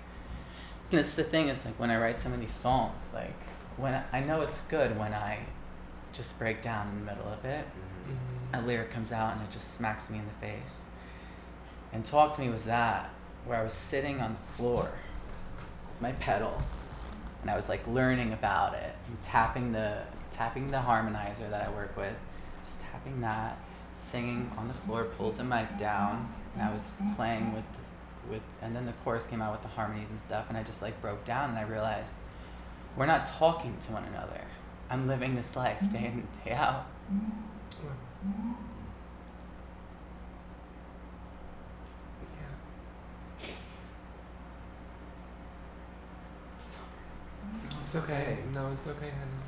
that's 0.90 1.14
the 1.14 1.22
thing 1.22 1.48
is 1.50 1.64
like 1.64 1.78
when 1.78 1.90
I 1.90 1.98
write 2.00 2.18
some 2.18 2.32
of 2.32 2.40
these 2.40 2.50
songs 2.50 3.00
like 3.14 3.40
when 3.76 3.94
I, 3.94 4.02
I 4.18 4.20
know 4.20 4.40
it's 4.40 4.62
good 4.62 4.98
when 4.98 5.12
I 5.12 5.38
just 6.12 6.36
break 6.38 6.62
down 6.62 6.88
in 6.88 6.94
the 7.04 7.12
middle 7.12 7.28
of 7.30 7.44
it. 7.44 7.64
Mm. 7.64 7.87
A 8.52 8.62
lyric 8.62 8.90
comes 8.90 9.12
out 9.12 9.34
and 9.34 9.42
it 9.42 9.50
just 9.50 9.74
smacks 9.74 10.10
me 10.10 10.18
in 10.18 10.24
the 10.24 10.46
face. 10.46 10.82
And 11.92 12.04
talk 12.04 12.34
to 12.34 12.40
me 12.40 12.48
was 12.48 12.64
that 12.64 13.10
where 13.44 13.58
I 13.58 13.64
was 13.64 13.72
sitting 13.72 14.20
on 14.20 14.34
the 14.34 14.52
floor, 14.52 14.90
my 16.00 16.12
pedal, 16.12 16.62
and 17.42 17.50
I 17.50 17.56
was 17.56 17.68
like 17.68 17.86
learning 17.86 18.32
about 18.32 18.74
it 18.74 18.94
and 19.06 19.20
tapping 19.22 19.72
the 19.72 20.02
tapping 20.32 20.68
the 20.68 20.78
harmonizer 20.78 21.50
that 21.50 21.66
I 21.66 21.70
work 21.70 21.96
with, 21.96 22.14
just 22.64 22.80
tapping 22.80 23.20
that, 23.22 23.58
singing 23.94 24.50
on 24.56 24.68
the 24.68 24.74
floor, 24.74 25.04
pulled 25.04 25.36
the 25.36 25.44
mic 25.44 25.78
down, 25.78 26.32
and 26.54 26.62
I 26.62 26.72
was 26.72 26.92
playing 27.16 27.52
with 27.54 27.64
with 28.30 28.42
and 28.60 28.76
then 28.76 28.86
the 28.86 28.92
chorus 29.04 29.26
came 29.26 29.40
out 29.40 29.52
with 29.52 29.62
the 29.62 29.68
harmonies 29.68 30.10
and 30.10 30.20
stuff 30.20 30.46
and 30.48 30.58
I 30.58 30.62
just 30.62 30.82
like 30.82 31.00
broke 31.00 31.24
down 31.24 31.50
and 31.50 31.58
I 31.58 31.62
realized 31.62 32.14
we're 32.96 33.06
not 33.06 33.26
talking 33.26 33.76
to 33.80 33.92
one 33.92 34.04
another. 34.04 34.42
I'm 34.90 35.06
living 35.06 35.34
this 35.34 35.56
life 35.56 35.78
day 35.90 35.98
in 35.98 36.04
and 36.04 36.28
day 36.44 36.52
out. 36.52 36.86
Yeah. 38.24 38.30
It's 47.84 47.94
okay. 47.96 48.38
No, 48.52 48.70
it's 48.72 48.86
okay, 48.86 49.10
honey. 49.10 49.42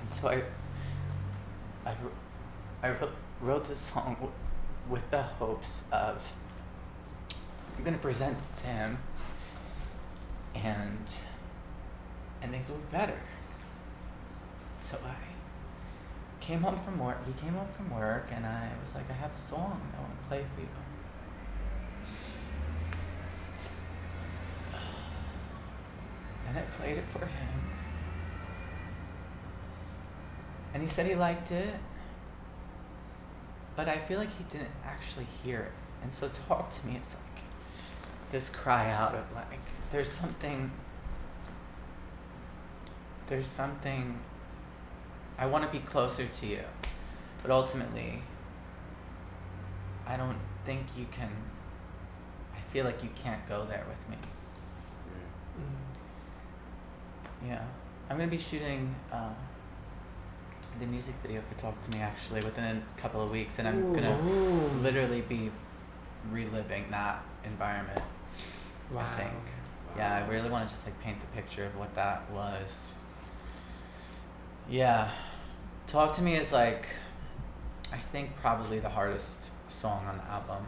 And 0.00 0.12
so 0.14 0.28
I, 0.28 0.42
I, 1.86 1.94
I 2.82 2.90
wrote, 2.90 3.12
wrote 3.40 3.68
this 3.68 3.80
song 3.80 4.14
w- 4.14 4.32
with 4.88 5.08
the 5.10 5.22
hopes 5.22 5.82
of 5.92 6.22
I'm 7.76 7.84
gonna 7.84 7.98
present 7.98 8.36
it 8.38 8.56
to 8.60 8.66
him, 8.66 8.98
and 10.54 10.98
and 12.42 12.50
things 12.50 12.68
will 12.68 12.76
be 12.78 12.90
better. 12.90 13.18
So 14.90 14.96
I 15.04 16.42
came 16.42 16.62
home 16.62 16.78
from 16.78 16.98
work. 16.98 17.18
He 17.26 17.34
came 17.34 17.52
home 17.52 17.68
from 17.76 17.90
work, 17.90 18.28
and 18.32 18.46
I 18.46 18.70
was 18.82 18.94
like, 18.94 19.04
I 19.10 19.12
have 19.12 19.32
a 19.34 19.36
song 19.36 19.82
I 19.94 20.00
want 20.00 20.18
to 20.22 20.28
play 20.28 20.42
for 20.54 20.62
you. 20.62 20.68
And 26.48 26.56
I 26.56 26.62
played 26.62 26.96
it 26.96 27.04
for 27.12 27.26
him. 27.26 27.48
And 30.72 30.82
he 30.82 30.88
said 30.88 31.04
he 31.04 31.14
liked 31.14 31.50
it. 31.50 31.74
But 33.76 33.90
I 33.90 33.98
feel 33.98 34.18
like 34.18 34.34
he 34.38 34.44
didn't 34.44 34.70
actually 34.86 35.26
hear 35.44 35.60
it. 35.60 35.72
And 36.02 36.10
so 36.10 36.30
talk 36.48 36.70
to 36.70 36.86
me, 36.86 36.96
it's 36.96 37.14
like 37.14 37.44
this 38.32 38.48
cry 38.48 38.90
out 38.90 39.14
of 39.14 39.30
like, 39.34 39.60
there's 39.92 40.10
something 40.10 40.70
there's 43.26 43.48
something 43.48 44.18
I 45.38 45.46
want 45.46 45.64
to 45.64 45.70
be 45.70 45.78
closer 45.84 46.26
to 46.26 46.46
you. 46.46 46.60
But 47.42 47.50
ultimately 47.50 48.22
I 50.06 50.16
don't 50.16 50.38
think 50.64 50.86
you 50.96 51.06
can 51.12 51.30
I 52.56 52.60
feel 52.72 52.84
like 52.84 53.02
you 53.02 53.10
can't 53.14 53.46
go 53.48 53.64
there 53.68 53.84
with 53.88 54.08
me. 54.08 54.16
Mm. 55.58 57.48
Yeah. 57.48 57.64
I'm 58.10 58.16
gonna 58.16 58.30
be 58.30 58.38
shooting 58.38 58.94
uh, 59.12 59.30
the 60.80 60.86
music 60.86 61.14
video 61.22 61.42
for 61.48 61.58
Talk 61.60 61.80
to 61.82 61.90
Me 61.90 61.98
actually 61.98 62.40
within 62.40 62.64
a 62.64 63.00
couple 63.00 63.20
of 63.22 63.30
weeks, 63.30 63.58
and 63.58 63.68
I'm 63.68 63.92
gonna 63.92 64.16
literally 64.82 65.22
be 65.22 65.50
reliving 66.30 66.90
that 66.90 67.22
environment. 67.44 68.00
Wow. 68.92 69.06
I 69.12 69.20
think. 69.20 69.34
Yeah, 69.96 70.24
I 70.24 70.30
really 70.30 70.48
want 70.48 70.66
to 70.68 70.74
just 70.74 70.86
like 70.86 70.98
paint 71.00 71.20
the 71.20 71.26
picture 71.28 71.64
of 71.64 71.76
what 71.76 71.94
that 71.96 72.30
was. 72.30 72.94
Yeah. 74.68 75.10
Talk 75.88 76.14
to 76.16 76.22
Me 76.22 76.34
is 76.36 76.52
like, 76.52 76.86
I 77.92 77.96
think 77.96 78.36
probably 78.36 78.78
the 78.78 78.88
hardest 78.88 79.50
song 79.68 80.04
on 80.06 80.18
the 80.18 80.24
album. 80.24 80.64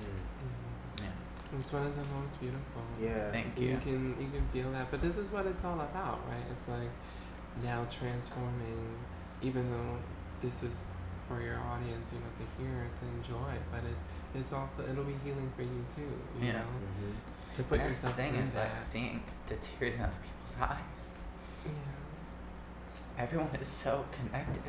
Mm. 0.00 1.02
Yeah. 1.02 1.58
It's 1.58 1.72
one 1.72 1.86
of 1.86 1.96
the 1.96 2.06
most 2.20 2.38
beautiful. 2.40 2.82
Yeah. 3.02 3.30
Thank 3.32 3.58
You 3.58 3.68
you. 3.68 3.76
can 3.78 4.16
you 4.20 4.28
can 4.30 4.46
feel 4.52 4.70
that, 4.72 4.90
but 4.90 5.00
this 5.00 5.16
is 5.16 5.30
what 5.30 5.46
it's 5.46 5.64
all 5.64 5.80
about, 5.80 6.20
right? 6.28 6.44
It's 6.52 6.68
like 6.68 6.90
now 7.62 7.86
transforming, 7.90 8.96
even 9.42 9.70
though 9.70 9.96
this 10.46 10.62
is 10.62 10.78
for 11.26 11.40
your 11.40 11.58
audience, 11.58 12.12
you 12.12 12.18
know, 12.18 12.30
to 12.34 12.44
hear, 12.62 12.84
it, 12.84 12.96
to 13.00 13.06
enjoy, 13.16 13.52
but 13.72 13.80
it's 13.90 14.04
it's 14.34 14.52
also 14.52 14.82
it'll 14.90 15.04
be 15.04 15.16
healing 15.24 15.50
for 15.56 15.62
you 15.62 15.84
too. 15.94 16.02
You 16.38 16.48
Yeah. 16.48 16.52
know, 16.52 16.58
Mm-hmm. 16.60 17.56
to 17.56 17.62
put 17.64 17.80
And 17.80 17.88
that's 17.88 18.02
yourself 18.02 18.16
the 18.16 18.22
thing 18.22 18.34
is 18.36 18.52
that. 18.52 18.70
like 18.72 18.78
seeing 18.78 19.22
the 19.46 19.56
tears 19.56 19.94
in 19.94 20.02
other 20.02 20.12
people's 20.22 20.70
eyes. 20.70 21.04
yeah. 21.64 21.72
Everyone 23.18 23.48
is 23.60 23.68
so 23.68 24.04
connected. 24.12 24.62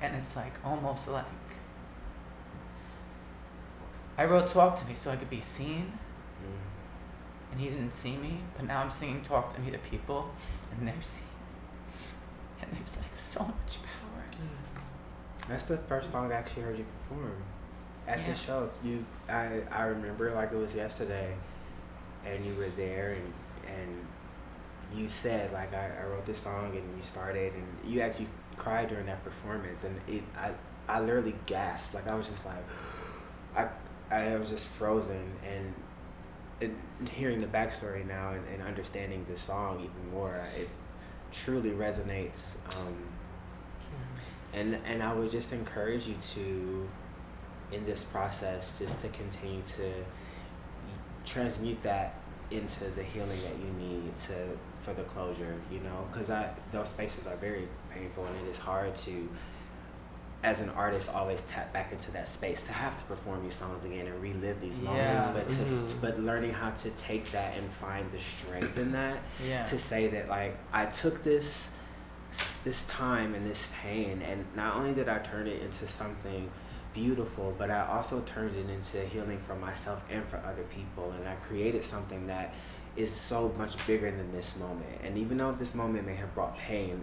And 0.00 0.16
it's 0.16 0.36
like 0.36 0.52
almost 0.64 1.08
like 1.08 1.24
i 4.16 4.24
wrote 4.24 4.46
talk 4.46 4.78
to 4.80 4.86
me 4.86 4.94
so 4.94 5.10
i 5.10 5.16
could 5.16 5.30
be 5.30 5.40
seen. 5.40 5.92
Mm-hmm. 6.42 7.52
And 7.52 7.60
he 7.60 7.68
didn't 7.68 7.92
see 7.94 8.16
me 8.16 8.38
but 8.56 8.66
now 8.66 8.80
i'm 8.82 8.90
singing 8.90 9.22
talk 9.22 9.54
to 9.54 9.60
me 9.60 9.70
to 9.70 9.78
people 9.78 10.30
and 10.70 10.86
they're 10.86 10.94
seen 11.02 11.26
and 12.60 12.70
there's 12.78 12.96
like 12.96 13.16
so 13.16 13.40
much 13.40 13.78
power. 13.82 14.24
Mm-hmm. 14.32 15.50
That's 15.50 15.64
the 15.64 15.76
first 15.76 16.12
song 16.12 16.32
I 16.32 16.36
actually 16.36 16.62
heard 16.62 16.78
you 16.78 16.86
perform. 17.08 17.42
At 18.06 18.18
Yeah. 18.20 18.28
the 18.28 18.34
show. 18.34 18.70
You, 18.82 19.04
I, 19.28 19.60
I 19.70 19.84
remember 19.84 20.32
like 20.32 20.52
it 20.52 20.56
was 20.56 20.74
yesterday, 20.74 21.34
and 22.24 22.44
you 22.44 22.54
were 22.54 22.68
there, 22.76 23.12
and 23.12 23.32
and 23.80 24.06
you 24.94 25.08
said 25.08 25.52
like 25.52 25.74
I, 25.74 25.90
I 26.02 26.06
wrote 26.06 26.26
this 26.26 26.38
song 26.38 26.76
and 26.76 26.96
you 26.96 27.02
started 27.02 27.52
and 27.54 27.92
you 27.92 28.00
actually 28.00 28.28
cried 28.56 28.88
during 28.88 29.06
that 29.06 29.24
performance 29.24 29.84
and 29.84 29.98
it 30.08 30.22
I 30.36 30.52
I 30.88 31.00
literally 31.00 31.34
gasped 31.46 31.94
like 31.94 32.06
I 32.06 32.14
was 32.14 32.28
just 32.28 32.44
like 32.46 32.64
I 33.56 33.68
I 34.10 34.36
was 34.36 34.50
just 34.50 34.66
frozen 34.66 35.32
and. 35.46 35.74
and 36.60 36.76
hearing 37.10 37.40
the 37.40 37.46
backstory 37.46 38.06
now 38.06 38.30
and, 38.30 38.42
and 38.48 38.62
understanding 38.62 39.26
the 39.28 39.36
song 39.36 39.80
even 39.80 40.10
more, 40.12 40.40
it 40.56 40.68
truly 41.32 41.70
resonates. 41.72 42.56
Um, 42.78 42.96
and 44.52 44.78
and 44.86 45.02
I 45.02 45.12
would 45.12 45.30
just 45.30 45.52
encourage 45.52 46.06
you 46.06 46.14
to, 46.34 46.88
in 47.72 47.84
this 47.84 48.04
process, 48.04 48.78
just 48.78 49.00
to 49.02 49.08
continue 49.08 49.62
to 49.76 49.92
transmute 51.26 51.82
that 51.82 52.20
into 52.50 52.84
the 52.90 53.02
healing 53.02 53.40
that 53.42 53.56
you 53.58 53.70
need 53.86 54.16
to 54.28 54.56
for 54.84 54.92
the 54.92 55.02
closure. 55.04 55.54
You 55.72 55.80
know, 55.80 56.06
because 56.12 56.30
I 56.30 56.50
those 56.72 56.88
spaces 56.90 57.26
are 57.26 57.36
very 57.36 57.66
painful 57.90 58.24
and 58.26 58.36
it 58.46 58.50
is 58.50 58.58
hard 58.58 58.94
to. 58.96 59.28
As 60.42 60.60
an 60.60 60.68
artist, 60.68 61.08
always 61.14 61.40
tap 61.42 61.72
back 61.72 61.90
into 61.90 62.10
that 62.10 62.28
space 62.28 62.66
to 62.66 62.72
have 62.74 62.98
to 62.98 63.04
perform 63.06 63.42
these 63.42 63.54
songs 63.54 63.82
again 63.82 64.06
and 64.06 64.20
relive 64.20 64.60
these 64.60 64.78
moments, 64.78 65.26
Yeah. 65.26 65.32
but 65.32 65.48
to, 65.48 65.56
Mhm. 65.56 66.00
but 66.02 66.20
learning 66.20 66.52
how 66.52 66.68
to 66.72 66.90
take 66.90 67.32
that 67.32 67.56
and 67.56 67.72
find 67.72 68.10
the 68.12 68.20
strength 68.20 68.76
in 68.76 68.92
that 68.92 69.16
Yeah. 69.42 69.64
to 69.64 69.78
say 69.78 70.06
that 70.08 70.28
like 70.28 70.58
I 70.70 70.84
took 70.84 71.24
this 71.24 71.70
this 72.64 72.84
time 72.86 73.34
and 73.34 73.48
this 73.48 73.68
pain 73.80 74.20
and 74.20 74.44
not 74.54 74.74
only 74.76 74.92
did 74.92 75.08
I 75.08 75.18
turn 75.20 75.46
it 75.46 75.62
into 75.62 75.86
something 75.86 76.50
beautiful 76.92 77.54
but 77.56 77.70
I 77.70 77.86
also 77.86 78.20
turned 78.22 78.54
it 78.56 78.68
into 78.68 79.00
healing 79.06 79.38
for 79.38 79.54
myself 79.54 80.02
and 80.10 80.26
for 80.26 80.36
other 80.44 80.64
people 80.64 81.12
and 81.12 81.26
I 81.26 81.36
created 81.36 81.84
something 81.84 82.26
that 82.26 82.52
is 82.96 83.10
so 83.12 83.48
much 83.58 83.74
bigger 83.86 84.10
than 84.10 84.32
this 84.32 84.56
moment 84.58 85.00
and 85.02 85.16
even 85.18 85.36
though 85.38 85.52
this 85.52 85.74
moment 85.74 86.06
may 86.06 86.14
have 86.14 86.32
brought 86.34 86.56
pain 86.58 87.02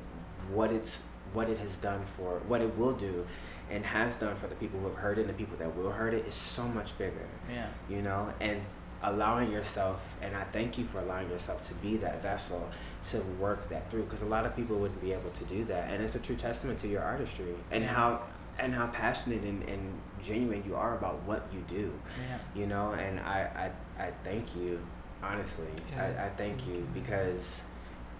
what 0.53 0.71
it's 0.71 1.01
what 1.33 1.49
it 1.49 1.57
has 1.59 1.77
done 1.77 2.01
for 2.17 2.39
what 2.47 2.61
it 2.61 2.77
will 2.77 2.93
do 2.93 3.25
and 3.69 3.85
has 3.85 4.17
done 4.17 4.35
for 4.35 4.47
the 4.47 4.55
people 4.55 4.79
who 4.79 4.87
have 4.87 4.95
heard 4.97 5.17
it 5.17 5.21
and 5.21 5.29
the 5.29 5.33
people 5.33 5.55
that 5.57 5.75
will 5.77 5.91
heard 5.91 6.13
it 6.13 6.25
is 6.27 6.33
so 6.33 6.63
much 6.63 6.97
bigger 6.97 7.27
Yeah. 7.49 7.67
you 7.89 8.01
know, 8.01 8.33
and 8.41 8.61
allowing 9.03 9.51
yourself, 9.51 10.15
and 10.21 10.35
I 10.35 10.43
thank 10.51 10.77
you 10.77 10.83
for 10.85 10.99
allowing 10.99 11.27
yourself 11.29 11.61
to 11.63 11.73
be 11.75 11.97
that 11.97 12.21
vessel 12.21 12.69
to 13.09 13.17
work 13.39 13.67
that 13.69 13.89
through, 13.89 14.03
because 14.03 14.21
a 14.21 14.25
lot 14.27 14.45
of 14.45 14.55
people 14.55 14.75
wouldn't 14.77 15.01
be 15.01 15.11
able 15.13 15.31
to 15.31 15.43
do 15.45 15.63
that, 15.65 15.89
and 15.89 16.03
it's 16.03 16.13
a 16.15 16.19
true 16.19 16.35
testament 16.35 16.77
to 16.79 16.87
your 16.87 17.01
artistry 17.01 17.55
and 17.71 17.83
Yeah. 17.83 17.93
how 17.93 18.21
and 18.59 18.75
how 18.75 18.87
passionate 18.87 19.41
and, 19.43 19.63
and 19.63 19.81
genuine 20.21 20.63
you 20.67 20.75
are 20.75 20.95
about 20.97 21.15
what 21.23 21.47
you 21.53 21.61
do, 21.67 21.91
Yeah. 22.29 22.37
you 22.53 22.67
know, 22.67 22.91
and 22.91 23.19
I 23.21 23.71
I, 23.97 24.03
I 24.03 24.11
thank 24.25 24.53
you, 24.55 24.79
honestly, 25.23 25.67
I, 25.97 26.05
I 26.25 26.29
thank 26.29 26.67
you 26.67 26.87
because 26.93 27.61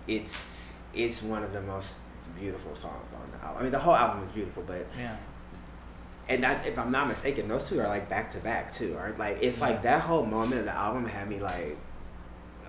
it's 0.07 0.71
it's 0.93 1.21
one 1.23 1.43
of 1.43 1.53
the 1.53 1.61
most 1.61 1.95
beautiful 2.39 2.75
songs 2.75 3.07
on 3.13 3.31
the 3.31 3.43
album. 3.45 3.59
I 3.59 3.63
mean, 3.63 3.71
the 3.71 3.79
whole 3.79 3.95
album 3.95 4.23
is 4.23 4.31
beautiful, 4.31 4.63
but 4.65 4.85
Yeah. 4.97 5.15
and 6.29 6.43
that, 6.43 6.65
if 6.65 6.77
I'm 6.77 6.91
not 6.91 7.07
mistaken, 7.07 7.47
those 7.47 7.67
two 7.69 7.79
are 7.79 7.87
like 7.87 8.09
back 8.09 8.31
to 8.31 8.39
back 8.39 8.71
too. 8.71 8.95
Aren't 8.97 9.17
like 9.19 9.37
it's 9.41 9.61
like 9.61 9.81
that 9.83 10.01
whole 10.01 10.25
moment 10.25 10.59
of 10.59 10.65
the 10.65 10.71
album 10.73 11.05
had 11.05 11.29
me 11.29 11.39
like, 11.39 11.77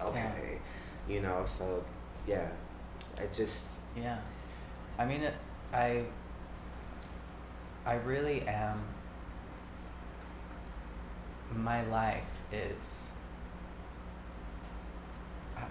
okay, 0.00 0.58
you 1.08 1.20
know. 1.20 1.44
So 1.46 1.84
yeah, 2.26 2.48
it 3.18 3.32
just 3.32 3.78
Yeah. 3.96 4.18
I 4.98 5.04
mean, 5.06 5.22
it, 5.22 5.34
I. 5.72 6.04
I 7.84 7.94
really 7.94 8.42
am. 8.42 8.80
My 11.54 11.84
life 11.86 12.22
is. 12.52 13.10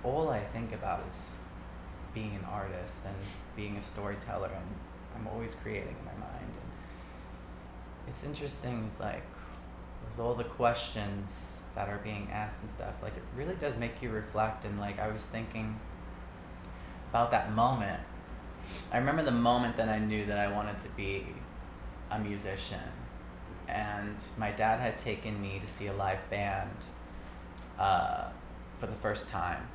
All 0.04 0.30
I 0.30 0.40
think 0.40 0.74
about 0.74 1.04
is 1.10 1.38
being 2.14 2.36
an 2.36 2.46
artist 2.46 3.06
and 3.06 3.16
being 3.56 3.78
a 3.78 3.82
storyteller, 3.82 4.50
and 4.54 4.76
I'm 5.16 5.28
always 5.28 5.56
creating 5.56 5.96
in 6.00 6.06
my 6.06 6.26
mind. 6.26 6.50
And 6.50 6.72
it's 8.08 8.24
interesting. 8.24 8.84
It's 8.88 9.00
like 9.00 9.24
with 10.10 10.20
all 10.20 10.36
the 10.36 10.44
questions 10.44 11.62
that 11.76 11.88
are 11.88 12.00
being 12.00 12.28
asked 12.32 12.60
and 12.62 12.70
stuff. 12.70 12.94
Like 13.02 13.16
it 13.16 13.24
really 13.36 13.56
does 13.56 13.78
make 13.78 14.02
you 14.02 14.10
reflect. 14.10 14.66
And 14.66 14.80
like 14.80 15.00
I 15.00 15.08
was 15.10 15.24
thinking 15.24 15.80
about 17.10 17.32
that 17.32 17.54
moment. 17.54 18.02
I 18.92 18.98
remember 18.98 19.24
the 19.24 19.32
moment 19.32 19.76
that 19.78 19.90
I 19.90 20.00
knew 20.00 20.26
that 20.26 20.38
I 20.38 20.52
wanted 20.52 20.80
to 20.80 20.90
be 20.90 21.26
a 22.10 22.20
musician. 22.20 22.80
And 23.68 24.18
my 24.38 24.52
dad 24.52 24.80
had 24.80 24.98
taken 24.98 25.42
me 25.42 25.60
to 25.60 25.68
see 25.68 25.88
a 25.88 25.94
live 25.94 26.30
band 26.30 26.76
uh, 27.80 28.26
for 28.80 28.88
the 28.88 28.96
first 28.96 29.30
time. 29.30 29.68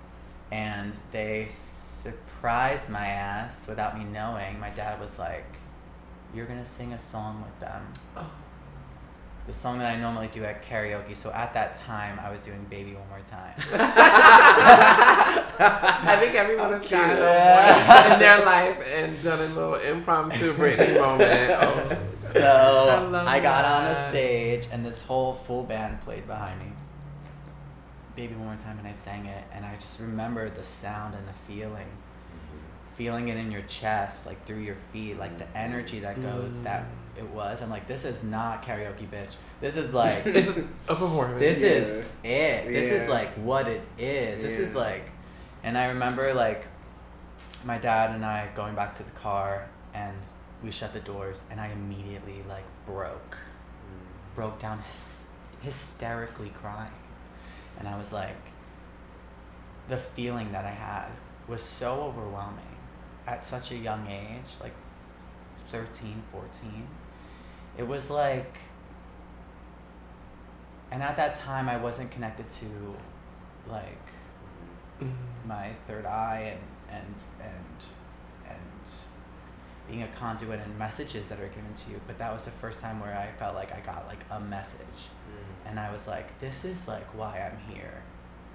And 0.51 0.93
they 1.13 1.49
surprised 1.51 2.89
my 2.89 3.07
ass 3.07 3.67
without 3.67 3.99
me 3.99 4.05
knowing. 4.05 4.61
My 4.61 4.71
dad 4.71 5.01
was 5.01 5.19
like, 5.19 5.47
You're 6.35 6.47
going 6.47 6.61
to 6.61 6.69
sing 6.69 6.93
a 6.93 6.99
song 6.99 7.43
with 7.43 7.59
them. 7.61 7.83
Oh. 8.17 8.31
The 9.47 9.53
song 9.53 9.79
that 9.79 9.95
I 9.95 10.01
normally 10.01 10.27
do 10.27 10.43
at 10.43 10.65
karaoke. 10.65 11.15
So 11.17 11.31
at 11.31 11.55
that 11.55 11.77
time, 11.77 12.19
I 12.21 12.33
was 12.33 12.41
doing 12.41 12.67
Baby 12.69 12.95
One 12.95 13.09
More 13.09 13.21
Time. 13.29 13.55
I 15.59 16.17
think 16.21 16.35
everyone 16.35 16.73
has 16.73 16.81
cute. 16.81 16.91
gotten 16.91 17.17
a 17.17 18.15
in 18.15 18.19
their 18.19 18.45
life 18.45 18.85
and 18.93 19.23
done 19.23 19.39
a 19.39 19.47
little 19.55 19.75
impromptu 19.77 20.53
Britney 20.55 21.01
moment. 21.01 22.01
Oh. 22.29 22.33
So 22.33 23.15
I 23.15 23.37
I, 23.37 23.41
got 23.41 23.65
on 23.65 23.87
a 23.87 24.11
stage 24.11 24.67
and 24.71 24.85
this 24.85 25.03
whole 25.05 25.35
full 25.47 25.63
band 25.63 26.03
played 26.03 26.27
behind 26.27 26.61
me. 26.61 26.67
Baby 28.17 28.35
one 28.35 28.47
more 28.47 28.57
time 28.57 28.79
and 28.79 28.89
I 28.89 28.93
sang 28.93 29.27
it 29.27 29.45
and 29.53 29.65
I 29.65 29.75
just 29.77 30.01
remember 30.01 30.49
the 30.49 30.65
sound 30.65 31.15
and 31.15 31.29
the 31.29 31.33
feeling. 31.47 31.87
Mm-hmm. 31.87 32.95
Feeling 32.97 33.29
it 33.29 33.37
in 33.37 33.53
your 33.53 33.61
chest, 33.63 34.25
like 34.25 34.45
through 34.47 34.61
your 34.61 34.77
feet, 34.93 35.19
like 35.19 35.37
the 35.39 35.45
mm-hmm. 35.45 35.57
energy 35.59 36.01
that 36.01 36.21
go 36.23 36.49
that 36.63 36.85
Mm. 36.85 37.19
it 37.19 37.29
was. 37.31 37.61
I'm 37.63 37.71
like, 37.71 37.87
this 37.87 38.05
is 38.05 38.23
not 38.25 38.63
karaoke 38.63 39.07
bitch. 39.09 39.37
This 39.61 39.77
is 39.77 39.93
like 40.03 40.25
This 40.25 40.49
is 40.49 40.57
a 40.89 40.95
performance. 40.95 41.41
this 41.41 41.59
Yeah. 41.61 41.69
is 41.69 42.05
it. 42.25 42.73
This 42.73 42.91
is 42.91 43.09
like 43.09 43.33
what 43.35 43.69
it 43.69 43.83
is. 43.99 44.41
This 44.43 44.59
is 44.59 44.75
like, 44.75 45.11
and 45.63 45.77
I 45.77 45.87
remember 45.89 46.33
like 46.33 46.65
my 47.65 47.77
dad 47.79 48.13
and 48.15 48.25
I 48.25 48.49
going 48.55 48.75
back 48.75 48.95
to 48.95 49.03
the 49.03 49.11
car 49.11 49.69
and 49.93 50.17
we 50.63 50.71
shut 50.71 50.93
the 50.95 51.01
doors 51.01 51.43
and 51.51 51.61
I 51.61 51.69
immediately 51.69 52.43
like 52.49 52.65
broke, 52.87 53.37
mm. 53.37 54.35
broke 54.35 54.59
down 54.59 54.83
hys- 54.89 55.27
hysterically 55.61 56.51
crying. 56.61 56.93
And 57.79 57.89
I 57.89 57.97
was 57.99 58.13
like, 58.13 58.37
the 59.89 59.97
feeling 59.97 60.53
that 60.53 60.65
I 60.65 60.71
had 60.71 61.09
was 61.47 61.63
so 61.63 62.03
overwhelming 62.03 62.77
at 63.27 63.47
such 63.47 63.71
a 63.73 63.77
young 63.77 64.07
age, 64.09 64.51
like 64.61 64.75
13, 65.71 66.23
14. 66.33 66.87
It 67.79 67.87
was 67.87 68.11
like, 68.11 68.59
and 70.91 71.03
at 71.03 71.17
that 71.17 71.35
time 71.35 71.69
I 71.69 71.77
wasn't 71.77 72.11
connected 72.11 72.49
to 72.51 72.97
like 73.69 73.99
Mm. 75.03 75.13
my 75.47 75.73
third 75.87 76.07
eye 76.07 76.57
and 76.89 76.97
and 76.99 77.15
and 77.39 77.77
being 79.97 80.09
a 80.09 80.17
conduit 80.17 80.61
and 80.61 80.79
messages 80.79 81.29
that 81.29 81.41
are 81.41 81.49
given 81.49 81.73
to 81.75 81.91
you 81.91 82.01
but 82.07 82.19
that 82.19 82.33
was 82.33 82.45
the 82.45 82.51
first 82.51 82.81
time 82.81 83.01
where 83.01 83.15
i 83.15 83.29
felt 83.39 83.55
like 83.55 83.73
i 83.73 83.81
got 83.81 84.07
like 84.07 84.25
a 84.31 84.41
message. 84.41 85.01
Mm-hmm. 85.09 85.69
And 85.69 85.81
i 85.81 85.91
was 85.93 86.07
like 86.07 86.39
this 86.39 86.65
is 86.65 86.87
like 86.87 87.07
why 87.15 87.39
i'm 87.39 87.59
here. 87.75 88.03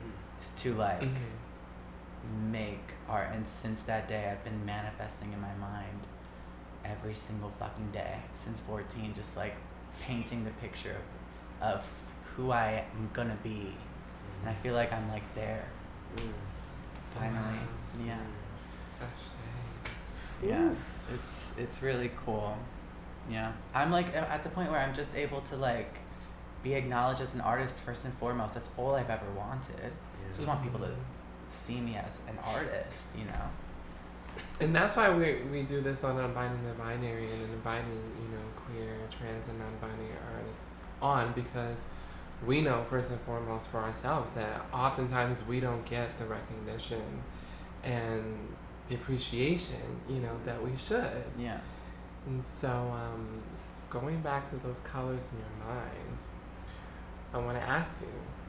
Mm. 0.03 0.41
Is 0.41 0.51
to 0.63 0.73
like 0.73 1.01
Mhm. 1.01 2.51
make 2.51 2.87
art. 3.09 3.29
And 3.33 3.47
since 3.47 3.83
that 3.83 4.07
day 4.07 4.29
i've 4.29 4.43
been 4.43 4.65
manifesting 4.65 5.33
in 5.33 5.41
my 5.41 5.55
mind 5.55 6.01
every 6.85 7.13
single 7.13 7.51
fucking 7.59 7.91
day 7.91 8.17
since 8.35 8.59
14 8.61 9.13
just 9.15 9.37
like 9.37 9.55
painting 10.01 10.43
the 10.43 10.51
picture 10.51 10.97
of, 11.61 11.77
of 11.77 11.85
who 12.35 12.51
i 12.51 12.85
am 12.95 13.09
gonna 13.13 13.37
be. 13.43 13.73
And 14.39 14.49
i 14.49 14.53
mm-hmm. 14.53 14.61
feel 14.61 14.75
like 14.75 14.93
i'm 14.93 15.09
like 15.09 15.27
there. 15.35 15.65
Mm. 16.15 16.33
Finally. 17.15 17.57
Wow. 17.57 18.05
yeah. 18.05 18.17
Mm. 18.17 18.41
Sashay. 18.99 19.50
Yeah. 20.43 20.73
It's 21.13 21.51
it's 21.57 21.81
really 21.81 22.11
cool. 22.25 22.57
Yeah. 23.29 23.51
I'm 23.73 23.91
like 23.91 24.15
at 24.15 24.43
the 24.43 24.49
point 24.49 24.71
where 24.71 24.79
i'm 24.79 24.95
just 24.95 25.15
able 25.15 25.41
to 25.41 25.55
like 25.55 25.93
be 26.63 26.73
acknowledged 26.73 27.21
as 27.21 27.33
an 27.33 27.41
artist 27.41 27.79
first 27.79 28.05
and 28.05 28.13
foremost 28.15 28.53
that's 28.53 28.69
all 28.77 28.95
i've 28.95 29.09
ever 29.09 29.29
wanted. 29.37 29.91
I 29.91 30.35
just 30.35 30.47
want 30.47 30.63
people 30.63 30.79
to 30.79 30.91
see 31.47 31.79
me 31.79 31.95
as 31.95 32.19
an 32.27 32.37
artist 32.43 33.03
you 33.17 33.25
know? 33.25 33.45
And 34.59 34.73
that's 34.73 34.95
why 34.95 35.13
we 35.13 35.41
we 35.51 35.63
do 35.63 35.81
this 35.81 36.03
on 36.03 36.17
Unbinding 36.17 36.63
the 36.65 36.73
Binary 36.73 37.29
and 37.31 37.53
inviting, 37.53 37.91
you 37.91 38.29
know, 38.29 38.45
queer, 38.55 38.95
trans, 39.09 39.49
and 39.49 39.59
non-binary 39.59 40.15
artists 40.37 40.67
on 41.01 41.33
because 41.33 41.83
we 42.45 42.61
know 42.61 42.83
first 42.83 43.09
and 43.09 43.19
foremost 43.21 43.67
for 43.69 43.79
ourselves 43.79 44.31
that 44.31 44.65
oftentimes 44.73 45.45
we 45.45 45.59
don't 45.59 45.85
get 45.85 46.17
the 46.17 46.25
recognition 46.25 47.01
and 47.83 48.23
the 48.91 48.97
appreciation, 48.97 49.79
you 50.09 50.19
know, 50.19 50.35
that 50.45 50.61
we 50.61 50.75
should. 50.75 51.23
yeah 51.39 51.59
And 52.27 52.43
so, 52.45 52.67
um, 52.69 53.41
going 53.89 54.19
back 54.21 54.49
to 54.49 54.55
those 54.57 54.79
colors 54.81 55.29
in 55.31 55.39
your 55.39 55.73
mind, 55.75 56.17
I 57.33 57.37
want 57.37 57.57
to 57.57 57.63
ask 57.63 58.01
you, 58.01 58.07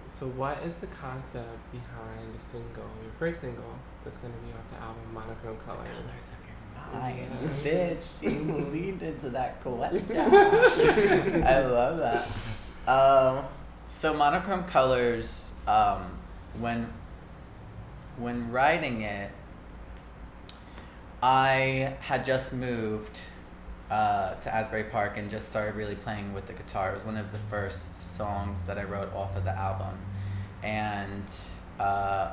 So 0.09 0.26
what 0.26 0.59
is 0.62 0.74
the 0.74 0.88
concept 0.88 1.49
behind 1.72 2.34
the 2.34 2.40
single, 2.40 2.84
your 3.03 3.12
first 3.18 3.40
single 3.40 3.74
that's 4.05 4.18
gonna 4.18 4.34
be 4.45 4.53
off 4.53 4.68
the 4.70 4.84
album 4.84 5.03
Monochrome 5.14 5.57
Colors? 5.64 5.88
Colors 5.88 6.30
of 6.36 6.43
your 6.49 7.01
mind, 7.01 7.64
Yeah. 7.64 7.70
bitch. 7.72 8.22
You 8.22 8.66
leaned 8.66 9.03
into 9.03 9.30
that 9.30 9.62
question. 9.62 10.18
I 11.47 11.61
love 11.61 11.97
that. 11.99 12.26
Um, 12.90 13.47
so 13.88 14.12
monochrome 14.12 14.64
colors. 14.64 15.53
Um, 15.66 16.03
when 16.61 16.93
when 18.18 18.51
writing 18.53 19.03
it, 19.03 19.30
I 21.22 21.96
had 22.00 22.24
just 22.24 22.52
moved 22.52 23.16
uh, 23.90 24.34
to 24.34 24.52
Asbury 24.52 24.84
Park 24.84 25.18
and 25.18 25.30
just 25.30 25.50
started 25.50 25.76
really 25.76 25.94
playing 25.94 26.34
with 26.34 26.46
the 26.46 26.52
guitar. 26.52 26.90
It 26.90 26.94
was 26.94 27.04
one 27.04 27.16
of 27.16 27.30
the 27.30 27.38
first 27.38 28.16
songs 28.16 28.64
that 28.64 28.76
I 28.76 28.82
wrote 28.82 29.14
off 29.14 29.36
of 29.36 29.44
the 29.44 29.56
album, 29.56 29.96
and 30.64 31.24
uh, 31.78 32.32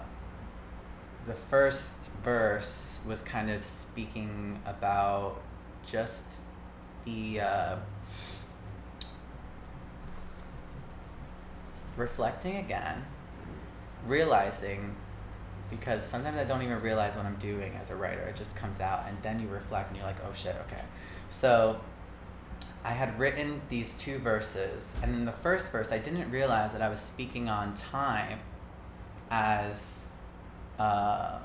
the 1.28 1.36
first 1.36 2.10
verse 2.24 3.00
was 3.06 3.22
kind 3.22 3.52
of 3.52 3.64
speaking 3.64 4.60
about 4.66 5.40
just 5.86 6.40
the 7.06 7.42
uh, 7.42 7.76
reflecting 11.96 12.58
again, 12.58 13.06
realizing 14.08 14.96
because 15.70 16.04
sometimes 16.04 16.38
I 16.38 16.44
don't 16.44 16.62
even 16.62 16.82
realize 16.82 17.16
what 17.16 17.26
I'm 17.26 17.36
doing 17.36 17.74
as 17.80 17.92
a 17.92 17.96
writer. 17.96 18.22
It 18.22 18.36
just 18.36 18.56
comes 18.56 18.80
out, 18.80 19.06
and 19.08 19.18
then 19.22 19.40
you 19.40 19.48
reflect, 19.48 19.90
and 19.90 19.98
you're 19.98 20.06
like, 20.06 20.18
oh 20.28 20.34
shit, 20.34 20.56
okay. 20.68 20.82
So 21.30 21.80
I 22.84 22.92
had 22.92 23.20
written 23.20 23.62
these 23.70 23.98
two 23.98 24.20
verses, 24.20 24.94
and 25.04 25.14
in 25.14 25.26
the 25.26 25.32
first 25.32 25.72
verse, 25.72 25.92
I 25.92 25.98
didn't 25.98 26.32
realize 26.32 26.72
that 26.72 26.82
I 26.82 26.90
was 26.90 27.00
speaking 27.00 27.50
on 27.50 27.76
time 27.76 28.40
as 29.30 30.06
uh, 30.80 31.40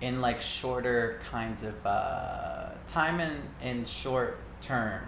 in 0.00 0.20
like 0.20 0.40
shorter 0.40 1.20
kinds 1.30 1.62
of 1.62 1.74
uh, 1.86 2.70
time 2.86 3.20
in, 3.20 3.42
in 3.62 3.84
short 3.84 4.38
term. 4.60 5.02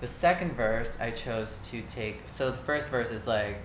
The 0.00 0.06
second 0.08 0.56
verse 0.56 0.98
I 1.00 1.12
chose 1.12 1.66
to 1.70 1.80
take. 1.82 2.22
So 2.26 2.50
the 2.50 2.56
first 2.58 2.90
verse 2.90 3.10
is 3.10 3.26
like, 3.26 3.58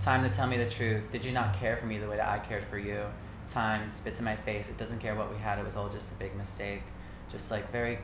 time 0.00 0.28
to 0.28 0.34
tell 0.34 0.46
me 0.46 0.56
the 0.56 0.68
truth. 0.68 1.10
Did 1.12 1.24
you 1.24 1.32
not 1.32 1.54
care 1.54 1.76
for 1.76 1.86
me 1.86 1.98
the 1.98 2.08
way 2.08 2.16
that 2.16 2.28
I 2.28 2.38
cared 2.38 2.64
for 2.64 2.78
you? 2.78 3.04
Time 3.48 3.88
spits 3.90 4.18
in 4.18 4.24
my 4.24 4.36
face. 4.36 4.68
It 4.68 4.78
doesn't 4.78 4.98
care 5.00 5.14
what 5.14 5.30
we 5.30 5.38
had. 5.38 5.58
It 5.58 5.64
was 5.64 5.76
all 5.76 5.88
just 5.88 6.10
a 6.12 6.14
big 6.14 6.34
mistake. 6.36 6.82
Just 7.30 7.50
like 7.50 7.70
very 7.70 7.98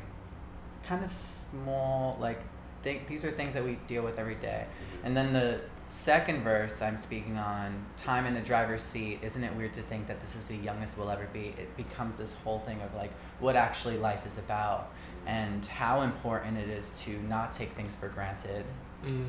kind 0.86 1.04
of 1.04 1.12
small, 1.12 2.16
like 2.20 2.40
th- 2.84 3.02
these 3.08 3.24
are 3.24 3.30
things 3.30 3.54
that 3.54 3.64
we 3.64 3.78
deal 3.86 4.02
with 4.02 4.18
every 4.18 4.34
day. 4.36 4.66
And 5.04 5.16
then 5.16 5.32
the 5.32 5.60
second 5.88 6.42
verse 6.42 6.82
I'm 6.82 6.96
speaking 6.96 7.38
on, 7.38 7.84
time 7.96 8.26
in 8.26 8.34
the 8.34 8.40
driver's 8.40 8.82
seat. 8.82 9.20
Isn't 9.22 9.42
it 9.42 9.54
weird 9.54 9.72
to 9.74 9.82
think 9.82 10.06
that 10.08 10.20
this 10.20 10.34
is 10.36 10.44
the 10.46 10.56
youngest 10.56 10.98
we'll 10.98 11.10
ever 11.10 11.28
be? 11.32 11.54
It 11.58 11.76
becomes 11.76 12.16
this 12.18 12.34
whole 12.44 12.60
thing 12.60 12.80
of 12.82 12.94
like 12.94 13.12
what 13.40 13.56
actually 13.56 13.98
life 13.98 14.26
is 14.26 14.38
about 14.38 14.92
and 15.26 15.64
how 15.66 16.02
important 16.02 16.58
it 16.58 16.68
is 16.68 16.90
to 17.04 17.20
not 17.22 17.52
take 17.52 17.72
things 17.72 17.96
for 17.96 18.08
granted. 18.08 18.64
Mm. 19.04 19.24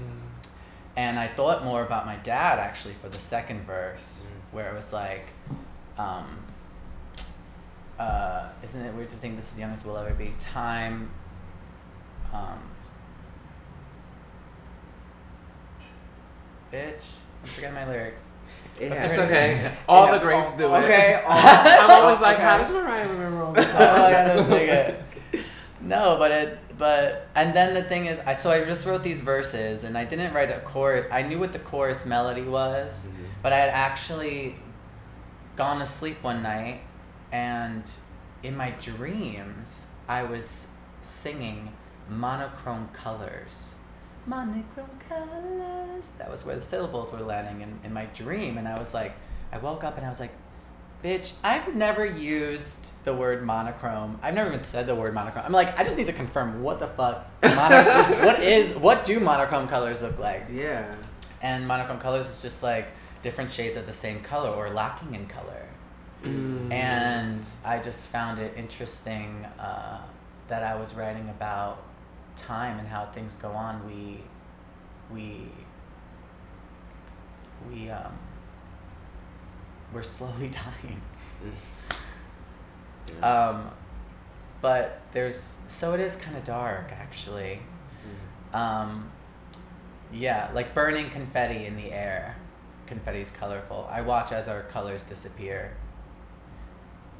And 0.97 1.17
I 1.19 1.27
thought 1.27 1.63
more 1.63 1.83
about 1.83 2.05
my 2.07 2.15
dad 2.17 2.57
actually 2.59 2.95
for 2.95 3.07
the 3.07 3.19
second 3.19 3.61
verse, 3.67 4.31
Mm. 4.31 4.53
where 4.53 4.69
it 4.71 4.75
was 4.75 4.91
like, 4.91 5.25
um, 5.97 6.39
uh, 7.99 8.49
isn't 8.63 8.81
it 8.83 8.93
weird 8.95 9.09
to 9.11 9.15
think 9.17 9.35
this 9.37 9.45
is 9.49 9.53
the 9.53 9.61
youngest 9.61 9.85
we'll 9.85 9.97
ever 9.97 10.13
be? 10.15 10.33
Time. 10.41 11.11
Um, 12.33 12.59
bitch, 16.73 17.17
I'm 17.43 17.49
forgetting 17.49 17.75
my 17.75 17.87
lyrics. 17.87 18.31
It 18.79 18.91
Okay. 18.91 19.05
It's 19.05 19.17
okay. 19.19 19.71
All 19.87 20.07
Yeah. 20.07 20.11
the 20.13 20.19
greats 20.19 20.53
do 20.55 20.73
it. 20.75 20.77
Okay. 20.83 21.23
all- 21.27 21.37
I'm 21.37 21.91
always 22.03 22.19
like, 22.21 22.35
okay. 22.37 22.43
how 22.43 22.57
does 22.57 22.71
Mariah 22.71 23.07
remember 23.07 23.43
all 23.43 23.53
this? 23.53 23.65
oh, 23.73 24.09
yeah, 24.09 24.33
that's 24.35 24.49
like 24.49 24.61
it. 24.63 25.03
No, 25.81 26.17
but 26.17 26.31
it, 26.31 26.59
but, 26.77 27.27
and 27.35 27.55
then 27.55 27.73
the 27.73 27.83
thing 27.83 28.05
is, 28.05 28.19
I 28.25 28.33
so 28.33 28.49
I 28.51 28.63
just 28.65 28.85
wrote 28.85 29.03
these 29.03 29.21
verses, 29.21 29.83
and 29.83 29.97
I 29.97 30.05
didn't 30.05 30.33
write 30.33 30.49
a 30.51 30.59
chorus. 30.59 31.07
I 31.11 31.21
knew 31.23 31.39
what 31.39 31.53
the 31.53 31.59
chorus 31.59 32.05
melody 32.05 32.43
was, 32.43 33.05
Mhm. 33.07 33.25
but 33.41 33.53
I 33.53 33.57
had 33.57 33.69
actually 33.69 34.55
gone 35.55 35.79
to 35.79 35.85
sleep 35.85 36.21
one 36.23 36.43
night, 36.43 36.81
and 37.31 37.83
in 38.43 38.55
my 38.55 38.71
dreams, 38.81 39.85
I 40.07 40.23
was 40.23 40.67
singing 41.01 41.73
monochrome 42.09 42.89
colors. 42.93 43.75
Monochrome 44.25 44.99
colors. 45.09 46.05
That 46.17 46.29
was 46.29 46.45
where 46.45 46.55
the 46.55 46.61
syllables 46.61 47.11
were 47.11 47.19
landing 47.21 47.61
in, 47.61 47.79
in 47.83 47.93
my 47.93 48.05
dream, 48.07 48.57
and 48.57 48.67
I 48.67 48.77
was 48.77 48.93
like, 48.93 49.13
I 49.51 49.57
woke 49.57 49.83
up 49.83 49.97
and 49.97 50.05
I 50.05 50.09
was 50.09 50.19
like, 50.19 50.31
Bitch, 51.03 51.33
I've 51.43 51.75
never 51.75 52.05
used 52.05 52.91
the 53.05 53.13
word 53.13 53.45
monochrome. 53.45 54.19
I've 54.21 54.33
never 54.33 54.49
even 54.49 54.63
said 54.63 54.87
the 54.87 54.95
word 54.95 55.13
monochrome. 55.13 55.45
I'm 55.45 55.51
like, 55.51 55.79
I 55.79 55.83
just 55.83 55.95
need 55.95 56.07
to 56.07 56.13
confirm 56.13 56.63
what 56.63 56.79
the 56.79 56.87
fuck 56.87 57.27
what 57.41 58.41
is 58.41 58.75
what 58.75 59.05
do 59.05 59.19
monochrome 59.19 59.67
colors 59.67 60.01
look 60.01 60.17
like? 60.17 60.45
Yeah. 60.51 60.93
And 61.41 61.67
monochrome 61.67 61.99
colors 61.99 62.27
is 62.27 62.41
just 62.41 62.63
like 62.63 62.87
different 63.21 63.51
shades 63.51 63.77
of 63.77 63.85
the 63.85 63.93
same 63.93 64.21
color 64.21 64.49
or 64.49 64.69
lacking 64.69 65.13
in 65.13 65.27
color. 65.27 65.67
Mm. 66.23 66.71
And 66.71 67.45
I 67.63 67.79
just 67.79 68.07
found 68.07 68.39
it 68.39 68.53
interesting 68.57 69.45
uh, 69.59 70.01
that 70.47 70.63
I 70.63 70.75
was 70.75 70.95
writing 70.95 71.29
about 71.29 71.83
time 72.35 72.79
and 72.79 72.87
how 72.87 73.05
things 73.05 73.35
go 73.35 73.49
on. 73.51 73.85
We 73.85 74.23
we 75.13 75.43
we 77.69 77.89
um 77.89 78.11
we're 79.93 80.03
slowly 80.03 80.49
dying. 80.83 81.01
Yeah. 83.19 83.47
Um, 83.49 83.71
but 84.61 85.01
there's 85.11 85.55
so 85.67 85.93
it 85.93 85.99
is 85.99 86.15
kind 86.15 86.35
of 86.35 86.43
dark 86.43 86.91
actually. 86.91 87.59
Um, 88.53 89.11
yeah, 90.11 90.49
like 90.53 90.73
burning 90.73 91.09
confetti 91.09 91.65
in 91.65 91.75
the 91.75 91.91
air. 91.91 92.35
Confetti's 92.87 93.31
colorful. 93.31 93.87
I 93.91 94.01
watch 94.01 94.31
as 94.31 94.47
our 94.47 94.63
colors 94.63 95.03
disappear. 95.03 95.75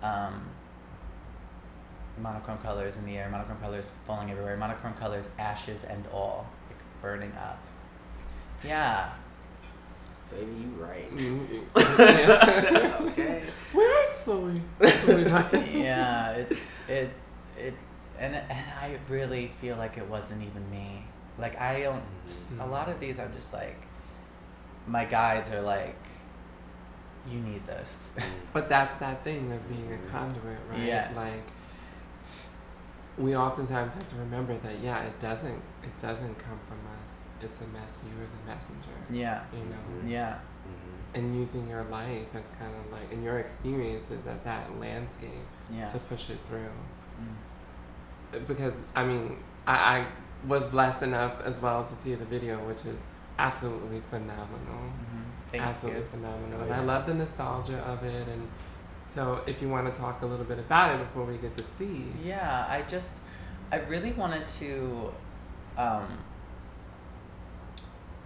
Um, 0.01 0.49
monochrome 2.21 2.59
colors 2.59 2.95
in 2.97 3.05
the 3.05 3.17
air, 3.17 3.29
monochrome 3.29 3.59
colors 3.59 3.91
falling 4.05 4.31
everywhere, 4.31 4.55
monochrome 4.57 4.93
colors, 4.93 5.27
ashes 5.37 5.83
and 5.83 6.05
all, 6.13 6.47
like 6.67 6.77
burning 7.01 7.31
up. 7.33 7.59
Yeah. 8.63 9.09
Baby, 10.31 10.51
you 10.61 10.67
right. 10.77 11.15
Mm. 11.15 11.63
Mm-hmm. 11.73 12.01
Yeah. 12.01 12.97
okay. 13.01 13.43
We're 13.73 14.11
slowly, 14.11 14.61
slowly 14.89 15.81
yeah, 15.81 16.31
it's 16.31 16.61
it 16.87 17.11
it 17.57 17.73
and 18.19 18.35
and 18.35 18.65
I 18.79 18.97
really 19.09 19.51
feel 19.59 19.77
like 19.77 19.97
it 19.97 20.07
wasn't 20.07 20.43
even 20.43 20.69
me. 20.69 21.03
Like 21.37 21.59
I 21.59 21.81
don't 21.81 21.97
a 21.97 22.29
mm-hmm. 22.29 22.71
lot 22.71 22.89
of 22.89 22.99
these 22.99 23.19
I'm 23.19 23.33
just 23.33 23.53
like 23.53 23.77
my 24.87 25.05
guides 25.05 25.51
are 25.51 25.61
like 25.61 25.95
you 27.29 27.39
need 27.39 27.65
this. 27.65 28.11
Mm. 28.17 28.23
But 28.53 28.69
that's 28.69 28.95
that 28.95 29.23
thing 29.23 29.51
of 29.51 29.67
being 29.69 29.91
a 29.91 29.95
mm-hmm. 29.95 30.11
conduit, 30.11 30.57
right? 30.69 30.79
Yeah. 30.79 31.11
Like 31.15 31.43
we 33.17 33.35
oftentimes 33.35 33.95
have 33.95 34.07
to 34.07 34.15
remember 34.15 34.57
that 34.57 34.79
yeah, 34.81 35.03
it 35.03 35.19
doesn't 35.19 35.61
it 35.83 35.97
doesn't 36.01 36.37
come 36.39 36.59
from 36.67 36.77
us. 36.77 36.96
It's 37.41 37.61
a 37.61 37.67
mess. 37.67 38.03
You 38.05 38.21
are 38.21 38.25
the 38.25 38.51
messenger. 38.51 38.97
yeah. 39.09 39.43
You 39.53 39.59
know. 39.59 40.03
Mhm. 40.03 40.09
Yeah. 40.11 40.35
Mhm. 40.67 41.17
And 41.19 41.35
using 41.39 41.67
your 41.67 41.83
life 41.85 42.27
as 42.35 42.51
kind 42.51 42.73
of 42.75 42.91
like 42.91 43.11
and 43.11 43.23
your 43.23 43.39
experiences 43.39 44.25
as 44.27 44.41
that 44.41 44.77
landscape 44.79 45.31
Yeah. 45.71 45.85
to 45.85 45.99
push 45.99 46.29
it 46.29 46.39
through. 46.47 46.69
Mm. 47.21 48.45
because 48.47 48.73
I 48.95 49.03
mean, 49.05 49.37
I, 49.65 49.75
I 49.99 50.05
was 50.47 50.67
blessed 50.67 51.01
enough 51.03 51.41
as 51.41 51.59
well 51.61 51.83
to 51.83 51.93
see 51.93 52.13
the 52.15 52.25
video, 52.25 52.57
which 52.67 52.85
is 52.85 53.01
absolutely 53.39 54.01
phenomenal. 54.01 54.83
Mhm. 54.99 55.23
Thank 55.51 55.63
absolutely 55.63 56.01
you. 56.01 56.07
phenomenal. 56.07 56.59
Oh, 56.59 56.63
and 56.65 56.73
I 56.73 56.81
love 56.81 57.05
the 57.05 57.13
nostalgia 57.13 57.77
of 57.79 58.03
it. 58.03 58.27
And 58.27 58.47
so, 59.01 59.41
if 59.47 59.61
you 59.61 59.69
want 59.69 59.91
to 59.93 59.99
talk 60.01 60.21
a 60.21 60.25
little 60.25 60.43
bit 60.45 60.59
about 60.59 60.93
it 60.93 60.99
before 60.99 61.23
we 61.23 61.37
get 61.37 61.55
to 61.57 61.63
see, 61.63 62.11
Yeah, 62.21 62.65
I 62.69 62.81
just, 62.81 63.13
I 63.71 63.77
really 63.93 64.11
wanted 64.11 64.45
to 64.59 65.13
um, 65.77 66.05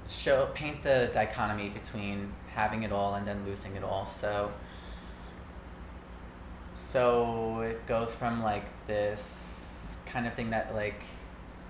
show, 0.07 0.49
paint 0.53 0.83
the 0.83 1.09
dichotomy 1.13 1.69
between 1.69 2.33
having 2.53 2.83
it 2.83 2.91
all 2.91 3.15
and 3.15 3.27
then 3.27 3.45
losing 3.45 3.75
it 3.75 3.83
all. 3.83 4.05
So, 4.05 4.51
so 6.73 7.61
it 7.61 7.85
goes 7.87 8.13
from 8.13 8.43
like 8.43 8.65
this 8.87 9.97
kind 10.05 10.27
of 10.27 10.33
thing 10.33 10.49
that 10.49 10.73
like 10.73 11.01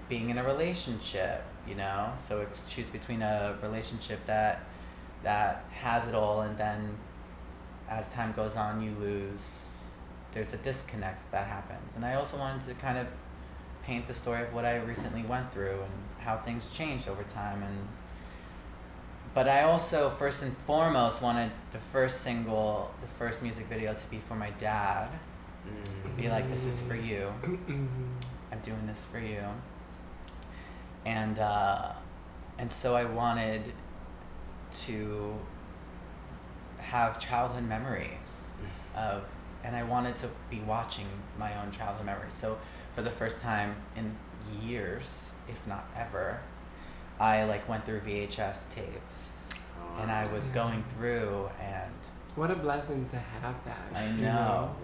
being 0.09 0.29
in 0.29 0.37
a 0.37 0.43
relationship, 0.43 1.43
you 1.67 1.75
know. 1.75 2.11
So 2.17 2.41
it's 2.41 2.69
choose 2.69 2.89
between 2.89 3.21
a 3.21 3.57
relationship 3.61 4.25
that 4.25 4.63
that 5.23 5.65
has 5.71 6.07
it 6.07 6.15
all 6.15 6.41
and 6.41 6.57
then 6.57 6.95
as 7.89 8.09
time 8.11 8.33
goes 8.33 8.55
on 8.55 8.81
you 8.81 8.91
lose 8.99 9.67
there's 10.33 10.53
a 10.53 10.57
disconnect 10.57 11.29
that 11.31 11.47
happens 11.47 11.95
and 11.95 12.05
i 12.05 12.15
also 12.15 12.37
wanted 12.37 12.65
to 12.65 12.73
kind 12.75 12.97
of 12.97 13.07
paint 13.83 14.07
the 14.07 14.13
story 14.13 14.41
of 14.41 14.53
what 14.53 14.65
i 14.65 14.77
recently 14.77 15.23
went 15.23 15.51
through 15.53 15.79
and 15.81 15.91
how 16.19 16.37
things 16.37 16.69
changed 16.71 17.07
over 17.07 17.23
time 17.23 17.61
and 17.61 17.87
but 19.33 19.47
I 19.47 19.63
also 19.63 20.09
first 20.09 20.43
and 20.43 20.55
foremost 20.67 21.21
wanted 21.21 21.51
the 21.71 21.79
first 21.79 22.21
single, 22.21 22.91
the 23.01 23.07
first 23.07 23.41
music 23.41 23.67
video 23.67 23.93
to 23.93 24.09
be 24.09 24.19
for 24.27 24.35
my 24.35 24.51
dad. 24.51 25.09
Be 26.17 26.27
like, 26.27 26.49
this 26.49 26.65
is 26.65 26.81
for 26.81 26.95
you. 26.95 27.31
I'm 28.51 28.59
doing 28.61 28.85
this 28.87 29.05
for 29.11 29.19
you. 29.19 29.43
And 31.05 31.39
uh, 31.39 31.93
and 32.57 32.71
so 32.71 32.95
I 32.95 33.05
wanted 33.05 33.71
to 34.71 35.33
have 36.77 37.19
childhood 37.19 37.63
memories 37.63 38.55
of 38.95 39.23
and 39.63 39.75
I 39.75 39.83
wanted 39.83 40.17
to 40.17 40.29
be 40.49 40.59
watching 40.61 41.05
my 41.37 41.59
own 41.61 41.71
childhood 41.71 42.05
memories. 42.05 42.33
So 42.33 42.57
for 42.95 43.01
the 43.01 43.11
first 43.11 43.41
time 43.41 43.75
in 43.95 44.15
years, 44.61 45.31
if 45.47 45.65
not 45.67 45.85
ever, 45.95 46.39
I 47.21 47.43
like 47.43 47.69
went 47.69 47.85
through 47.85 47.99
VHS 47.99 48.73
tapes 48.73 49.49
and 49.99 50.11
I 50.11 50.25
was 50.33 50.43
oh, 50.49 50.53
going 50.55 50.83
through 50.95 51.49
and 51.61 51.93
What 52.35 52.49
a 52.49 52.55
blessing 52.55 53.05
to 53.09 53.17
have 53.17 53.63
that. 53.63 53.85
I 53.93 54.07
you 54.07 54.23
know. 54.23 54.75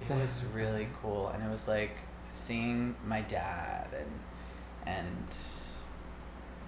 It 0.00 0.10
was 0.10 0.44
really 0.54 0.88
cool 1.02 1.28
and 1.28 1.42
it 1.42 1.50
was 1.50 1.68
like 1.68 1.96
seeing 2.32 2.94
my 3.06 3.20
dad 3.20 3.88
and 3.92 4.96
and 4.96 5.36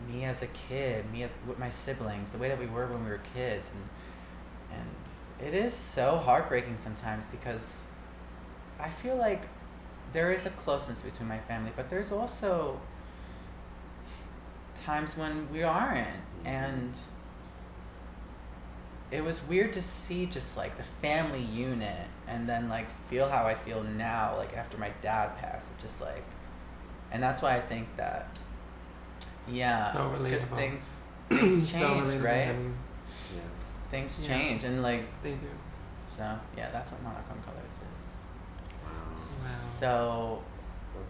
me 0.09 0.25
as 0.25 0.43
a 0.43 0.47
kid 0.49 1.11
me 1.11 1.23
as 1.23 1.31
with 1.47 1.59
my 1.59 1.71
siblings 1.71 2.31
the 2.31 2.39
way 2.39 2.49
that 2.49 2.59
we 2.59 2.67
were 2.67 2.87
when 2.87 3.03
we 3.05 3.11
were 3.11 3.21
kids 3.35 3.71
and 3.75 4.79
and 4.79 5.47
it 5.47 5.55
is 5.55 5.75
so 5.75 6.17
heartbreaking 6.17 6.77
sometimes 6.77 7.25
because 7.31 7.87
i 8.81 8.89
feel 8.89 9.17
like 9.17 9.43
there 10.13 10.33
is 10.33 10.47
a 10.47 10.51
closeness 10.51 11.03
between 11.03 11.29
my 11.29 11.39
family 11.41 11.73
but 11.77 11.91
there's 11.91 12.13
also 12.13 12.81
times 14.89 15.19
when 15.19 15.47
we 15.53 15.63
aren't 15.63 16.09
and 16.47 16.97
it 19.11 19.23
was 19.23 19.47
weird 19.47 19.71
to 19.75 19.83
see 19.83 20.25
just 20.25 20.57
like 20.57 20.77
the 20.79 20.83
family 21.03 21.43
unit 21.43 22.07
and 22.27 22.49
then 22.49 22.71
like 22.71 22.87
feel 23.09 23.29
how 23.29 23.45
I 23.45 23.55
feel 23.55 23.83
now, 23.83 24.35
like 24.39 24.57
after 24.57 24.79
my 24.79 24.91
dad 25.03 25.37
passed. 25.39 25.69
It 25.71 25.83
just 25.83 26.01
like, 26.01 26.25
and 27.11 27.23
that's 27.23 27.41
why 27.43 27.57
I 27.57 27.61
think 27.61 27.87
that, 27.97 28.39
yeah, 29.47 29.93
So 29.93 30.09
because 30.17 30.45
relatable. 30.45 30.57
things 30.57 30.97
things 31.29 31.73
change, 31.73 32.07
relatable, 32.07 32.25
right? 32.25 32.47
honey. 32.47 32.71
Things 33.91 34.21
Yeah. 34.23 34.29
change, 34.29 34.65
and 34.65 34.83
like 34.83 35.05
They 35.23 35.33
do. 35.33 35.47
so, 36.17 36.39
yeah, 36.57 36.71
that's 36.71 36.93
what 36.93 37.03
monochrome 37.03 37.43
colors 37.45 37.73
is. 37.73 38.09
Wow. 38.85 39.49
So, 39.81 40.43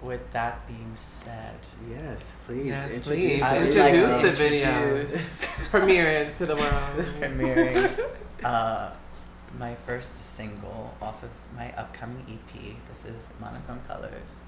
with 0.03 0.33
that 0.33 0.67
being 0.67 0.93
said, 0.95 1.55
Yes, 1.91 2.37
please. 2.47 2.67
Yes, 2.67 2.91
introduce 2.93 3.07
please. 3.07 3.43
I 3.43 3.59
would 3.59 3.67
Introduce 3.69 4.13
like 4.13 4.23
the 4.23 4.33
video. 4.33 5.07
Premiere 5.71 6.09
it 6.09 6.35
to 6.37 6.47
the 6.47 6.57
world. 6.57 7.07
premiering 7.21 8.01
uh, 8.45 8.91
my 9.59 9.75
first 9.87 10.19
single 10.19 10.97
off 11.01 11.23
of 11.23 11.31
my 11.57 11.73
upcoming 11.73 12.25
EP. 12.29 12.75
This 12.89 13.05
is 13.05 13.29
Monochrome 13.41 13.81
Colors. 13.87 14.45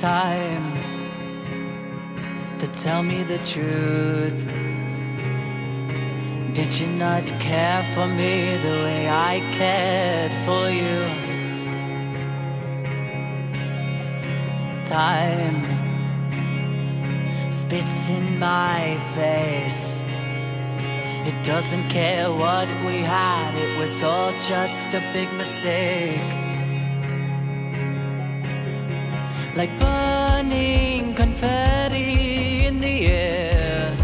Time 0.00 0.72
to 2.58 2.66
tell 2.68 3.02
me 3.02 3.22
the 3.22 3.36
truth. 3.38 4.46
Did 6.54 6.74
you 6.74 6.86
not 6.86 7.26
care 7.38 7.82
for 7.94 8.06
me 8.06 8.56
the 8.56 8.76
way 8.86 9.10
I 9.10 9.40
cared 9.52 10.32
for 10.46 10.70
you? 10.70 11.04
Time 14.88 15.60
spits 17.52 18.08
in 18.08 18.38
my 18.38 18.98
face. 19.14 20.00
It 21.28 21.44
doesn't 21.44 21.90
care 21.90 22.32
what 22.32 22.68
we 22.86 23.02
had, 23.02 23.54
it 23.54 23.78
was 23.78 24.02
all 24.02 24.32
just 24.32 24.94
a 24.94 25.00
big 25.12 25.30
mistake. 25.34 26.39
Like 29.60 29.78
burning 29.78 31.14
confetti 31.14 32.64
in 32.64 32.80
the 32.80 32.96
air. 33.04 33.94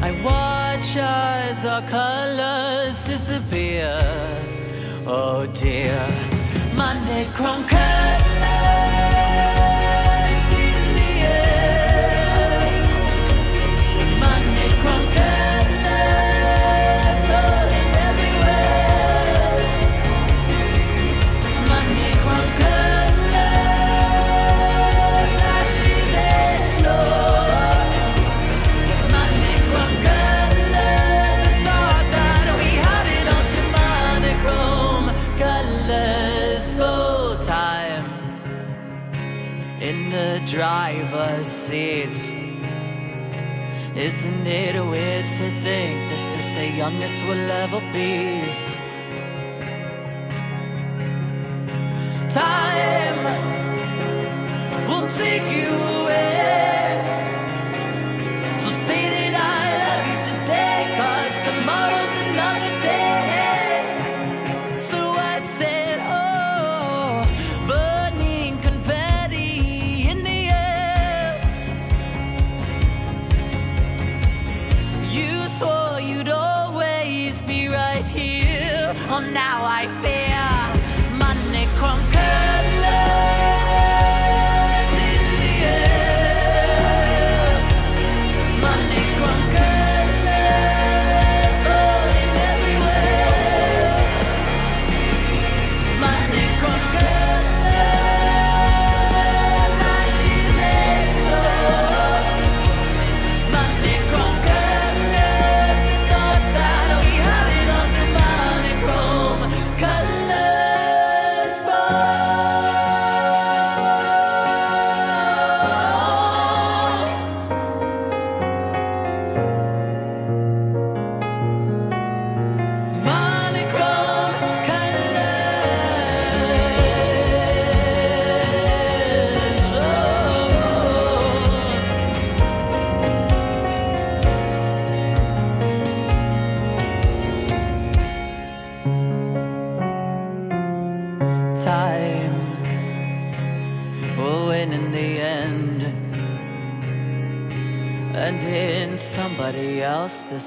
I 0.00 0.10
watch 0.28 0.90
as 0.96 1.64
our 1.66 1.82
colors 1.98 3.02
disappear. 3.02 3.92
Oh 5.06 5.44
dear, 5.46 6.06
Monday 6.76 7.24
chrome 7.34 7.64
driver's 40.52 41.46
seat. 41.46 42.14
Isn't 43.96 44.46
it 44.46 44.74
weird 44.84 45.24
to 45.24 45.46
think 45.62 46.10
this 46.10 46.34
is 46.34 46.46
the 46.58 46.76
youngest 46.76 47.24
we'll 47.24 47.50
ever 47.50 47.80
be? 47.90 48.61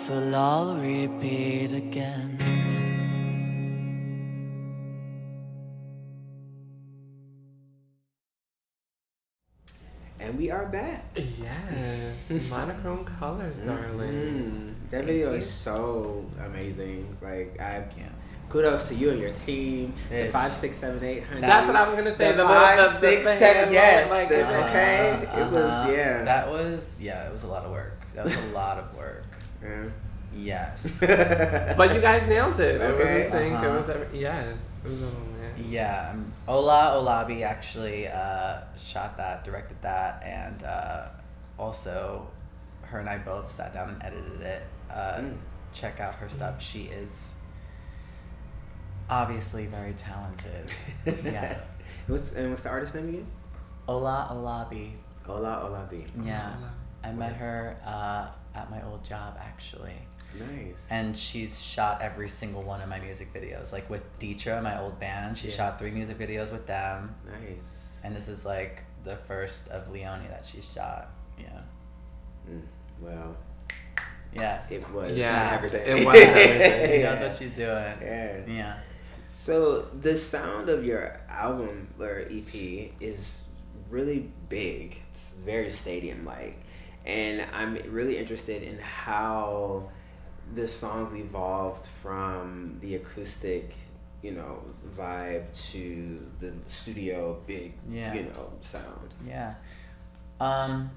Else, 0.05 0.07
this 0.07 0.09
will 0.09 0.35
all 0.35 0.75
repeat 0.75 1.71
again. 1.71 2.41
And 10.19 10.37
we 10.37 10.49
are 10.49 10.65
back. 10.67 11.03
Yes, 11.15 12.31
monochrome 12.49 13.03
colors, 13.05 13.59
darling. 13.59 14.75
Mm, 14.87 14.91
that 14.91 15.05
video 15.05 15.33
is 15.33 15.49
so 15.49 16.25
amazing. 16.45 17.17
Like 17.21 17.59
I 17.59 17.83
Yeah. 17.97 18.07
kudos 18.49 18.87
to 18.89 18.95
you 18.95 19.09
and 19.11 19.19
your 19.19 19.33
team. 19.33 19.93
The 20.09 20.29
five, 20.31 20.53
six, 20.53 20.77
seven, 20.77 21.03
eight 21.03 21.23
hundred. 21.25 21.41
That's 21.43 21.67
what 21.67 21.75
I 21.75 21.85
was 21.85 21.95
gonna 21.95 22.15
say. 22.15 22.31
The 22.31 22.37
The, 22.37 22.43
five, 22.47 22.77
little, 22.79 22.93
the, 22.93 22.99
the, 23.01 23.11
six, 23.11 23.23
the 23.25 23.37
seven, 23.39 23.73
yes, 23.73 24.09
like 24.09 24.29
the- 24.29 24.47
uh, 24.47 24.63
okay. 24.63 25.27
It 25.41 25.47
was- 25.51 25.89
yeah. 25.91 26.23
That 26.23 26.49
was 26.49 26.95
yeah. 26.99 27.27
It 27.27 27.33
was 27.33 27.43
a 27.43 27.47
lot 27.47 27.65
of 27.65 27.71
work. 27.71 27.99
That 28.15 28.23
was 28.25 28.35
a 28.35 28.47
lot 28.53 28.77
of 28.77 28.97
work. 28.97 29.25
Yeah. 29.63 29.85
Yes. 30.35 30.87
But 31.77 31.93
you 31.95 32.01
guys 32.01 32.27
nailed 32.27 32.59
it. 32.59 32.81
It 32.81 32.87
was 32.87 32.95
Okay. 33.01 33.25
in 33.25 33.31
sync. 33.31 33.53
It 33.53 33.65
Uh-huh. 33.67 33.77
was 33.77 33.89
every, 33.89 34.19
yes. 34.19 34.57
It 34.83 34.89
was 34.89 35.01
a 35.01 35.05
moment. 35.05 35.57
Yeah, 35.69 36.09
um, 36.11 36.33
Ola 36.47 36.97
Olabi 36.99 37.43
actually 37.43 38.07
uh, 38.09 38.59
shot 38.77 39.15
that, 39.17 39.43
directed 39.45 39.77
that, 39.81 40.21
and 40.23 40.63
uh, 40.63 41.07
also 41.57 42.27
her 42.81 42.99
and 42.99 43.07
I 43.09 43.17
both 43.19 43.49
sat 43.49 43.73
down 43.73 43.89
and 43.89 44.03
edited 44.03 44.41
it. 44.41 44.63
Uh, 44.91 45.19
Mm. 45.21 45.37
Check 45.73 45.99
out 45.99 46.15
her 46.15 46.29
stuff. 46.29 46.61
She 46.61 46.83
is 46.83 47.33
obviously 49.09 49.65
very 49.67 49.93
talented. 49.93 50.69
yeah. 51.23 51.59
what's 52.07 52.31
and 52.33 52.49
what's 52.49 52.61
the 52.63 52.69
artist 52.69 52.95
name 52.95 53.09
again? 53.09 53.27
Ola 53.87 54.29
Olabi. 54.31 54.91
Ola 55.27 55.63
Olabi. 55.67 56.05
Yeah. 56.25 56.51
I 57.03 57.11
met 57.11 57.33
her 57.35 57.77
uh, 57.85 58.27
at 58.55 58.69
my 58.71 58.81
old 58.83 59.03
job 59.03 59.37
actually. 59.39 59.93
Nice. 60.37 60.87
And 60.89 61.17
she's 61.17 61.63
shot 61.63 62.01
every 62.01 62.27
single 62.27 62.61
one 62.63 62.81
of 62.81 62.89
my 62.89 62.99
music 62.99 63.33
videos. 63.33 63.71
Like 63.71 63.89
with 63.89 64.03
Dietra, 64.19 64.61
my 64.61 64.79
old 64.81 64.99
band, 64.99 65.37
she 65.37 65.47
Yeah. 65.49 65.55
shot 65.55 65.79
three 65.79 65.91
music 65.91 66.17
videos 66.17 66.51
with 66.51 66.65
them. 66.67 67.15
nice. 67.25 67.99
And 68.03 68.15
this 68.15 68.27
is 68.27 68.45
like 68.45 68.83
the 69.03 69.15
first 69.15 69.69
of 69.69 69.89
Leone 69.89 70.27
that 70.29 70.43
she 70.45 70.61
shot. 70.61 71.09
Yeah. 71.39 71.61
Mm, 72.49 72.61
well, 73.01 73.35
Yes. 74.33 74.69
it 74.71 74.89
was 74.91 75.17
Yeah, 75.17 75.51
everything. 75.53 75.97
it 75.99 76.05
was 76.05 76.15
everything. 76.15 76.89
she 76.89 76.99
Yeah. 76.99 77.15
knows 77.15 77.21
what 77.29 77.35
she's 77.37 77.51
doing. 77.51 77.93
Yeah. 78.01 78.37
Yeah. 78.47 78.77
So 79.31 79.81
the 80.01 80.17
sound 80.17 80.69
of 80.69 80.83
your 80.85 81.19
album 81.29 81.87
or 81.99 82.25
EP 82.29 82.93
is 82.99 83.47
really 83.89 84.29
big. 84.49 84.97
It's 85.13 85.31
very 85.45 85.69
stadium 85.69 86.25
like. 86.25 86.57
And 87.05 87.45
I'm 87.53 87.75
really 87.91 88.17
interested 88.17 88.63
in 88.63 88.79
how 88.79 89.89
the 90.55 90.67
songs 90.67 91.15
evolved 91.15 91.85
from 92.01 92.77
the 92.81 92.95
acoustic, 92.95 93.73
you 94.21 94.31
know, 94.31 94.63
vibe 94.97 95.45
to 95.71 96.25
the 96.39 96.53
studio 96.67 97.39
big, 97.45 97.73
Yeah. 97.89 98.13
you 98.13 98.23
know, 98.23 98.51
sound. 98.61 99.13
Yeah. 99.27 99.55
Um 100.39 100.89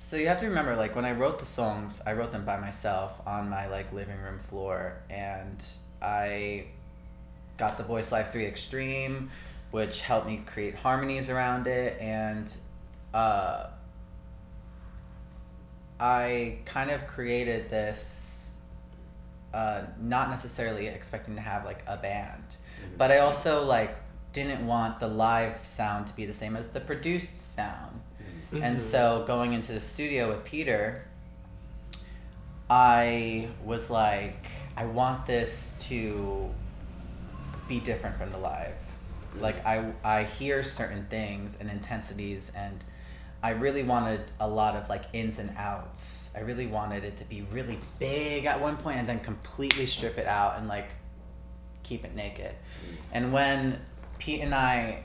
so 0.00 0.16
you 0.16 0.28
have 0.28 0.38
to 0.40 0.46
remember 0.46 0.76
like 0.76 0.94
when 0.94 1.04
I 1.04 1.12
wrote 1.12 1.38
the 1.38 1.46
songs, 1.46 2.00
I 2.06 2.12
wrote 2.12 2.30
them 2.32 2.44
by 2.44 2.58
myself 2.58 3.20
on 3.26 3.48
my 3.50 3.66
like 3.66 3.92
living 3.92 4.16
room 4.18 4.38
floor 4.38 4.94
and 5.10 5.62
I 6.00 6.66
got 7.56 7.76
the 7.76 7.82
Voice 7.82 8.12
Live 8.12 8.30
3 8.32 8.46
Extreme 8.46 9.30
which 9.72 10.00
helped 10.02 10.26
me 10.26 10.42
create 10.46 10.74
harmonies 10.74 11.28
around 11.28 11.66
it 11.66 12.00
and 12.00 12.50
uh 13.12 13.66
I 16.00 16.58
kind 16.64 16.90
of 16.90 17.06
created 17.06 17.68
this 17.68 18.56
uh, 19.52 19.82
not 20.00 20.30
necessarily 20.30 20.86
expecting 20.86 21.34
to 21.34 21.40
have 21.40 21.64
like 21.64 21.82
a 21.86 21.96
band, 21.96 22.42
mm-hmm. 22.44 22.96
but 22.96 23.10
I 23.10 23.18
also 23.18 23.64
like 23.64 23.96
didn't 24.32 24.66
want 24.66 25.00
the 25.00 25.08
live 25.08 25.64
sound 25.66 26.06
to 26.06 26.14
be 26.14 26.26
the 26.26 26.34
same 26.34 26.54
as 26.54 26.68
the 26.68 26.80
produced 26.80 27.54
sound. 27.54 28.00
Mm-hmm. 28.52 28.62
And 28.62 28.76
mm-hmm. 28.76 28.86
so 28.86 29.24
going 29.26 29.52
into 29.52 29.72
the 29.72 29.80
studio 29.80 30.28
with 30.28 30.44
Peter, 30.44 31.04
I 32.70 33.48
was 33.64 33.90
like, 33.90 34.46
I 34.76 34.84
want 34.84 35.26
this 35.26 35.72
to 35.88 36.50
be 37.66 37.80
different 37.80 38.16
from 38.16 38.30
the 38.30 38.38
live. 38.38 38.74
Like 39.36 39.64
I 39.66 39.92
I 40.04 40.24
hear 40.24 40.62
certain 40.62 41.06
things 41.06 41.56
and 41.60 41.70
intensities 41.70 42.52
and 42.54 42.82
I 43.42 43.50
really 43.50 43.84
wanted 43.84 44.22
a 44.40 44.48
lot 44.48 44.74
of 44.74 44.88
like 44.88 45.04
ins 45.12 45.38
and 45.38 45.54
outs. 45.56 46.30
I 46.34 46.40
really 46.40 46.66
wanted 46.66 47.04
it 47.04 47.16
to 47.18 47.24
be 47.24 47.42
really 47.42 47.78
big 47.98 48.46
at 48.46 48.60
one 48.60 48.76
point 48.76 48.98
and 48.98 49.08
then 49.08 49.20
completely 49.20 49.86
strip 49.86 50.18
it 50.18 50.26
out 50.26 50.58
and 50.58 50.66
like 50.66 50.88
keep 51.84 52.04
it 52.04 52.14
naked. 52.14 52.52
And 53.12 53.32
when 53.32 53.80
Pete 54.18 54.40
and 54.40 54.54
I 54.54 55.04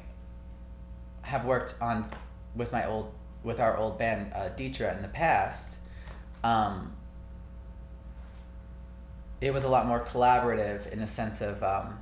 have 1.21 1.45
worked 1.45 1.75
on 1.79 2.09
with 2.55 2.71
my 2.71 2.87
old 2.87 3.13
with 3.43 3.59
our 3.59 3.77
old 3.77 3.99
band 3.99 4.31
uh, 4.33 4.49
Dietra 4.55 4.95
in 4.95 5.01
the 5.01 5.09
past, 5.09 5.77
um, 6.43 6.93
it 9.41 9.53
was 9.53 9.63
a 9.63 9.69
lot 9.69 9.85
more 9.85 9.99
collaborative 9.99 10.91
in 10.91 10.99
a 10.99 11.07
sense 11.07 11.41
of 11.41 11.61
um, 11.61 11.99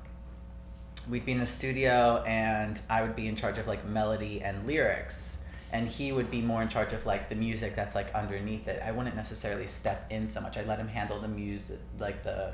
we'd 1.10 1.26
be 1.26 1.34
in 1.34 1.42
a 1.42 1.48
studio 1.48 2.24
and 2.26 2.80
I 2.90 3.02
would 3.02 3.16
be 3.16 3.28
in 3.28 3.36
charge 3.36 3.58
of 3.58 3.68
like 3.68 3.86
melody 3.86 4.42
and 4.42 4.66
lyrics 4.66 5.31
and 5.72 5.88
he 5.88 6.12
would 6.12 6.30
be 6.30 6.42
more 6.42 6.62
in 6.62 6.68
charge 6.68 6.92
of 6.94 7.06
like 7.06 7.30
the 7.30 7.36
music 7.36 7.76
that's 7.76 7.96
like 7.96 8.14
underneath 8.14 8.68
it. 8.68 8.82
I 8.86 8.92
wouldn't 8.92 9.16
necessarily 9.16 9.68
step 9.68 10.06
in 10.10 10.28
so 10.28 10.42
much. 10.42 10.58
I'd 10.58 10.68
let 10.68 10.80
him 10.80 10.88
handle 10.90 11.20
the 11.20 11.28
music 11.28 11.80
like 12.00 12.24
the 12.24 12.54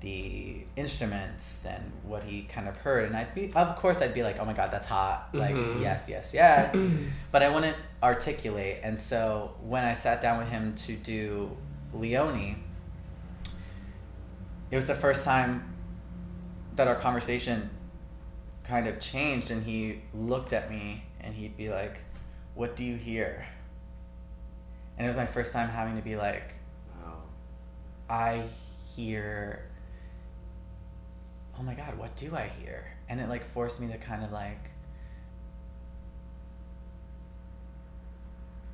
the 0.00 0.58
instruments 0.76 1.64
and 1.64 1.82
what 2.02 2.22
he 2.22 2.42
kind 2.42 2.68
of 2.68 2.76
heard 2.76 3.04
and 3.06 3.16
I'd 3.16 3.34
be 3.34 3.50
of 3.54 3.76
course 3.76 4.02
I'd 4.02 4.12
be 4.12 4.22
like, 4.22 4.38
"Oh 4.38 4.44
my 4.44 4.52
god, 4.52 4.70
that's 4.70 4.84
hot." 4.86 5.30
Like, 5.32 5.54
Mhm. 5.54 5.80
yes, 5.80 6.06
yes, 6.08 6.34
yes. 6.34 6.76
but 7.32 7.42
I 7.42 7.48
wouldn't 7.48 7.76
articulate. 8.02 8.80
And 8.82 9.00
so 9.00 9.54
when 9.62 9.84
I 9.84 9.94
sat 9.94 10.20
down 10.20 10.38
with 10.38 10.48
him 10.48 10.74
to 10.86 10.96
do 10.96 11.56
Leone, 11.94 12.56
it 14.70 14.76
was 14.76 14.86
the 14.86 14.94
first 14.94 15.24
time 15.24 15.72
that 16.74 16.88
our 16.88 16.96
conversation 16.96 17.70
kind 18.64 18.86
of 18.88 19.00
changed 19.00 19.50
and 19.50 19.64
he 19.64 20.00
looked 20.12 20.52
at 20.52 20.70
me 20.70 21.04
and 21.20 21.32
he'd 21.34 21.56
be 21.56 21.68
like 21.70 21.98
what 22.56 22.74
do 22.74 22.82
you 22.82 22.96
hear 22.96 23.46
and 24.98 25.06
it 25.06 25.08
was 25.10 25.16
my 25.16 25.26
first 25.26 25.52
time 25.52 25.68
having 25.68 25.94
to 25.96 26.02
be 26.02 26.16
like 26.16 26.54
Wow. 27.04 27.18
i 28.10 28.42
hear 28.96 29.62
oh 31.58 31.62
my 31.62 31.74
god 31.74 31.96
what 31.98 32.16
do 32.16 32.34
i 32.34 32.48
hear 32.48 32.84
and 33.08 33.20
it 33.20 33.28
like 33.28 33.44
forced 33.52 33.80
me 33.80 33.86
to 33.88 33.98
kind 33.98 34.24
of 34.24 34.32
like 34.32 34.70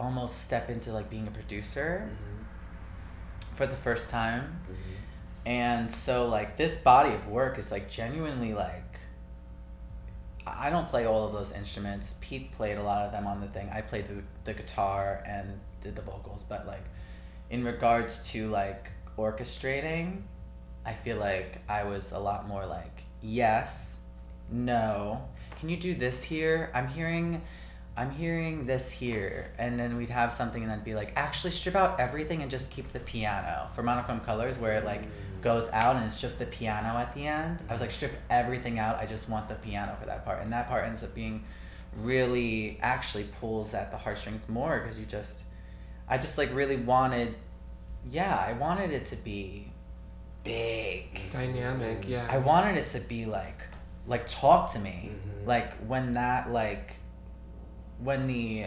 almost 0.01 0.43
step 0.45 0.69
into 0.71 0.93
like 0.93 1.09
being 1.11 1.27
a 1.29 1.31
producer 1.31 2.09
Mhm. 2.09 3.57
for 3.57 3.67
the 3.67 3.77
first 3.77 4.11
time 4.11 4.61
Mhm. 4.69 4.75
and 5.47 5.93
so 5.93 6.29
like 6.29 6.57
this 6.57 6.77
body 6.79 7.15
of 7.15 7.29
work 7.29 7.59
is 7.59 7.71
like 7.71 7.89
genuinely 7.91 8.53
like 8.55 8.82
I 10.47 10.71
don't 10.71 10.89
play 10.89 11.07
all 11.07 11.27
of 11.27 11.33
those 11.33 11.53
instruments. 11.53 12.17
Pete 12.21 12.53
played 12.53 12.77
a 12.77 12.83
lot 12.83 13.03
of 13.03 13.13
them 13.13 13.27
on 13.27 13.41
the 13.41 13.47
thing. 13.49 13.71
I 13.73 13.81
played 13.81 14.07
the, 14.07 14.23
the 14.45 14.55
guitar 14.55 15.23
and 15.27 15.61
did 15.81 15.97
the 15.97 16.03
vocals, 16.03 16.45
but 16.49 16.67
like 16.67 16.85
in 17.51 17.65
regards 17.65 18.29
to 18.31 18.49
like 18.49 18.91
orchestrating, 19.19 20.23
I 20.85 20.95
feel 20.95 21.19
like 21.19 21.59
I 21.69 21.85
was 21.85 22.13
a 22.13 22.19
lot 22.19 22.49
more 22.49 22.67
like 22.67 23.05
yes, 23.21 23.99
no. 24.51 25.23
Can 25.61 25.69
you 25.69 25.77
do 25.77 25.95
this 25.95 26.23
here? 26.23 26.71
I'm 26.75 26.89
hearing 26.89 27.43
I'm 27.97 28.11
hearing 28.11 28.65
this 28.65 28.91
here. 28.91 29.53
And 29.59 29.79
then 29.79 29.97
we'd 29.97 30.11
have 30.11 30.33
something 30.33 30.63
and 30.63 30.73
I'd 30.73 30.85
be 30.85 30.95
like, 30.95 31.13
actually 31.17 31.51
strip 31.51 31.75
out 31.75 32.01
everything 32.01 32.43
and 32.43 32.51
just 32.51 32.71
keep 32.71 32.91
the 32.93 33.01
piano. 33.01 33.69
For 33.75 33.83
monochrome 33.83 34.21
colors 34.21 34.59
where 34.59 34.79
it 34.79 34.85
like 34.85 35.03
goes 35.43 35.69
out 35.71 35.97
and 35.97 36.05
it's 36.05 36.21
just 36.21 36.39
the 36.39 36.47
piano 36.47 36.97
at 36.99 37.13
the 37.15 37.27
end. 37.27 37.63
I 37.69 37.73
was 37.73 37.81
like, 37.81 37.91
strip 37.91 38.13
everything 38.31 38.79
out. 38.79 38.97
I 38.97 39.07
just 39.07 39.29
want 39.29 39.49
the 39.49 39.57
piano 39.57 39.97
for 40.01 40.07
that 40.07 40.25
part. 40.25 40.43
And 40.43 40.53
that 40.53 40.69
part 40.69 40.85
ends 40.85 41.03
up 41.03 41.15
being 41.15 41.45
really 41.99 42.79
actually 42.81 43.25
pulls 43.41 43.75
at 43.75 43.91
the 43.91 43.97
heartstrings 43.97 44.49
more 44.49 44.81
because 44.81 44.99
you 44.99 45.05
just, 45.05 45.45
I 46.09 46.17
just 46.19 46.39
like 46.39 46.55
really 46.55 46.77
wanted, 46.77 47.35
yeah, 48.07 48.37
I 48.37 48.53
wanted 48.55 48.93
it 48.93 49.07
to 49.07 49.17
be 49.17 49.73
big. 50.45 51.31
Dynamic, 51.31 52.05
yeah. 52.07 52.27
I 52.31 52.39
wanted 52.39 52.77
it 52.77 52.87
to 52.89 53.01
be 53.01 53.27
like, 53.27 53.63
like 54.07 54.27
talk 54.27 54.73
to 54.73 54.79
me. 54.79 55.11
Mhm. 55.13 55.47
Like 55.47 55.75
when 55.87 56.15
that 56.15 56.51
like, 56.51 56.97
when 57.99 58.27
the 58.27 58.67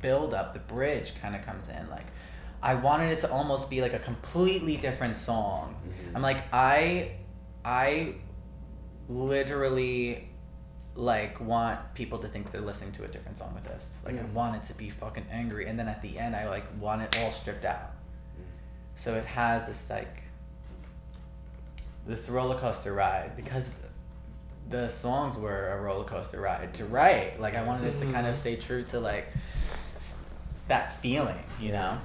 build 0.00 0.34
up, 0.34 0.54
the 0.54 0.60
bridge 0.60 1.14
kind 1.20 1.34
of 1.34 1.42
comes 1.44 1.68
in, 1.68 1.88
like 1.90 2.06
I 2.62 2.74
wanted 2.74 3.12
it 3.12 3.20
to 3.20 3.30
almost 3.30 3.68
be 3.70 3.80
like 3.82 3.92
a 3.92 3.98
completely 3.98 4.76
different 4.76 5.18
song. 5.18 5.74
Mhm. 5.86 6.16
I'm 6.16 6.22
like 6.22 6.42
I 6.52 7.12
I 7.64 8.14
literally 9.08 10.28
like 10.94 11.38
want 11.40 11.78
people 11.94 12.18
to 12.18 12.28
think 12.28 12.50
they're 12.52 12.60
listening 12.60 12.92
to 12.92 13.04
a 13.04 13.08
different 13.08 13.36
song 13.38 13.52
with 13.54 13.64
this. 13.64 13.84
Like 14.04 14.14
I 14.14 14.22
Mm. 14.22 14.32
want 14.32 14.56
it 14.56 14.64
to 14.64 14.74
be 14.74 14.88
fucking 14.88 15.26
angry, 15.30 15.66
and 15.68 15.78
then 15.78 15.88
at 15.88 16.00
the 16.02 16.18
end 16.18 16.34
I 16.34 16.48
like 16.48 16.64
want 16.80 17.02
it 17.02 17.18
all 17.22 17.30
stripped 17.32 17.64
out. 17.64 17.92
So 18.94 19.14
it 19.14 19.26
has 19.26 19.66
this 19.66 19.90
like 19.90 20.22
this 22.06 22.28
roller 22.30 22.58
coaster 22.58 22.94
ride 22.94 23.36
because 23.36 23.82
the 24.70 24.88
songs 24.88 25.36
were 25.36 25.68
a 25.72 25.80
roller 25.82 26.04
coaster 26.04 26.40
ride 26.40 26.72
to 26.74 26.84
write. 26.86 27.38
Like 27.40 27.54
I 27.54 27.62
wanted 27.64 27.94
it 27.94 27.98
to 27.98 28.10
kind 28.12 28.26
of 28.26 28.34
stay 28.36 28.56
true 28.56 28.82
to 28.84 29.00
like 29.00 29.26
that 30.68 30.96
feeling, 31.00 31.38
you 31.60 31.72
know. 31.72 31.98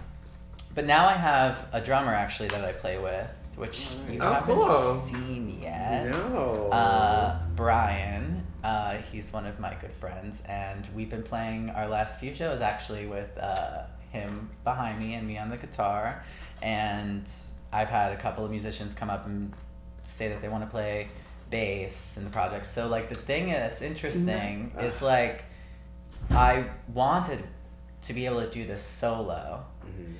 But 0.74 0.86
now 0.86 1.05
I 1.07 1.13
have 1.13 1.67
a 1.74 1.82
drummer 1.82 2.13
actually 2.13 2.49
that 2.49 2.63
I 2.63 2.72
play 2.72 2.97
with, 2.97 3.28
which 3.55 3.89
you 4.09 4.19
Oh, 4.22 4.34
haven't 4.34 4.55
cool. 4.55 4.95
seen 4.95 5.59
yet. 5.61 6.11
No. 6.13 6.69
Uh, 6.72 7.39
Brian, 7.55 8.45
uh, 8.63 8.97
he's 8.97 9.34
one 9.34 9.45
of 9.45 9.59
my 9.59 9.74
good 9.82 9.91
friends, 9.93 10.41
and 10.47 10.88
we've 10.95 11.09
been 11.09 11.24
playing 11.24 11.69
our 11.72 11.88
last 11.88 12.19
few 12.19 12.34
shows 12.34 12.61
actually 12.61 13.05
with 13.05 13.30
uh, 13.38 13.84
him 14.11 14.49
behind 14.63 14.99
me 14.99 15.13
and 15.15 15.28
me 15.28 15.38
on 15.38 15.49
the 15.49 15.57
guitar. 15.57 16.24
And 16.61 17.28
I've 17.74 17.89
had 17.89 18.13
a 18.13 18.17
couple 18.17 18.45
of 18.45 18.51
musicians 18.51 18.93
come 18.93 19.09
up 19.09 19.26
and 19.26 19.51
say 20.03 20.30
that 20.30 20.41
they 20.41 20.47
want 20.49 20.63
to 20.63 20.69
play 20.69 21.09
bass 21.49 22.15
in 22.17 22.24
the 22.24 22.30
project. 22.30 22.65
So 22.65 22.88
like 22.88 23.09
the 23.09 23.15
thing 23.15 23.49
that's 23.49 23.82
interesting 23.82 24.72
is 24.80 25.01
like 25.01 25.43
I 26.30 26.65
wanted 26.93 27.43
to 28.03 28.13
be 28.13 28.26
able 28.26 28.41
to 28.41 28.49
do 28.49 28.65
this 28.65 28.82
solo, 28.84 29.65
Mhm. 29.86 30.13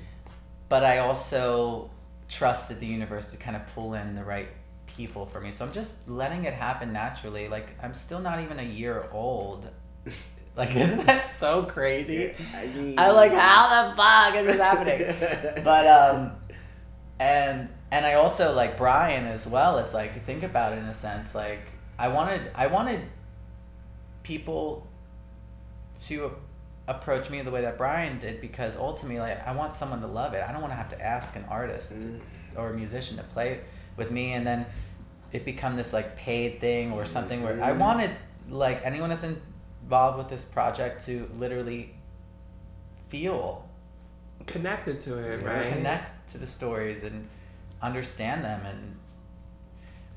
But 0.72 0.84
I 0.84 1.00
also 1.00 1.90
trusted 2.30 2.80
the 2.80 2.86
universe 2.86 3.30
to 3.32 3.36
kind 3.36 3.56
of 3.56 3.66
pull 3.74 3.92
in 3.92 4.14
the 4.14 4.24
right 4.24 4.48
people 4.86 5.26
for 5.26 5.38
me. 5.38 5.50
So 5.50 5.66
I'm 5.66 5.72
just 5.72 6.08
letting 6.08 6.46
it 6.46 6.54
happen 6.54 6.94
naturally. 6.94 7.46
Like 7.46 7.68
I'm 7.82 7.92
still 7.92 8.20
not 8.20 8.40
even 8.40 8.58
a 8.58 8.62
year 8.62 9.06
old. 9.12 9.68
Like 10.54 10.76
isn't 10.76 11.06
that 11.06 11.34
so 11.38 11.62
crazy? 11.62 12.34
I 12.54 12.66
mean, 12.66 12.98
I'm 12.98 13.14
like, 13.14 13.32
how 13.32 13.88
the 13.88 13.96
fuck 13.96 14.34
is 14.34 14.46
this 14.46 14.60
happening? 14.60 15.62
but 15.64 15.86
um, 15.86 16.32
and 17.18 17.70
and 17.90 18.04
I 18.04 18.14
also 18.14 18.54
like 18.54 18.76
Brian 18.76 19.24
as 19.24 19.46
well. 19.46 19.78
It's 19.78 19.94
like 19.94 20.26
think 20.26 20.42
about 20.42 20.74
it 20.74 20.80
in 20.80 20.84
a 20.84 20.92
sense. 20.92 21.34
Like 21.34 21.62
I 21.98 22.08
wanted 22.08 22.50
I 22.54 22.66
wanted 22.66 23.00
people 24.22 24.86
to 26.02 26.32
approach 26.88 27.30
me 27.30 27.40
the 27.42 27.50
way 27.50 27.60
that 27.62 27.78
Brian 27.78 28.18
did 28.18 28.40
because 28.40 28.76
ultimately 28.76 29.18
like 29.20 29.46
I 29.46 29.52
want 29.54 29.74
someone 29.74 30.00
to 30.00 30.06
love 30.06 30.34
it. 30.34 30.42
I 30.46 30.50
don't 30.52 30.60
want 30.60 30.72
to 30.72 30.76
have 30.76 30.88
to 30.90 31.00
ask 31.00 31.36
an 31.36 31.44
artist 31.48 31.92
Mm. 31.92 32.20
or 32.56 32.70
a 32.70 32.74
musician 32.74 33.16
to 33.18 33.22
play 33.22 33.60
with 33.96 34.10
me 34.10 34.32
and 34.34 34.46
then 34.46 34.66
it 35.32 35.44
become 35.44 35.76
this 35.76 35.92
like 35.92 36.16
paid 36.16 36.60
thing 36.60 36.92
or 36.92 37.04
something 37.06 37.42
where 37.42 37.62
I 37.62 37.72
Mhm. 37.72 37.78
wanted 37.78 38.10
like 38.50 38.80
anyone 38.84 39.08
that's 39.10 39.24
involved 39.24 40.18
with 40.18 40.28
this 40.28 40.44
project 40.44 41.04
to 41.06 41.30
literally 41.34 41.94
feel 43.08 43.68
Connected 44.46 44.98
to 45.00 45.18
it, 45.18 45.42
right? 45.44 45.68
connect 45.72 46.28
to 46.32 46.38
the 46.38 46.46
stories 46.46 47.04
and 47.04 47.28
understand 47.80 48.44
them 48.44 48.60
and 48.66 48.96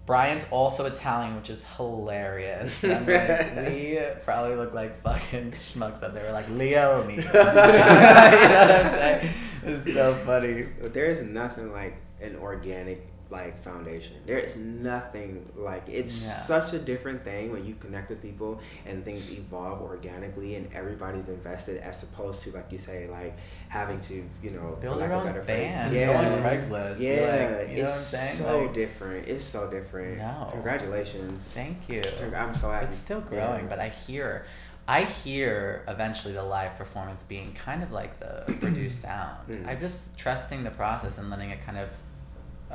Brian's 0.06 0.45
also 0.51 0.86
Italian, 0.86 1.36
which 1.36 1.49
is 1.49 1.64
hilarious. 1.78 2.72
I'm 2.84 3.06
like, 3.08 3.56
we 3.56 3.99
probably 4.24 4.56
look 4.56 4.74
like 4.74 5.01
fucking 5.01 5.51
schmucks 5.51 6.03
up 6.03 6.14
there. 6.14 6.24
We're 6.24 6.32
like 6.32 6.49
Leone. 6.49 7.10
you 7.16 7.24
know 7.24 7.32
what 7.32 7.58
I'm 7.58 8.93
saying? 8.93 9.34
It's 9.64 9.93
so 9.93 10.14
funny. 10.14 10.68
But 10.80 10.93
there 10.93 11.08
is 11.08 11.24
nothing 11.24 11.72
like 11.72 11.95
an 12.22 12.36
organic 12.36 13.08
like 13.36 13.53
foundation. 13.69 14.15
There 14.25 14.39
is 14.47 14.55
nothing 14.91 15.29
like 15.69 15.83
it's 15.99 16.15
Yeah. 16.25 16.31
such 16.53 16.67
a 16.73 16.79
different 16.91 17.19
thing 17.29 17.43
when 17.53 17.63
you 17.69 17.73
connect 17.86 18.07
with 18.11 18.21
people 18.21 18.51
and 18.88 18.95
things 19.07 19.23
evolve 19.39 19.81
organically 19.81 20.55
and 20.57 20.65
everybody's 20.79 21.27
invested 21.38 21.75
as 21.89 22.03
opposed 22.07 22.38
to 22.43 22.51
like 22.57 22.71
you 22.71 22.77
say 22.89 22.99
like 23.19 23.33
having 23.77 23.99
to 24.09 24.15
you 24.45 24.51
know 24.55 24.67
Build 24.81 24.99
your 24.99 25.11
own 25.13 25.33
phrase, 25.33 25.45
band. 25.47 25.93
yeah 25.93 26.07
Go 26.07 26.13
on 26.36 26.41
Craigslist. 26.45 26.99
Yeah 26.99 27.57
like, 27.59 27.69
you 27.75 27.83
know 27.83 27.89
what 27.89 27.93
I'm 27.93 28.29
it's 28.29 28.38
so 28.39 28.59
Like, 28.63 28.73
different 28.73 29.21
it's 29.33 29.45
so 29.55 29.61
different 29.77 30.17
No. 30.19 30.49
congratulations 30.51 31.41
Thank 31.59 31.77
you. 31.89 32.01
I'm 32.36 32.55
so 32.55 32.67
happy 32.71 32.86
It's 32.88 32.97
still 32.97 33.21
Yeah. 33.31 33.33
growing, 33.47 33.65
but 33.67 33.79
I 33.79 33.89
hear, 33.89 34.45
I 34.88 35.01
hear 35.01 35.83
eventually 35.88 36.33
the 36.41 36.43
live 36.57 36.73
performance 36.77 37.21
being 37.23 37.49
kind 37.67 37.81
of 37.86 37.91
like 37.91 38.13
the 38.19 38.33
produced 38.63 38.99
sound. 39.01 39.38
Mm. 39.49 39.67
I'm 39.67 39.79
just 39.79 40.15
trusting 40.23 40.63
the 40.63 40.69
process 40.81 41.17
and 41.17 41.29
letting 41.31 41.49
it 41.55 41.59
kind 41.65 41.77
of 41.83 41.89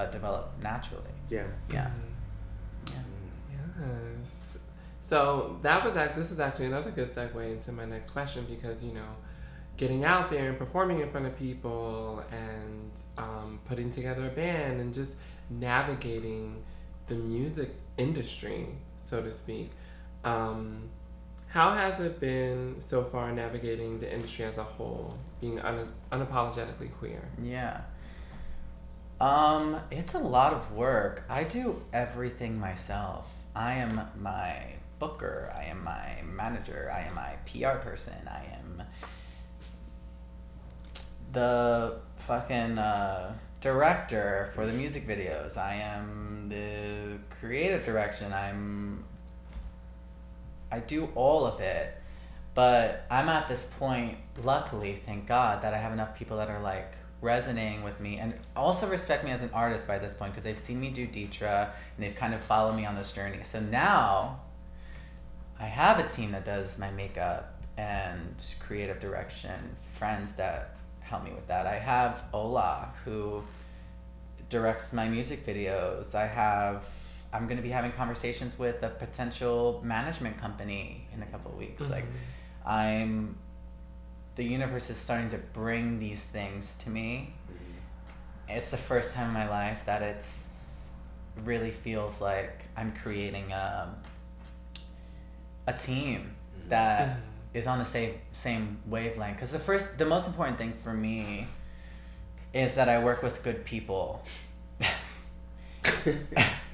uh, 0.01 0.11
develop 0.11 0.53
naturally. 0.62 1.14
yeah 1.28 1.46
Yeah. 1.72 1.90
Yes. 3.78 4.57
So 5.01 5.59
that 5.62 5.84
was 5.84 5.96
act. 5.96 6.14
This 6.14 6.30
is 6.30 6.38
actually 6.40 6.66
another 6.66 6.90
good 6.90 7.09
segue 7.09 7.51
into 7.51 7.72
my 7.72 7.84
next 7.84 8.11
question 8.11 8.46
because 8.48 8.84
you 8.84 8.92
know, 8.92 9.16
getting 9.76 10.05
out 10.05 10.30
there 10.30 10.48
and 10.51 10.59
performing 10.59 11.01
in 11.01 11.11
front 11.11 11.26
of 11.26 11.36
people 11.36 12.22
and 12.30 12.90
um, 13.16 13.59
putting 13.64 13.90
together 13.90 14.26
a 14.26 14.30
band 14.30 14.80
and 14.80 14.92
just 14.92 15.16
navigating 15.48 16.62
the 17.07 17.14
music 17.14 17.70
industry, 17.96 18.68
so 19.05 19.22
to 19.22 19.32
speak. 19.32 19.70
Um, 20.22 20.90
how 21.48 21.72
has 21.72 21.98
it 21.98 22.20
been 22.20 22.77
so 22.78 23.02
far 23.02 23.32
navigating 23.32 23.98
the 23.98 24.12
industry 24.12 24.44
as 24.44 24.59
a 24.59 24.62
whole, 24.62 25.16
being 25.40 25.59
un- 25.59 25.93
unapologetically 26.12 26.93
queer? 26.98 27.22
Yeah. 27.43 27.81
Um, 29.20 29.76
it's 29.90 30.14
a 30.14 30.18
lot 30.18 30.55
of 30.55 30.72
work. 30.72 31.24
I 31.28 31.44
do 31.44 31.82
everything 31.92 32.59
myself. 32.59 33.28
I 33.55 33.74
am 33.74 34.01
my 34.18 34.62
booker. 34.98 35.52
I 35.55 35.64
am 35.64 35.84
my 35.84 36.22
manager. 36.24 36.90
I 36.94 37.02
am 37.02 37.14
my 37.14 37.34
PR 37.44 37.78
person. 37.78 38.14
I 38.26 38.44
am 38.55 38.82
the 41.32 41.98
fucking 42.16 42.78
uh, 42.78 43.34
director 43.60 44.51
for 44.55 44.64
the 44.64 44.72
music 44.72 45.06
videos. 45.06 45.59
I 45.59 45.74
am 45.74 46.48
the 46.48 47.18
creative 47.40 47.84
direction. 47.84 48.32
I'm. 48.32 49.05
I 50.72 50.78
do 50.78 51.09
all 51.14 51.44
of 51.44 51.60
it, 51.60 51.94
but 52.55 53.05
I'm 53.10 53.28
at 53.28 53.48
this 53.48 53.66
point. 53.78 54.16
Luckily, 54.42 54.94
thank 55.05 55.26
God, 55.26 55.60
that 55.62 55.74
I 55.74 55.78
have 55.78 55.92
enough 55.92 56.14
people 56.14 56.38
that 56.38 56.48
are 56.48 56.62
like 56.62 56.94
resonating 57.20 57.82
with 57.82 58.01
me 58.01 58.18
and 58.18 58.34
also 58.56 58.88
respect 58.88 59.24
me 59.24 59.30
as 59.30 59.42
an 59.42 59.51
artist 59.52 59.86
by 59.86 59.98
this 59.98 60.14
point 60.14 60.32
because 60.32 60.44
they've 60.44 60.59
seen 60.59 60.80
me 60.80 60.90
do 60.90 61.06
Ditra 61.06 61.64
and 61.97 62.05
they've 62.05 62.14
kind 62.14 62.32
of 62.32 62.40
followed 62.40 62.74
me 62.74 62.86
on 62.86 62.94
this 62.94 63.12
journey. 63.12 63.40
So 63.42 63.60
now 63.60 64.40
I 65.59 65.64
have 65.64 65.98
a 65.98 66.09
team 66.09 66.32
that 66.32 66.44
does 66.44 66.78
my 66.78 66.90
makeup 66.90 67.62
and 67.76 68.42
creative 68.60 68.98
direction, 69.01 69.76
friends 69.92 70.32
that 70.34 70.76
help 71.01 71.24
me 71.24 71.32
with 71.32 71.47
that. 71.48 71.66
I 71.66 71.78
have 71.78 72.22
Ola 72.32 72.92
who 73.05 73.42
directs 74.48 74.92
my 74.92 75.09
music 75.09 75.44
videos. 75.47 76.14
I 76.14 76.26
have 76.26 76.84
I'm 77.32 77.44
going 77.44 77.59
to 77.59 77.62
be 77.62 77.70
having 77.70 77.92
conversations 77.92 78.59
with 78.59 78.82
a 78.82 78.88
potential 78.88 79.80
management 79.84 80.36
company 80.38 81.06
in 81.14 81.22
a 81.22 81.26
couple 81.26 81.52
of 81.52 81.59
weeks. 81.59 81.88
Like 81.88 82.05
mm-hmm. 82.05 82.68
I'm 82.68 83.36
the 84.36 84.44
universe 84.44 84.90
is 84.90 84.97
starting 84.97 85.31
to 85.31 85.39
bring 85.39 85.98
these 85.98 86.24
things 86.24 86.77
to 86.85 86.90
me. 86.90 87.35
Mm-hmm. 87.47 88.57
It's 88.57 88.70
the 88.70 88.77
first 88.77 89.15
time 89.15 89.28
in 89.28 89.35
my 89.35 89.48
life 89.48 89.82
that 89.86 90.02
it's 90.02 90.90
really 91.44 91.70
feels 91.70 92.20
like 92.20 92.65
I'm 92.77 92.93
creating 92.93 93.52
a 93.52 93.94
a 95.66 95.73
team 95.73 96.20
mm-hmm. 96.59 96.69
that 96.70 97.19
is 97.55 97.66
on 97.66 97.78
the 97.78 97.85
same 97.85 98.15
same 98.32 98.78
wavelength. 98.86 99.36
Because 99.36 99.51
the 99.51 99.59
first, 99.59 99.98
the 99.98 100.07
most 100.07 100.27
important 100.27 100.59
thing 100.59 100.73
for 100.82 100.93
me 100.93 101.47
is 102.52 102.74
that 102.74 102.89
I 102.89 103.02
work 103.02 103.23
with 103.23 103.43
good 103.43 103.65
people. 103.65 104.24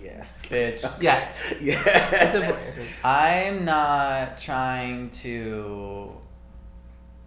yes 0.03 0.35
Bitch. 0.45 1.03
Yes. 1.03 1.37
It's 1.51 1.63
yes 1.63 2.35
important. 2.35 2.89
I'm 3.05 3.65
not 3.65 4.39
trying 4.39 5.11
to 5.23 6.16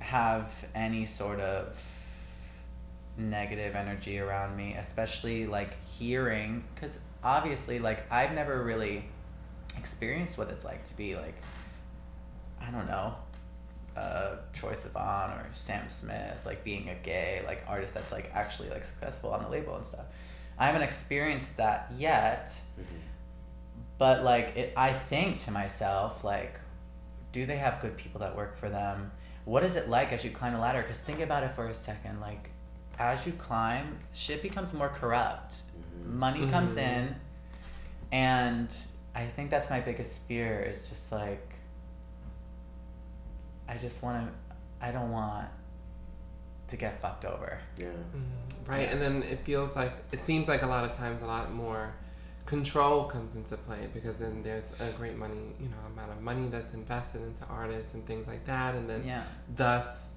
have 0.10 0.52
any 0.76 1.06
sort 1.06 1.40
of 1.40 1.78
negative 3.18 3.76
energy 3.76 4.20
around 4.20 4.56
me, 4.56 4.76
especially 4.76 5.48
like 5.48 5.84
hearing, 5.86 6.64
because 6.74 7.00
obviously, 7.24 7.80
like, 7.80 8.12
I've 8.12 8.34
never 8.34 8.64
really 8.64 9.06
experienced 9.78 10.38
what 10.38 10.50
it's 10.50 10.66
like 10.66 10.84
to 10.86 10.98
be 10.98 11.16
like, 11.16 11.36
I 12.62 12.72
don't 12.72 12.88
know, 12.88 13.16
uh, 13.96 14.36
Troye 14.54 14.76
Sivan 14.76 15.32
or 15.32 15.46
Sam 15.54 15.90
Smith, 15.90 16.40
like 16.46 16.64
being 16.64 16.90
a 16.90 16.96
gay 16.96 17.44
like 17.46 17.64
artist 17.68 17.94
that's 17.94 18.12
like 18.12 18.32
actually 18.34 18.70
like 18.70 18.86
successful 18.86 19.34
on 19.34 19.44
the 19.44 19.50
label 19.50 19.76
and 19.76 19.86
stuff. 19.86 20.06
I 20.58 20.68
haven't 20.68 20.82
experienced 20.82 21.58
that 21.58 21.92
yet 21.96 22.52
but 24.00 24.24
like 24.24 24.56
it, 24.56 24.74
i 24.76 24.92
think 24.92 25.38
to 25.38 25.52
myself 25.52 26.24
like 26.24 26.60
do 27.32 27.46
they 27.46 27.58
have 27.58 27.80
good 27.82 27.96
people 27.98 28.22
that 28.22 28.36
work 28.36 28.58
for 28.58 28.70
them 28.70 29.12
what 29.46 29.64
is 29.64 29.76
it 29.76 29.90
like 29.90 30.12
as 30.14 30.24
you 30.24 30.30
climb 30.32 30.54
a 30.56 30.60
ladder 30.60 30.82
because 30.82 31.00
think 31.00 31.20
about 31.22 31.44
it 31.44 31.54
for 31.56 31.68
a 31.68 31.74
second 31.74 32.20
like 32.22 32.50
as 33.00 33.26
you 33.26 33.32
climb 33.34 33.98
shit 34.14 34.42
becomes 34.42 34.74
more 34.74 34.90
corrupt 34.90 35.56
money 36.06 36.48
comes 36.50 36.72
Mhm. 36.76 36.78
in 36.78 37.16
and 38.12 38.76
i 39.16 39.26
think 39.26 39.50
that's 39.50 39.70
my 39.70 39.80
biggest 39.80 40.22
fear 40.28 40.60
is 40.62 40.90
just 40.90 41.12
like 41.12 41.46
I 43.68 43.78
just 43.78 44.02
want 44.02 44.28
to. 44.28 44.34
I 44.86 44.92
don't 44.92 45.12
want 45.12 45.48
to 46.70 46.76
get 46.76 47.00
fucked 47.02 47.24
over. 47.24 47.60
Yeah. 47.78 47.86
Mm-hmm. 47.90 48.72
Right, 48.72 48.90
and 48.92 49.00
then 49.00 49.22
it 49.22 49.42
feels 49.46 49.76
like 49.76 49.94
it 50.12 50.22
seems 50.22 50.48
like 50.48 50.64
a 50.64 50.66
lot 50.68 50.86
of 50.86 50.92
times 50.92 51.22
a 51.22 51.26
lot 51.26 51.52
more 51.54 51.94
control 52.50 53.04
comes 53.06 53.36
into 53.36 53.56
play 53.58 53.88
because 53.94 54.18
then 54.18 54.42
there's 54.44 54.74
a 54.80 54.90
great 54.98 55.16
money, 55.18 55.46
you 55.60 55.70
know, 55.70 55.78
amount 55.94 56.12
of 56.12 56.20
money 56.22 56.48
that's 56.50 56.74
invested 56.74 57.22
into 57.22 57.46
artists 57.46 57.94
and 57.94 58.06
things 58.08 58.28
like 58.28 58.44
that, 58.46 58.74
and 58.76 58.90
then 58.90 59.04
Yeah. 59.06 59.24
thus 59.56 60.12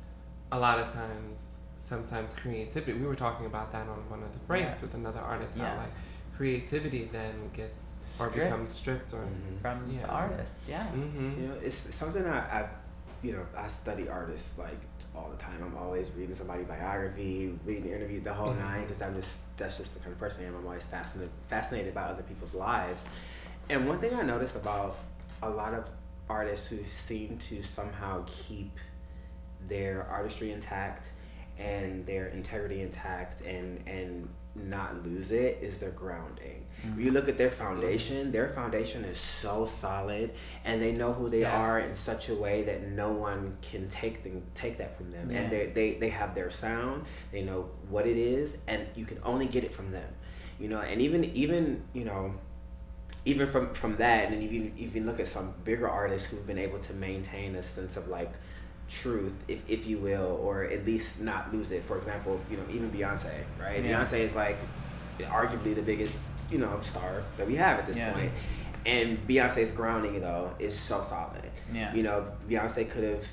a 0.51 0.59
lot 0.59 0.79
of 0.79 0.91
times 0.93 1.57
sometimes 1.77 2.33
creativity. 2.35 2.93
We 2.99 3.07
were 3.07 3.15
talking 3.27 3.47
about 3.47 3.71
that 3.73 3.87
on 3.89 3.99
one 4.09 4.23
of 4.23 4.33
the 4.33 4.39
breaks 4.51 4.75
Yes. 4.75 4.83
with 4.83 4.95
another 4.95 5.21
artist 5.21 5.59
how 5.59 5.77
like 5.77 5.93
creativity 6.37 7.05
then 7.13 7.35
gets 7.53 7.93
or 8.21 8.29
Stripped. 8.29 8.51
becomes 8.51 8.71
stripped 8.71 9.13
or 9.15 9.23
Mhm. 9.27 9.61
From 9.63 9.91
yeah. 9.91 10.03
the 10.03 10.09
artist, 10.09 10.57
yeah. 10.69 10.87
Mm-hmm. 10.87 11.41
You 11.43 11.49
know, 11.49 11.55
it's 11.63 11.95
something 11.95 12.25
I, 12.27 12.39
I, 12.61 12.69
you 13.23 13.33
know, 13.33 13.47
I 13.57 13.69
study 13.69 14.09
artists 14.09 14.59
like 14.59 14.79
all 15.15 15.31
the 15.31 15.37
time. 15.37 15.63
I'm 15.65 15.77
always 15.77 16.11
reading 16.17 16.35
somebody's 16.35 16.67
biography, 16.67 17.57
reading 17.65 17.85
the 17.85 17.95
interview, 17.95 18.21
the 18.21 18.35
whole 18.35 18.53
Mhm. 18.53 18.59
nine, 18.59 18.83
because 18.87 19.01
I'm 19.01 19.15
just 19.15 19.41
that's 19.57 19.79
just 19.79 19.95
the 19.95 20.01
kind 20.01 20.13
of 20.13 20.19
person 20.19 20.45
I 20.45 20.49
am. 20.49 20.57
I'm 20.57 20.67
always 20.67 20.85
fascinated 20.85 21.31
fascinated 21.49 21.95
by 21.95 22.03
other 22.03 22.23
people's 22.25 22.55
lives. 22.55 23.07
And 23.71 23.87
one 23.89 24.01
thing 24.01 24.15
I 24.15 24.23
noticed 24.23 24.57
about 24.57 24.97
a 25.43 25.49
lot 25.51 25.73
of 25.75 25.89
artists 26.29 26.69
who 26.69 26.83
seem 26.91 27.39
to 27.39 27.63
somehow 27.63 28.25
keep 28.27 28.77
their 29.69 30.05
artistry 30.09 30.51
intact 30.51 31.13
and 31.59 32.05
their 32.07 32.27
integrity 32.29 32.81
intact 32.81 33.43
and 33.43 33.87
and 33.87 34.29
not 34.55 35.05
lose 35.05 35.33
it 35.33 35.59
is 35.63 35.79
their 35.79 35.91
grounding. 35.91 36.67
If 36.83 36.99
you 36.99 37.11
mm. 37.11 37.15
look 37.15 37.29
at 37.29 37.39
their 37.39 37.51
foundation, 37.51 38.33
their 38.33 38.49
foundation 38.49 39.05
is 39.05 39.19
so 39.19 39.67
solid 39.67 40.33
and 40.65 40.83
they 40.83 40.93
know 40.93 41.13
who 41.13 41.29
they 41.29 41.41
Yes. 41.41 41.55
are 41.55 41.81
in 41.81 41.95
such 41.95 42.29
a 42.29 42.35
way 42.35 42.63
that 42.63 42.89
no 42.89 43.13
one 43.13 43.57
can 43.63 43.89
take 43.89 44.25
them 44.25 44.43
take 44.55 44.79
that 44.79 44.97
from 44.97 45.11
them. 45.11 45.31
Yeah. 45.31 45.39
And 45.39 45.53
they, 45.53 45.67
they 45.67 45.95
they 45.95 46.09
have 46.09 46.35
their 46.35 46.51
sound, 46.51 47.05
they 47.31 47.43
know 47.43 47.71
what 47.89 48.07
it 48.07 48.17
is 48.17 48.59
and 48.67 48.87
you 48.95 49.05
can 49.05 49.19
only 49.25 49.47
get 49.47 49.65
it 49.65 49.73
from 49.73 49.91
them. 49.91 50.13
You 50.59 50.69
know, 50.69 50.81
and 50.81 51.01
even 51.01 51.25
even, 51.25 51.83
you 51.93 52.05
know, 52.05 52.35
even 53.25 53.47
from 53.49 53.73
from 53.73 53.97
that 53.97 54.25
and 54.25 54.35
then 54.35 54.43
if 54.43 54.53
you 54.53 54.73
if 54.77 54.95
you 54.95 55.03
look 55.03 55.21
at 55.21 55.29
some 55.29 55.55
bigger 55.65 55.89
artists 55.89 56.31
who've 56.31 56.47
been 56.47 56.59
able 56.59 56.79
to 56.81 56.93
maintain 56.95 57.55
a 57.55 57.63
sense 57.63 57.97
of 57.97 58.09
like 58.09 58.33
truth 58.89 59.33
if, 59.49 59.61
if 59.69 59.87
you 59.87 59.99
will 59.99 60.39
or 60.43 60.65
at 60.65 60.85
least 60.85 61.21
not 61.21 61.53
lose 61.53 61.73
it 61.73 61.83
for 61.83 61.97
example 61.97 62.41
you 62.51 62.57
know 62.57 62.63
even 62.71 62.91
beyonce 62.91 63.31
right 63.61 63.83
Yeah. 63.83 64.03
beyonce 64.05 64.21
is 64.21 64.35
like 64.35 64.59
arguably 65.21 65.75
the 65.75 65.83
biggest 65.83 66.21
you 66.51 66.59
know 66.59 66.79
star 66.83 67.23
that 67.37 67.47
we 67.47 67.55
have 67.57 67.79
at 67.79 67.87
this 67.87 67.97
Yeah. 67.97 68.13
point 68.13 68.31
and 68.85 69.19
beyonce's 69.27 69.71
grounding 69.71 70.21
though 70.21 70.53
is 70.59 70.79
so 70.79 71.03
solid 71.03 71.51
Yeah. 71.73 71.95
you 71.95 72.03
know 72.03 72.27
beyonce 72.49 72.91
could 72.91 73.05
have 73.05 73.25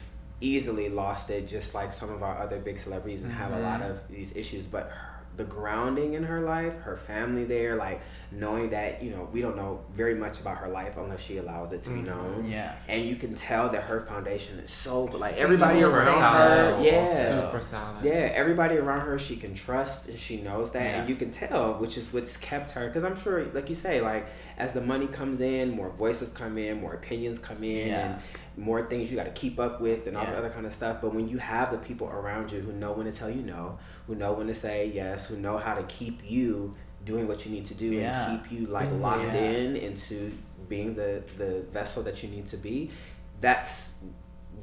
easily 0.41 0.88
lost 0.88 1.30
it 1.30 1.47
just 1.47 1.73
like 1.73 1.91
some 1.91 2.09
of 2.11 2.23
our 2.23 2.38
other 2.38 2.59
big 2.59 2.80
celebrities 2.80 3.23
and 3.23 3.31
have 3.34 3.51
a 3.51 3.59
lot 3.59 3.81
Mhm. 3.81 3.89
of 3.91 4.07
these 4.09 4.34
issues 4.35 4.65
but 4.65 4.84
her, 4.91 5.09
the 5.39 5.45
grounding 5.45 6.15
in 6.15 6.23
her 6.23 6.41
life 6.41 6.73
her 6.81 6.97
family 6.97 7.45
there 7.45 7.75
like 7.77 8.01
knowing 8.29 8.69
that 8.71 9.01
you 9.01 9.09
know 9.09 9.25
we 9.31 9.39
don't 9.41 9.55
know 9.55 9.79
very 9.95 10.13
much 10.13 10.41
about 10.41 10.57
her 10.57 10.67
life 10.67 10.97
unless 10.97 11.21
she 11.21 11.37
allows 11.37 11.71
it 11.71 11.81
to 11.81 11.89
be 11.89 12.01
Mhm. 12.01 12.05
known 12.07 12.45
Yeah. 12.49 12.73
and 12.89 13.01
you 13.05 13.15
can 13.15 13.35
tell 13.35 13.69
that 13.69 13.83
her 13.83 14.01
foundation 14.01 14.59
is 14.59 14.69
so 14.69 15.03
like 15.05 15.37
everybody 15.37 15.79
Super 15.79 15.95
around 15.99 16.07
solid. 16.07 16.75
her 16.75 16.81
yeah 16.81 17.41
Super 17.51 17.61
solid. 17.61 18.03
yeah 18.03 18.31
everybody 18.33 18.75
around 18.77 18.99
her 19.07 19.17
she 19.17 19.37
can 19.37 19.53
trust 19.55 20.09
and 20.09 20.19
she 20.19 20.41
knows 20.41 20.71
that 20.71 20.83
Yeah. 20.83 20.99
and 20.99 21.09
you 21.09 21.15
can 21.15 21.31
tell 21.31 21.75
which 21.75 21.97
is 21.97 22.11
what's 22.11 22.35
kept 22.35 22.71
her 22.71 22.87
because 22.87 23.05
i'm 23.05 23.15
sure 23.15 23.45
like 23.53 23.69
you 23.69 23.75
say 23.75 24.01
like 24.01 24.27
as 24.57 24.73
the 24.73 24.81
money 24.81 25.07
comes 25.07 25.39
in 25.39 25.69
more 25.71 25.89
voices 25.89 26.27
come 26.33 26.57
in 26.57 26.81
more 26.81 26.95
opinions 26.95 27.39
come 27.39 27.63
in 27.63 27.87
Yeah. 27.87 27.99
and 28.11 28.21
more 28.60 28.81
things 28.84 29.10
you 29.10 29.15
got 29.15 29.26
to 29.26 29.31
keep 29.31 29.60
up 29.60 29.80
with 29.80 30.06
and 30.07 30.18
all 30.18 30.23
Yeah. 30.23 30.31
the 30.31 30.38
other 30.38 30.49
kind 30.49 30.65
of 30.65 30.73
stuff 30.73 30.98
but 31.02 31.14
when 31.14 31.27
you 31.30 31.38
have 31.38 31.72
the 31.72 31.77
people 31.77 32.07
around 32.07 32.52
you 32.52 32.60
who 32.60 32.73
know 32.73 32.91
when 32.91 33.06
to 33.06 33.11
tell 33.11 33.30
you 33.30 33.41
no 33.41 33.77
who 34.07 34.15
know 34.15 34.34
when 34.34 34.48
to 34.48 34.56
say 34.56 34.91
yes 34.94 35.27
who 35.27 35.38
know 35.38 35.57
how 35.57 35.73
to 35.76 35.84
keep 35.84 36.19
you 36.30 36.76
doing 37.06 37.27
what 37.27 37.45
you 37.45 37.52
need 37.52 37.65
to 37.68 37.73
do 37.73 37.86
Yeah. 37.88 38.31
and 38.31 38.44
keep 38.44 38.52
you 38.52 38.65
like 38.68 38.90
Mhm. 38.90 39.02
locked 39.02 39.34
Yeah. 39.34 39.41
in 39.52 39.76
into 39.77 40.31
being 40.68 40.94
the 40.95 41.23
the 41.38 41.61
vessel 41.72 42.03
that 42.03 42.22
you 42.22 42.30
need 42.30 42.48
to 42.49 42.57
be 42.57 42.91
that's 43.40 43.95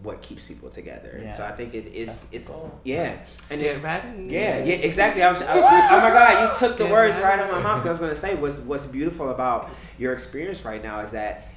what 0.03 0.21
keeps 0.21 0.45
people 0.45 0.69
together 0.69 1.19
Yeah. 1.23 1.35
so 1.35 1.43
i 1.45 1.53
think 1.53 1.75
it 1.75 1.87
is 1.95 2.27
it's 2.31 2.51
yeah 2.85 3.15
and 3.51 3.61
Get 3.61 3.71
it's 3.73 3.83
ready. 3.83 4.25
yeah, 4.29 4.59
yeah, 4.63 4.75
exactly. 4.75 5.23
I 5.23 5.31
was, 5.31 5.41
I, 5.41 5.55
oh 5.55 6.01
my 6.01 6.11
God, 6.11 6.53
you 6.53 6.59
took 6.59 6.77
the 6.77 6.85
Get 6.85 6.93
words 6.93 7.15
ready. 7.15 7.25
right 7.25 7.39
out 7.41 7.49
of 7.49 7.57
my 7.57 7.63
mouth. 7.63 7.87
I 7.87 7.89
was 7.89 7.99
gonna 8.05 8.15
say 8.15 8.35
what's 8.35 8.59
what's 8.59 8.85
beautiful 8.85 9.31
about 9.31 9.71
your 9.99 10.13
experience 10.13 10.65
right 10.67 10.83
now 10.83 11.01
is 11.01 11.13
that 11.13 11.49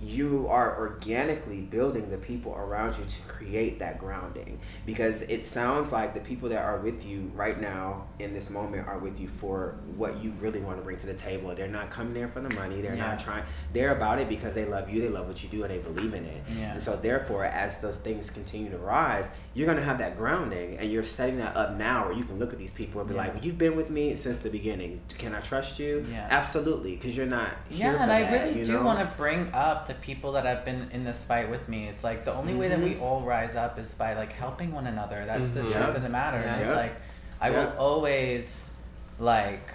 you 0.00 0.46
are 0.50 0.76
organically 0.78 1.62
building 1.62 2.10
the 2.10 2.18
people 2.18 2.54
around 2.54 2.98
you 2.98 3.04
to 3.06 3.22
create 3.22 3.78
that 3.78 3.98
grounding 3.98 4.58
because 4.84 5.22
it 5.22 5.44
sounds 5.44 5.90
like 5.90 6.12
the 6.12 6.20
people 6.20 6.50
that 6.50 6.62
are 6.62 6.78
with 6.78 7.06
you 7.06 7.30
right 7.34 7.58
now 7.60 8.04
in 8.18 8.34
this 8.34 8.50
moment 8.50 8.86
are 8.86 8.98
with 8.98 9.18
you 9.18 9.26
for 9.26 9.74
what 9.96 10.22
you 10.22 10.32
really 10.40 10.60
want 10.60 10.76
to 10.76 10.82
bring 10.84 10.98
to 10.98 11.06
the 11.06 11.14
table 11.14 11.54
they're 11.54 11.66
not 11.66 11.90
coming 11.90 12.12
there 12.12 12.28
for 12.28 12.40
the 12.40 12.54
money 12.56 12.82
they're 12.82 12.94
Yeah. 12.94 13.06
not 13.12 13.20
trying 13.20 13.44
they're 13.72 13.96
about 13.96 14.18
it 14.18 14.28
because 14.28 14.54
they 14.54 14.66
love 14.66 14.90
you 14.90 15.00
they 15.00 15.08
love 15.08 15.28
what 15.28 15.42
you 15.42 15.48
do 15.48 15.62
and 15.64 15.72
they 15.72 15.78
believe 15.78 16.12
in 16.12 16.26
it 16.26 16.42
Yeah. 16.54 16.72
and 16.72 16.82
so 16.82 16.94
therefore 16.96 17.46
as 17.46 17.78
those 17.78 17.96
things 17.96 18.28
continue 18.28 18.70
to 18.70 18.78
rise 18.78 19.26
you're 19.54 19.66
going 19.66 19.78
to 19.78 19.84
have 19.84 19.98
that 19.98 20.18
grounding 20.18 20.76
and 20.78 20.92
you're 20.92 21.04
setting 21.04 21.38
that 21.38 21.56
up 21.56 21.76
now 21.78 22.04
where 22.06 22.14
you 22.14 22.24
can 22.24 22.38
look 22.38 22.52
at 22.52 22.58
these 22.58 22.72
people 22.72 23.00
and 23.00 23.08
be 23.08 23.14
Yeah. 23.16 23.22
like 23.28 23.42
you've 23.44 23.56
been 23.58 23.76
with 23.76 23.88
me 23.88 24.14
since 24.16 24.36
the 24.38 24.50
beginning 24.50 25.00
can 25.16 25.34
i 25.34 25.40
trust 25.40 25.78
you 25.78 26.04
Yeah. 26.10 26.26
absolutely 26.30 26.96
because 26.96 27.16
you're 27.16 27.24
not 27.24 27.54
here 27.70 27.92
Yeah, 27.94 28.02
and 28.02 28.12
I 28.12 28.30
really 28.30 28.62
do 28.62 28.82
want 28.84 28.98
to 28.98 29.16
bring 29.16 29.50
up 29.54 29.86
the 29.86 29.94
people 30.02 30.32
that 30.32 30.44
have 30.44 30.64
been 30.64 30.90
in 30.92 31.04
this 31.04 31.24
fight 31.24 31.50
with 31.50 31.68
me. 31.68 31.86
It's 31.88 32.04
like 32.04 32.24
the 32.24 32.32
only 32.34 32.54
way 32.54 32.68
that 32.68 32.80
we 32.80 32.94
Mhm. 32.94 33.02
all 33.02 33.22
rise 33.22 33.56
up 33.56 33.78
is 33.78 33.90
by 33.94 34.14
like 34.14 34.32
helping 34.32 34.72
one 34.72 34.86
another. 34.86 35.24
That's 35.24 35.50
the 35.52 35.60
Mhm. 35.60 35.72
truth 35.72 35.74
Yeah. 35.76 35.94
of 35.96 36.02
the 36.02 36.08
matter. 36.08 36.38
And 36.38 36.60
Yeah. 36.60 36.66
it's 36.68 36.76
like 36.76 36.96
I 37.40 37.50
Yeah. 37.50 37.64
will 37.66 37.76
always 37.78 38.70
like 39.18 39.68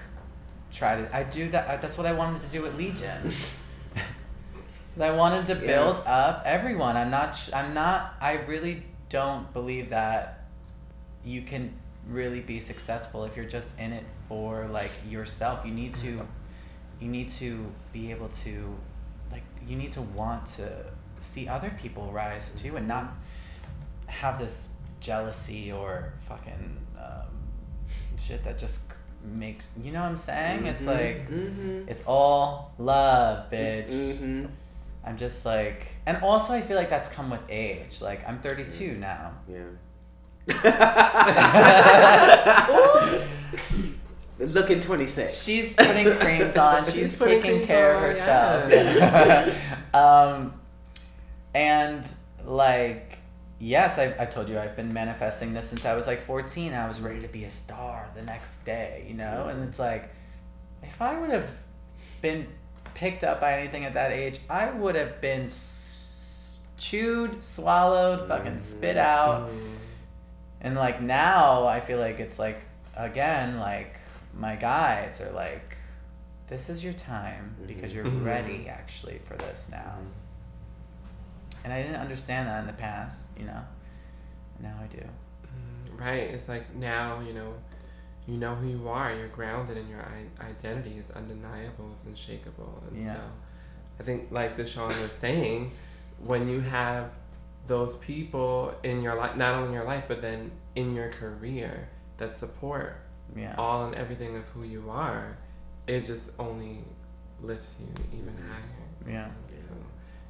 try 0.72 0.96
to. 0.96 1.16
I 1.16 1.24
do 1.24 1.50
that. 1.50 1.82
That's 1.82 1.98
what 1.98 2.08
I 2.08 2.14
wanted 2.14 2.42
to 2.42 2.48
do 2.48 2.66
at 2.66 2.76
Legion. 2.76 3.34
I 5.00 5.12
wanted 5.12 5.48
to 5.48 5.54
Yeah. 5.54 5.68
build 5.68 5.98
up 6.06 6.44
everyone. 6.46 6.96
I'm 6.98 7.10
not. 7.12 7.36
sh- 7.36 7.52
I'm 7.54 7.74
not. 7.74 8.16
I 8.20 8.34
really 8.48 8.86
don't 9.10 9.52
believe 9.54 9.90
that 9.90 10.40
you 11.24 11.42
can 11.44 11.74
really 12.08 12.42
be 12.42 12.60
successful 12.60 13.24
if 13.26 13.36
you're 13.36 13.46
just 13.46 13.78
in 13.80 13.94
it 13.94 14.04
for 14.28 14.68
like 14.68 14.92
yourself. 15.08 15.66
You 15.66 15.72
need 15.74 15.94
to. 15.96 16.18
You 17.00 17.08
need 17.08 17.30
to 17.30 17.66
be 17.92 18.12
able 18.12 18.28
to, 18.30 18.52
like, 18.52 18.76
you 19.68 19.76
need 19.78 19.92
to 19.94 20.02
want 20.02 20.46
to 20.58 20.70
see 21.20 21.48
other 21.48 21.72
people 21.82 22.12
rise 22.12 22.52
too, 22.62 22.78
and 22.78 22.88
not 22.88 23.12
have 24.08 24.38
this 24.40 24.70
jealousy 25.00 25.72
or 25.72 26.14
fucking 26.28 26.78
um, 26.98 27.28
shit 28.18 28.44
that 28.44 28.58
just 28.60 28.82
makes. 29.24 29.70
You 29.82 29.92
know 29.92 30.02
what 30.02 30.10
I'm 30.10 30.18
saying? 30.18 30.66
It's 30.66 30.84
Mhm. 30.84 30.88
like. 30.88 31.30
Mhm. 31.30 31.88
It's 31.88 32.04
all 32.06 32.74
love, 32.78 33.50
bitch. 33.52 33.92
Mhm. 33.92 34.50
I'm 35.04 35.18
just 35.18 35.46
like, 35.46 35.88
and 36.06 36.18
also 36.22 36.54
I 36.54 36.62
feel 36.62 36.78
like 36.78 36.90
that's 36.90 37.10
come 37.10 37.30
with 37.32 37.42
age. 37.50 38.02
Like 38.02 38.28
I'm 38.28 38.40
32 38.40 38.98
now. 38.98 39.32
yeah 39.48 39.64
looking 44.48 44.80
26 44.80 45.42
She's 45.42 45.74
putting 45.74 46.14
creams 46.16 46.58
on. 46.58 46.84
She's, 46.86 46.94
She's 46.94 47.20
taking 47.20 47.66
care 47.66 47.96
on, 47.96 48.04
of 48.04 48.10
herself. 48.10 48.72
yes. 48.72 49.76
um, 49.94 50.54
and 51.54 52.12
like, 52.46 53.20
yes, 53.60 53.98
I, 53.98 54.16
I 54.20 54.26
told 54.26 54.50
you 54.50 54.58
I've 54.58 54.76
been 54.76 54.94
manifesting 54.94 55.54
this 55.54 55.70
since 55.70 55.86
I 55.86 55.94
was 55.94 56.08
like 56.08 56.22
14. 56.22 56.74
I 56.74 56.88
was 56.88 57.02
ready 57.02 57.22
to 57.22 57.28
be 57.28 57.44
a 57.44 57.50
star 57.50 58.10
the 58.16 58.22
next 58.24 58.66
day, 58.66 59.06
you 59.08 59.14
know. 59.14 59.48
And 59.48 59.68
it's 59.68 59.80
like, 59.80 60.10
if 60.84 61.02
I 61.02 61.20
would 61.20 61.30
have 61.30 61.50
been 62.22 62.48
picked 62.94 63.24
up 63.24 63.42
by 63.42 63.60
anything 63.60 63.86
at 63.86 63.94
that 63.94 64.12
age, 64.12 64.40
I 64.50 64.72
would 64.72 64.96
have 64.96 65.22
been 65.22 65.46
s- 65.46 66.60
chewed, 66.78 67.44
swallowed, 67.44 68.28
fucking 68.28 68.62
spit 68.62 68.98
out. 68.98 69.50
Mm. 69.50 69.76
And 70.62 70.76
like 70.76 71.02
now, 71.02 71.66
I 71.66 71.80
feel 71.80 72.00
like 72.00 72.20
it's 72.20 72.38
like 72.40 72.62
again, 72.96 73.58
like 73.60 73.96
my 74.34 74.56
guides 74.56 75.22
are 75.22 75.32
like, 75.32 75.78
"This 76.48 76.70
is 76.70 76.84
your 76.84 76.94
time 76.94 77.56
because 77.68 77.94
you're 77.94 78.06
Mhm. 78.06 78.26
ready 78.26 78.68
actually 78.70 79.20
for 79.26 79.36
this 79.36 79.68
now." 79.70 79.96
And 81.64 81.72
I 81.72 81.82
didn't 81.84 81.98
understand 82.00 82.48
that 82.50 82.62
in 82.62 82.68
the 82.68 82.74
past, 82.74 83.28
you 83.38 83.46
know. 83.46 83.62
Now 84.60 84.76
I 84.82 84.88
do. 84.88 84.98
Mm, 85.00 86.00
Right. 86.00 86.24
It's 86.32 86.48
like 86.50 86.74
now, 86.76 87.20
you 87.20 87.34
know, 87.34 87.54
you 88.28 88.38
know 88.38 88.56
who 88.56 88.68
you 88.68 88.88
are. 88.90 89.14
You're 89.14 89.28
grounded 89.28 89.78
in 89.78 89.88
your 89.88 90.02
I- 90.02 90.46
identity. 90.50 90.98
It's 90.98 91.12
undeniable. 91.12 91.92
It's 91.94 92.06
unshakable. 92.06 92.84
And 92.90 93.02
Yeah. 93.04 93.14
so, 93.16 93.20
I 94.00 94.04
think, 94.04 94.32
like 94.32 94.56
Deshaun 94.58 94.88
was 94.88 95.12
saying, 95.14 95.72
when 96.24 96.48
you 96.48 96.62
have 96.62 97.12
those 97.68 97.98
people 97.98 98.74
in 98.84 99.02
your 99.04 99.16
life, 99.16 99.36
not 99.36 99.54
only 99.56 99.68
in 99.70 99.74
your 99.74 99.84
life, 99.84 100.06
but 100.08 100.22
then 100.22 100.52
in 100.76 100.96
your 100.96 101.10
career 101.12 101.90
that 102.18 102.36
support 102.36 102.96
Yeah. 103.36 103.56
all 103.58 103.86
and 103.86 103.96
everything 103.96 104.36
of 104.36 104.48
who 104.50 104.64
you 104.64 104.90
are, 104.90 105.38
it 105.88 106.06
just 106.06 106.32
only 106.40 106.80
lifts 107.42 107.78
you 107.80 107.88
even 108.20 108.36
higher. 108.38 109.12
Yeah. 109.14 109.30
So, 109.60 109.70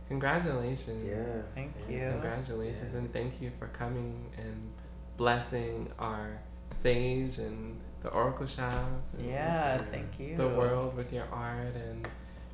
congratulations. 0.08 1.06
Yeah. 1.08 1.42
Thank 1.56 1.74
Yeah. 1.90 2.06
you. 2.08 2.12
Congratulations 2.12 2.94
Yeah. 2.94 3.00
and 3.00 3.14
thank 3.14 3.42
you 3.42 3.50
for 3.50 3.68
coming 3.68 4.30
and 4.38 4.72
blessing 5.18 5.92
our 6.00 6.40
stage 6.70 7.38
and 7.38 7.80
the 8.02 8.10
Oracle 8.10 8.46
Shop. 8.48 8.74
Yeah, 9.20 9.78
thank 9.78 10.20
you. 10.20 10.36
The 10.36 10.48
world 10.48 10.96
with 10.96 11.14
your 11.14 11.26
art 11.32 11.76
and 11.76 12.08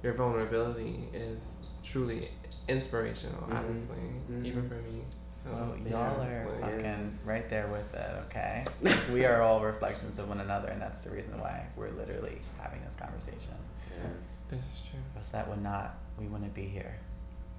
your 0.03 0.13
vulnerability 0.13 1.07
is 1.13 1.55
truly 1.83 2.29
inspirational, 2.67 3.41
Mhm. 3.43 3.55
honestly, 3.55 3.97
even 4.43 4.63
Mhm. 4.63 4.67
for 4.69 4.75
me. 4.75 5.03
So 5.43 5.51
Well, 5.51 5.77
y'all 5.87 6.21
are 6.21 6.47
like- 6.61 6.73
fucking 6.73 7.19
right 7.23 7.47
there 7.49 7.67
with 7.67 7.93
it, 7.93 8.11
okay? 8.25 8.63
we 9.13 9.23
are 9.25 9.41
all 9.41 9.61
reflections 9.61 10.17
of 10.17 10.27
one 10.29 10.39
another, 10.39 10.69
and 10.69 10.81
that's 10.81 10.99
the 10.99 11.11
reason 11.11 11.39
why 11.39 11.67
we're 11.75 11.91
literally 11.91 12.39
having 12.59 12.83
this 12.83 12.95
conversation. 12.95 13.53
Yeah. 13.95 14.09
This 14.49 14.61
is 14.61 14.81
true. 14.89 14.99
Because 15.13 15.29
that 15.29 15.47
would 15.47 15.61
not, 15.61 15.97
we 16.19 16.25
wouldn't 16.25 16.53
be 16.55 16.65
here. 16.65 16.95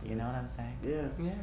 You 0.04 0.16
know 0.16 0.26
what 0.26 0.34
I'm 0.34 0.48
saying? 0.48 0.76
Yeah. 0.84 1.24
Yeah. 1.24 1.34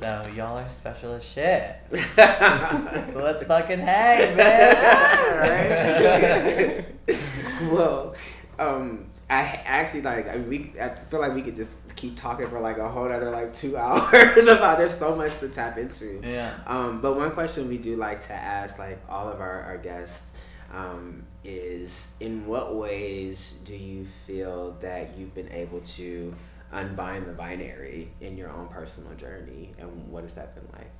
So 0.00 0.30
y'all 0.32 0.58
are 0.58 0.68
special 0.68 1.14
as 1.14 1.24
shit. 1.24 1.76
so 1.92 3.12
let's 3.14 3.42
fucking 3.44 3.78
hang, 3.78 4.36
man. 4.36 4.74
right? 7.08 7.18
well, 7.70 8.14
um, 8.58 9.06
I 9.30 9.42
actually 9.64 10.02
like 10.02 10.26
I, 10.26 10.38
we. 10.38 10.72
I 10.80 10.88
feel 10.88 11.20
like 11.20 11.34
we 11.34 11.42
could 11.42 11.56
just 11.56 11.70
keep 11.96 12.16
talking 12.16 12.48
for 12.48 12.60
like 12.60 12.78
a 12.78 12.88
whole 12.88 13.10
other 13.12 13.30
like 13.30 13.52
two 13.52 13.76
hours 13.78 14.38
about. 14.42 14.78
There's 14.78 14.96
so 14.98 15.14
much 15.14 15.38
to 15.40 15.48
tap 15.48 15.76
into. 15.76 16.20
yeah. 16.24 16.54
Um, 16.66 17.00
but 17.00 17.16
one 17.16 17.30
question 17.32 17.68
we 17.68 17.76
do 17.76 17.96
like 17.96 18.26
to 18.28 18.32
ask 18.32 18.78
like 18.78 18.98
all 19.08 19.28
of 19.28 19.40
our, 19.40 19.62
our 19.62 19.76
guests 19.78 20.30
um, 20.72 21.24
is 21.44 22.12
in 22.20 22.46
what 22.46 22.74
ways 22.74 23.58
do 23.64 23.76
you 23.76 24.06
feel 24.26 24.76
that 24.80 25.16
you've 25.18 25.34
been 25.34 25.52
able 25.52 25.80
to 25.80 26.32
unbind 26.72 27.26
the 27.26 27.32
binary 27.32 28.10
in 28.20 28.36
your 28.36 28.50
own 28.50 28.68
personal 28.68 29.12
journey 29.14 29.72
and 29.78 30.10
what 30.10 30.22
has 30.22 30.34
that 30.34 30.54
been 30.54 30.68
like? 30.72 30.90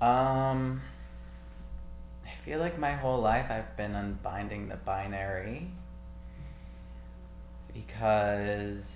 Um, 0.00 0.80
I 2.24 2.30
feel 2.44 2.60
like 2.60 2.78
my 2.78 2.92
whole 2.92 3.20
life 3.20 3.50
I've 3.50 3.76
been 3.76 3.94
unbinding 3.94 4.68
the 4.68 4.76
binary 4.76 5.70
because 7.86 8.88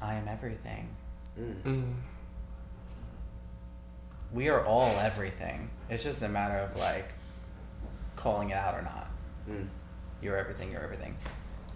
I 0.00 0.14
am 0.14 0.28
everything. 0.28 0.88
Mm. 1.38 1.62
Mm. 1.62 1.94
We 4.32 4.48
are 4.48 4.64
all 4.64 4.96
everything. 5.00 5.68
It's 5.90 6.04
just 6.04 6.22
a 6.22 6.28
matter 6.28 6.56
of 6.58 6.76
like 6.76 7.12
calling 8.16 8.50
it 8.50 8.56
out 8.56 8.74
or 8.74 8.82
not. 8.82 9.10
Mm. 9.50 9.66
You're 10.20 10.36
everything, 10.36 10.70
you're 10.72 10.82
everything. 10.82 11.16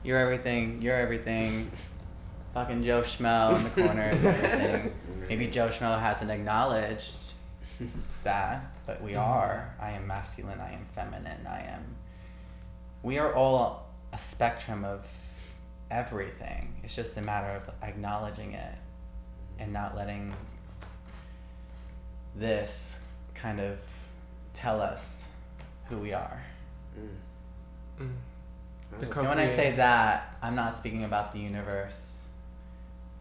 You're 0.05 0.19
everything, 0.19 0.81
you're 0.81 0.97
everything. 0.97 1.71
Fucking 2.55 2.85
Joe 2.85 3.03
Schmo 3.03 3.57
in 3.57 3.65
the 3.65 3.71
corner 3.71 4.13
is 4.13 4.25
everything. 4.25 4.93
Maybe 5.29 5.49
Joe 5.49 5.69
Schmo 5.69 6.01
hasn't 6.01 6.31
acknowledged 6.31 7.33
that, 8.25 8.75
but 8.87 9.03
we 9.03 9.15
are. 9.15 9.75
I 9.79 9.91
am 9.91 10.07
masculine, 10.07 10.59
I 10.59 10.73
am 10.73 10.87
feminine, 10.95 11.47
I 11.47 11.61
am. 11.63 11.85
We 13.03 13.19
are 13.19 13.35
all 13.35 13.91
a 14.15 14.19
spectrum 14.19 14.87
of 14.87 15.05
everything. 15.91 16.75
It's 16.83 16.95
just 16.95 17.17
a 17.17 17.23
matter 17.23 17.49
of 17.49 17.75
acknowledging 17.83 18.53
it 18.53 18.75
and 19.59 19.73
not 19.73 19.97
letting 19.97 20.35
this 22.35 23.01
kind 23.35 23.61
of 23.61 23.79
tell 24.53 24.81
us 24.81 25.25
who 25.87 25.99
we 25.99 26.13
are. 26.13 26.43
Mm. 26.99 28.05
Mm. 28.05 28.13
And 29.03 29.29
when 29.29 29.39
I 29.39 29.47
say 29.47 29.75
that, 29.77 30.37
I'm 30.43 30.55
not 30.55 30.79
speaking 30.79 31.05
about 31.05 31.33
the 31.33 31.39
universe 31.39 32.29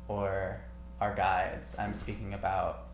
or 0.07 0.59
our 1.01 1.13
guides. 1.15 1.75
I'm 1.77 1.93
speaking 1.93 2.33
about 2.33 2.85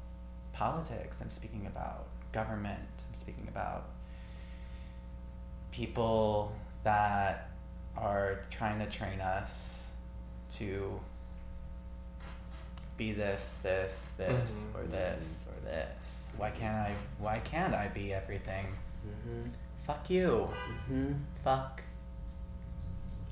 politics. 0.53 1.17
I'm 1.21 1.29
speaking 1.29 1.67
about 1.67 2.07
government. 2.31 2.79
I'm 3.07 3.15
speaking 3.15 3.47
about 3.47 3.89
people 5.71 6.53
that 6.83 7.50
are 7.97 8.39
trying 8.49 8.79
to 8.79 8.85
train 8.87 9.19
us 9.21 9.87
to 10.57 10.99
be 12.97 13.13
this, 13.13 13.53
this, 13.63 13.99
this, 14.17 14.51
Mhm. 14.51 14.75
or 14.79 14.83
this, 14.87 15.47
or 15.49 15.59
this. 15.65 16.29
Why 16.37 16.49
can't 16.51 16.75
I? 16.75 16.93
Why 17.19 17.39
can't 17.39 17.73
I 17.73 17.87
be 17.89 18.13
everything? 18.13 18.65
Mhm. 19.07 19.49
Fuck 19.85 20.09
you. 20.09 20.49
Mhm. 20.89 21.19
Fuck 21.43 21.81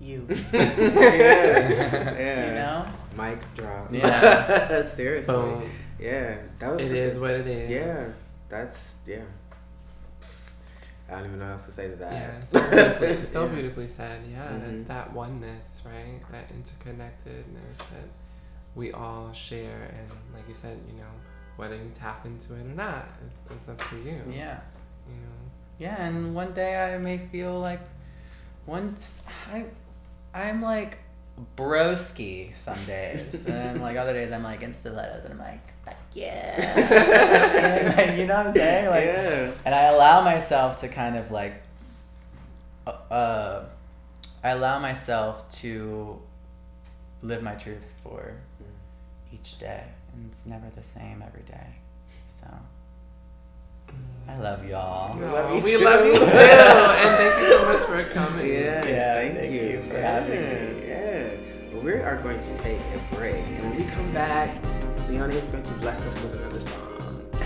you. 0.02 0.26
yeah. 0.54 2.18
yeah. 2.18 2.46
You 2.48 2.54
know? 2.54 2.86
Mic 3.24 3.40
drop. 3.56 3.88
Yes. 3.94 4.94
Seriously. 4.96 5.34
Boom. 5.34 5.70
Yeah. 6.00 6.38
That 6.60 6.72
was 6.74 6.82
It 6.82 6.88
such 6.88 6.98
is 6.98 7.18
a- 7.18 7.22
what 7.22 7.32
it 7.32 7.48
is. 7.48 7.70
Yeah. 7.70 8.08
That's 8.50 8.96
yeah. 9.06 9.22
I 11.12 11.16
don't 11.18 11.26
even 11.26 11.40
know 11.40 11.46
what 11.46 11.54
else 11.54 11.66
to 11.68 11.72
say 11.72 11.90
to 11.90 11.96
that. 11.98 12.12
Yeah, 12.14 12.40
so 12.46 12.60
beautifully, 12.70 13.24
so 13.36 13.46
Yeah. 13.46 13.52
beautifully 13.54 13.88
said. 13.88 14.22
Yeah, 14.32 14.56
it's 14.72 14.84
Mhm. 14.84 14.88
that 14.88 15.14
oneness, 15.14 15.82
right? 15.86 16.20
That 16.32 16.50
interconnectedness 16.54 17.78
that 17.78 18.10
we 18.76 18.92
all 18.92 19.32
share, 19.34 19.92
and 19.98 20.08
like 20.34 20.48
you 20.48 20.54
said, 20.54 20.78
you 20.88 20.94
know, 20.98 21.10
whether 21.56 21.76
you 21.76 21.90
tap 21.94 22.26
into 22.26 22.54
it 22.56 22.62
or 22.62 22.76
not, 22.76 23.06
it's, 23.26 23.52
it's 23.52 23.68
up 23.70 23.78
to 23.90 23.96
you. 23.98 24.22
Yeah. 24.32 24.60
You 25.08 25.16
know. 25.16 25.52
Yeah, 25.78 26.02
and 26.02 26.36
one 26.36 26.54
day 26.54 26.94
I 26.94 26.98
may 26.98 27.18
feel 27.18 27.60
like 27.60 27.82
once 28.66 29.24
I 29.52 29.66
I'm 30.34 30.62
like 30.62 31.00
broski 31.58 32.56
some 32.56 32.84
days. 32.86 33.46
and 33.48 33.82
like 33.82 33.98
other 33.98 34.14
days 34.14 34.32
I'm 34.32 34.44
like 34.44 34.62
instilettos 34.62 35.24
and 35.26 35.34
I'm 35.34 35.40
like, 35.40 35.69
fuck 35.90 35.98
yeah. 36.14 37.94
Like, 37.98 38.18
you 38.18 38.26
know 38.26 38.38
what 38.38 38.48
I'm 38.48 38.54
saying? 38.54 38.90
Like 38.90 39.06
yeah. 39.06 39.52
and 39.66 39.76
I 39.76 39.84
allow 39.86 40.24
myself 40.24 40.80
to 40.82 40.88
kind 40.88 41.16
of 41.16 41.32
like 41.32 41.54
uh, 42.88 42.92
uh 43.12 43.66
I 44.44 44.50
allow 44.52 44.80
myself 44.80 45.50
to 45.62 46.20
live 47.22 47.44
my 47.44 47.54
truth 47.56 47.92
for 48.04 48.34
each 49.34 49.60
day 49.60 49.84
and 50.14 50.30
it's 50.32 50.46
never 50.46 50.66
the 50.76 50.84
same 50.84 51.22
every 51.26 51.44
day 51.44 51.68
so 52.30 52.48
I 54.28 54.38
love 54.38 54.66
y'all 54.68 55.18
We 55.18 55.26
love 55.26 55.56
you 55.56 55.64
we 55.64 55.72
too. 55.72 55.84
love 55.84 56.06
you 56.06 56.14
too, 56.14 56.20
and 56.24 57.18
thank 57.18 57.42
you 57.42 57.50
so 57.50 57.66
much 57.66 57.82
for 57.82 58.14
coming. 58.14 58.48
Yes, 58.48 58.86
Yeah, 58.88 59.16
thank, 59.16 59.36
thank 59.38 59.52
you. 59.52 59.62
you 59.62 59.82
for 59.82 59.94
yeah, 59.96 60.12
having 60.22 60.42
me. 60.82 60.89
We 61.90 61.96
are 61.96 62.18
going 62.18 62.40
to 62.40 62.58
take 62.58 62.80
a 62.80 63.16
break, 63.16 63.44
and 63.48 63.66
when 63.66 63.76
we 63.78 63.84
come 63.86 64.12
back, 64.12 64.56
Leone 65.10 65.32
is 65.32 65.48
going 65.48 65.64
to 65.64 65.74
bless 65.74 66.00
us 66.00 66.22
with 66.22 66.36
another 66.40 66.60
song. 66.60 67.26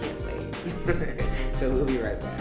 Can't 0.00 1.06
wait. 1.06 1.20
so 1.60 1.70
we'll 1.70 1.84
be 1.84 1.98
right 1.98 2.20
back. 2.20 2.40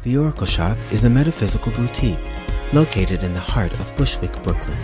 The 0.00 0.16
Oracle 0.16 0.46
Shop 0.46 0.78
is 0.90 1.04
a 1.04 1.10
metaphysical 1.10 1.70
boutique 1.72 2.43
located 2.72 3.22
in 3.22 3.34
the 3.34 3.40
heart 3.40 3.72
of 3.80 3.94
Bushwick, 3.96 4.32
Brooklyn. 4.42 4.78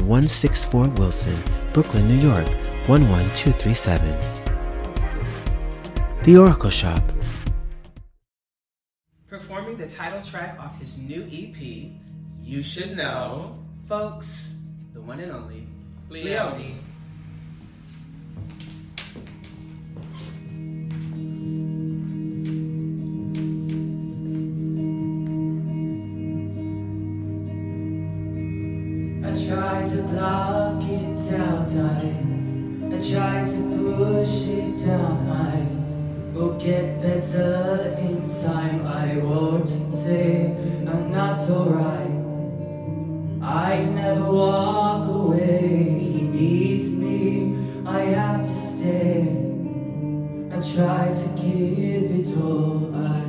164 0.00 0.88
Wilson, 0.90 1.42
Brooklyn, 1.72 2.08
New 2.08 2.16
York 2.16 2.46
11237. 2.88 4.18
The 6.24 6.36
Oracle 6.36 6.70
Shop. 6.70 7.02
Performing 9.28 9.76
the 9.76 9.88
title 9.88 10.22
track 10.22 10.58
off 10.60 10.78
his 10.78 11.08
new 11.08 11.22
EP, 11.32 11.56
You 12.40 12.62
Should 12.62 12.96
Know, 12.96 13.58
folks, 13.88 14.66
the 14.92 15.00
one 15.00 15.20
and 15.20 15.32
only 15.32 15.66
Leone. 16.10 16.36
I 16.36 16.91
tried 29.82 29.96
to 29.96 30.02
block 30.02 30.82
it 30.84 31.30
down 31.30 31.66
tight. 31.66 32.14
I 32.86 32.98
tried 33.00 33.50
to 33.50 33.62
push 33.78 34.46
it 34.46 34.86
down 34.86 35.26
high. 35.26 35.66
Will 36.32 36.56
get 36.58 37.02
better 37.02 37.96
in 37.98 38.28
time. 38.28 38.86
I 38.86 39.16
won't 39.18 39.68
say 39.68 40.54
I'm 40.86 41.10
not 41.10 41.38
alright. 41.50 42.10
I 43.42 43.84
never 43.92 44.30
walk 44.30 45.08
away. 45.08 45.98
He 45.98 46.22
needs 46.28 46.96
me. 46.98 47.56
I 47.84 48.02
have 48.02 48.42
to 48.42 48.54
stay. 48.54 49.22
I 50.52 50.60
try 50.60 51.12
to 51.12 51.28
give 51.42 52.20
it 52.20 52.36
all. 52.40 52.94
I 52.94 53.24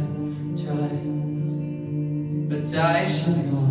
try, 0.61 0.99
but 2.47 2.75
I 2.75 3.05
should 3.05 3.51
know. 3.51 3.62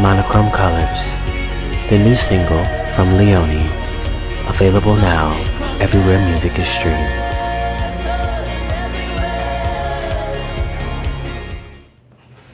Monochrome 0.00 0.50
Colors, 0.50 1.14
the 1.88 1.96
new 1.96 2.16
single 2.16 2.64
from 2.94 3.16
Leone, 3.16 3.68
available 4.48 4.96
now 4.96 5.30
everywhere 5.80 6.18
music 6.26 6.58
is 6.58 6.66
streamed. 6.66 6.96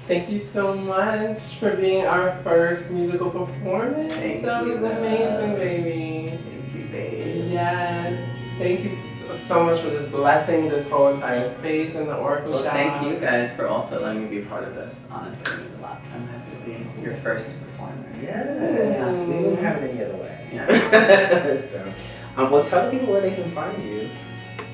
Thank 0.06 0.28
you 0.28 0.40
so 0.40 0.74
much 0.76 1.38
for 1.56 1.74
being 1.74 2.04
our 2.04 2.36
first 2.42 2.90
musical 2.90 3.30
performance. 3.30 4.12
Thank 4.12 4.44
that 4.44 4.62
was 4.62 4.76
you. 4.76 4.86
amazing, 4.86 5.54
baby. 5.54 6.36
Thank 6.36 6.74
you, 6.74 6.88
babe. 6.90 7.52
Yes. 7.52 8.36
Thank 8.58 8.84
you 8.84 9.07
so, 9.48 9.54
so 9.54 9.64
much 9.64 9.80
for 9.80 9.90
just 9.90 10.10
blessing 10.10 10.68
this 10.68 10.88
whole 10.88 11.08
entire 11.08 11.48
space 11.48 11.94
in 11.94 12.06
the 12.06 12.14
Oracle 12.14 12.50
Well, 12.50 12.62
shop. 12.64 12.72
thank 12.74 13.02
you 13.06 13.18
guys 13.18 13.54
for 13.56 13.66
also 13.66 14.00
letting 14.02 14.22
me 14.30 14.40
be 14.40 14.44
part 14.46 14.64
of 14.64 14.74
this. 14.74 15.08
Honestly, 15.10 15.52
it 15.54 15.60
means 15.60 15.74
a 15.74 15.82
lot. 15.82 16.00
I'm 16.14 16.26
happy 16.28 16.50
to 16.50 16.56
be 16.94 17.00
your 17.02 17.14
first 17.14 17.58
performer. 17.60 17.94
Yes, 18.22 19.26
we 19.26 19.34
wouldn't 19.36 19.58
have 19.60 19.82
it 19.82 19.90
any 19.94 20.04
other 20.04 20.16
way. 20.16 20.48
Yeah. 20.52 21.56
so, 21.56 21.92
um, 22.36 22.50
well, 22.50 22.62
tell 22.64 22.84
the 22.90 22.90
people 22.98 23.12
where 23.12 23.20
they 23.22 23.34
can 23.34 23.50
find 23.50 23.82
you. 23.82 24.10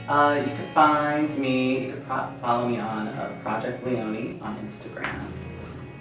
Uh, 0.09 0.43
you 0.45 0.53
can 0.55 0.67
find 0.75 1.39
me, 1.39 1.87
you 1.87 1.93
can 1.93 2.03
pro- 2.05 2.31
follow 2.41 2.69
me 2.69 2.79
on 2.79 3.09
uh, 3.09 3.35
Project 3.43 3.87
Leone 3.87 4.39
on 4.43 4.57
Instagram. 4.59 5.29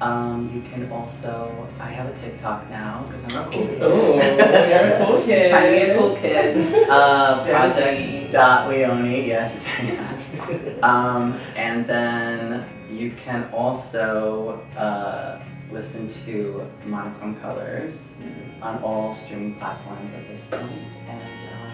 Um, 0.03 0.51
you 0.53 0.61
can 0.69 0.91
also, 0.91 1.65
I 1.80 1.89
have 1.89 2.07
a 2.07 2.13
TikTok 2.13 2.69
now 2.69 3.03
because 3.05 3.23
I'm 3.23 3.38
a 3.38 3.43
cool 3.45 3.65
kid. 3.65 3.81
Ooh, 3.81 4.15
you're 4.15 4.93
a 4.93 5.05
cool 5.05 5.21
kid. 5.21 5.49
Trying 5.49 5.71
to 5.71 5.85
be 5.85 5.91
a 5.91 5.97
cool 5.97 6.15
kid. 6.17 6.89
Uh, 6.89 7.41
Project 7.45 8.31
dot 8.34 8.67
Leone, 8.67 9.05
yes, 9.05 9.55
it's 9.55 9.63
very 9.63 9.95
nice. 10.73 10.84
Um, 10.84 11.39
and 11.55 11.88
then 11.88 12.65
you 12.89 13.11
can 13.11 13.49
also 13.53 14.61
uh, 14.75 15.41
listen 15.71 16.09
to 16.25 16.69
Monochrome 16.85 17.39
Colors 17.39 18.17
on 18.61 18.84
all 18.84 19.13
streaming 19.13 19.55
platforms 19.57 20.13
at 20.15 20.27
this 20.27 20.47
point. 20.47 20.93
And 21.07 21.41
uh, 21.41 21.71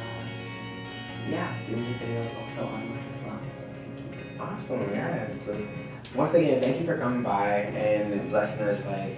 yeah, 1.27 1.51
the 1.65 1.76
music 1.76 1.97
video 1.97 2.22
is 2.22 2.31
also 2.39 2.65
online 2.65 3.07
as 3.11 3.23
well. 3.23 3.39
So 3.51 3.64
thank 3.73 4.15
you. 4.15 4.39
Awesome, 4.39 4.93
yeah. 4.93 5.27
So, 6.11 6.18
once 6.19 6.34
again, 6.34 6.61
thank 6.61 6.80
you 6.80 6.86
for 6.86 6.98
coming 6.98 7.22
by 7.23 7.48
and 7.76 8.30
blessing 8.30 8.65
us 8.68 8.86
like 8.88 9.18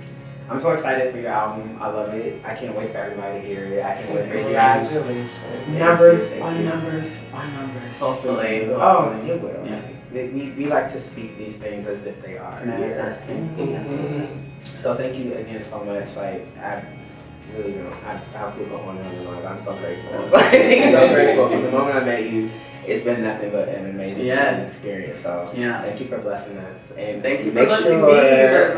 I'm 0.50 0.60
so 0.60 0.74
excited 0.74 1.14
for 1.14 1.20
your 1.20 1.32
album. 1.32 1.78
I 1.80 1.88
love 1.88 2.14
it. 2.14 2.44
I 2.44 2.54
can't 2.56 2.76
wait 2.76 2.92
for 2.92 2.98
everybody 2.98 3.40
to 3.42 3.48
hear 3.48 3.64
it. 3.66 3.86
I 3.86 3.96
can't 3.96 4.10
wait 4.14 4.28
for 4.28 4.34
it 4.34 4.38
to 4.40 4.44
Congratulations. 4.44 5.70
numbers 5.70 6.30
Thank 6.30 6.44
on 6.44 6.58
you. 6.58 6.64
numbers 6.66 7.26
on 7.34 7.54
numbers. 7.54 8.00
Hopefully. 8.00 8.66
Oh, 8.72 9.12
it 9.26 9.42
will. 9.42 9.66
Yeah. 9.66 9.82
We, 10.12 10.28
we, 10.28 10.52
we 10.52 10.66
like 10.66 10.92
to 10.92 11.00
speak 11.00 11.38
these 11.38 11.56
things 11.56 11.88
as 11.88 12.06
if 12.06 12.22
they 12.22 12.38
are. 12.38 12.66
Manifesting. 12.66 13.56
Mhm. 13.56 14.66
So 14.66 14.96
thank 14.96 15.16
you 15.18 15.34
again 15.36 15.64
so 15.64 15.86
much. 15.86 16.18
Like 16.18 16.46
I 16.58 16.84
really 17.56 17.72
don't. 17.74 17.88
I, 18.04 18.20
I 18.36 18.52
could 18.52 18.68
go 18.70 18.76
on 18.76 18.98
and 18.98 19.08
on 19.08 19.16
and 19.16 19.46
on. 19.46 19.54
I'm 19.54 19.58
so 19.58 19.74
grateful. 19.78 20.20
like 20.34 20.52
so 20.92 21.14
grateful. 21.14 21.48
From 21.48 21.62
the 21.64 21.72
moment 21.72 21.96
I 21.96 22.04
met 22.04 22.30
you, 22.30 22.52
it's 22.88 23.04
been 23.04 23.22
nothing 23.22 23.52
but 23.52 23.68
an 23.70 23.90
amazing 23.90 24.26
Yes. 24.26 24.68
experience. 24.70 25.20
So 25.20 25.48
Yeah. 25.56 25.82
thank 25.82 26.00
you 26.00 26.08
for 26.08 26.18
blessing 26.18 26.58
us. 26.58 26.92
And 26.98 27.22
Thank 27.24 27.42
you 27.46 27.52
for 27.52 27.56
make 27.60 27.68
blessing 27.68 28.00
sure. 28.00 28.08
me. 28.08 28.20
And 28.20 28.74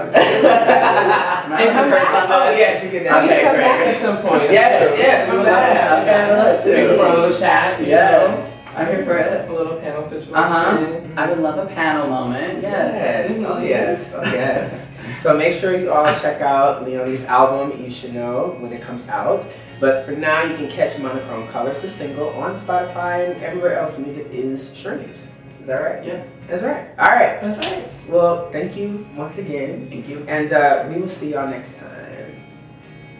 come 1.71 1.89
back. 1.91 2.29
oh 2.29 2.55
yes, 2.57 2.83
you 2.83 2.89
can. 2.89 3.03
You 3.03 3.09
Okay, 3.09 3.43
come 3.43 3.55
back 3.55 3.87
at 3.87 4.01
some 4.01 4.17
point. 4.17 4.43
Yes, 4.51 4.97
yeah, 4.97 5.25
come 5.25 5.37
We 5.39 5.43
back. 5.45 5.91
love 5.91 6.05
that. 6.05 6.29
I 6.29 6.33
love 6.53 6.63
to. 6.63 6.69
Maybe 6.69 6.97
for 6.97 7.05
a 7.05 7.13
little 7.13 7.39
chat. 7.39 7.81
Yes. 7.81 8.49
I'm 8.75 8.87
here 8.87 9.05
for. 9.05 9.17
A 9.17 9.51
little 9.53 9.77
panel 9.77 10.03
situation. 10.03 10.33
Uh-huh. 10.33 10.99
I 11.15 11.29
would 11.29 11.39
love 11.39 11.57
a 11.59 11.65
panel 11.73 12.07
moment. 12.07 12.61
Yes. 12.63 13.29
Yes. 13.29 13.43
Oh 13.47 13.59
yes. 13.61 14.13
Oh 14.15 14.23
yes. 14.23 14.82
So 15.23 15.35
make 15.37 15.53
sure 15.53 15.73
you 15.73 15.89
all 15.89 16.13
check 16.19 16.41
out 16.41 16.83
Leone's 16.83 17.23
album. 17.23 17.81
You 17.81 17.89
should 17.89 18.13
know 18.13 18.57
when 18.59 18.73
it 18.73 18.81
comes 18.81 19.07
out. 19.07 19.47
But 19.79 20.05
for 20.05 20.11
now, 20.11 20.43
you 20.43 20.57
can 20.57 20.69
catch 20.69 20.99
Monochrome 20.99 21.47
Colors, 21.47 21.81
the 21.81 21.87
single, 21.87 22.27
on 22.31 22.51
Spotify 22.51 23.31
and 23.31 23.41
everywhere 23.41 23.79
else 23.79 23.95
the 23.95 24.01
music 24.01 24.27
is 24.31 24.75
streamed. 24.75 25.15
Is 25.61 25.67
that 25.67 25.75
right? 25.75 26.03
Yeah. 26.03 26.25
That's 26.47 26.61
right. 26.61 26.89
All 26.99 27.07
right. 27.07 27.39
That's 27.39 27.71
right. 27.71 27.89
Well, 28.09 28.51
thank 28.51 28.75
you 28.75 29.07
once 29.15 29.37
again. 29.37 29.87
Thank 29.89 30.09
you. 30.09 30.25
And 30.27 30.51
uh, 30.51 30.87
we 30.89 30.99
will 30.99 31.07
see 31.07 31.31
y'all 31.31 31.47
next 31.47 31.77
time. 31.77 32.43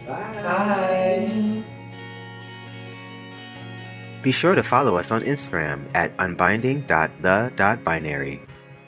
Bye. 0.06 0.42
Bye. 0.42 1.64
Be 4.20 4.30
sure 4.30 4.54
to 4.54 4.62
follow 4.62 4.98
us 4.98 5.10
on 5.10 5.22
Instagram 5.22 5.86
at 5.94 6.14
unbinding.the.binary. 6.18 8.42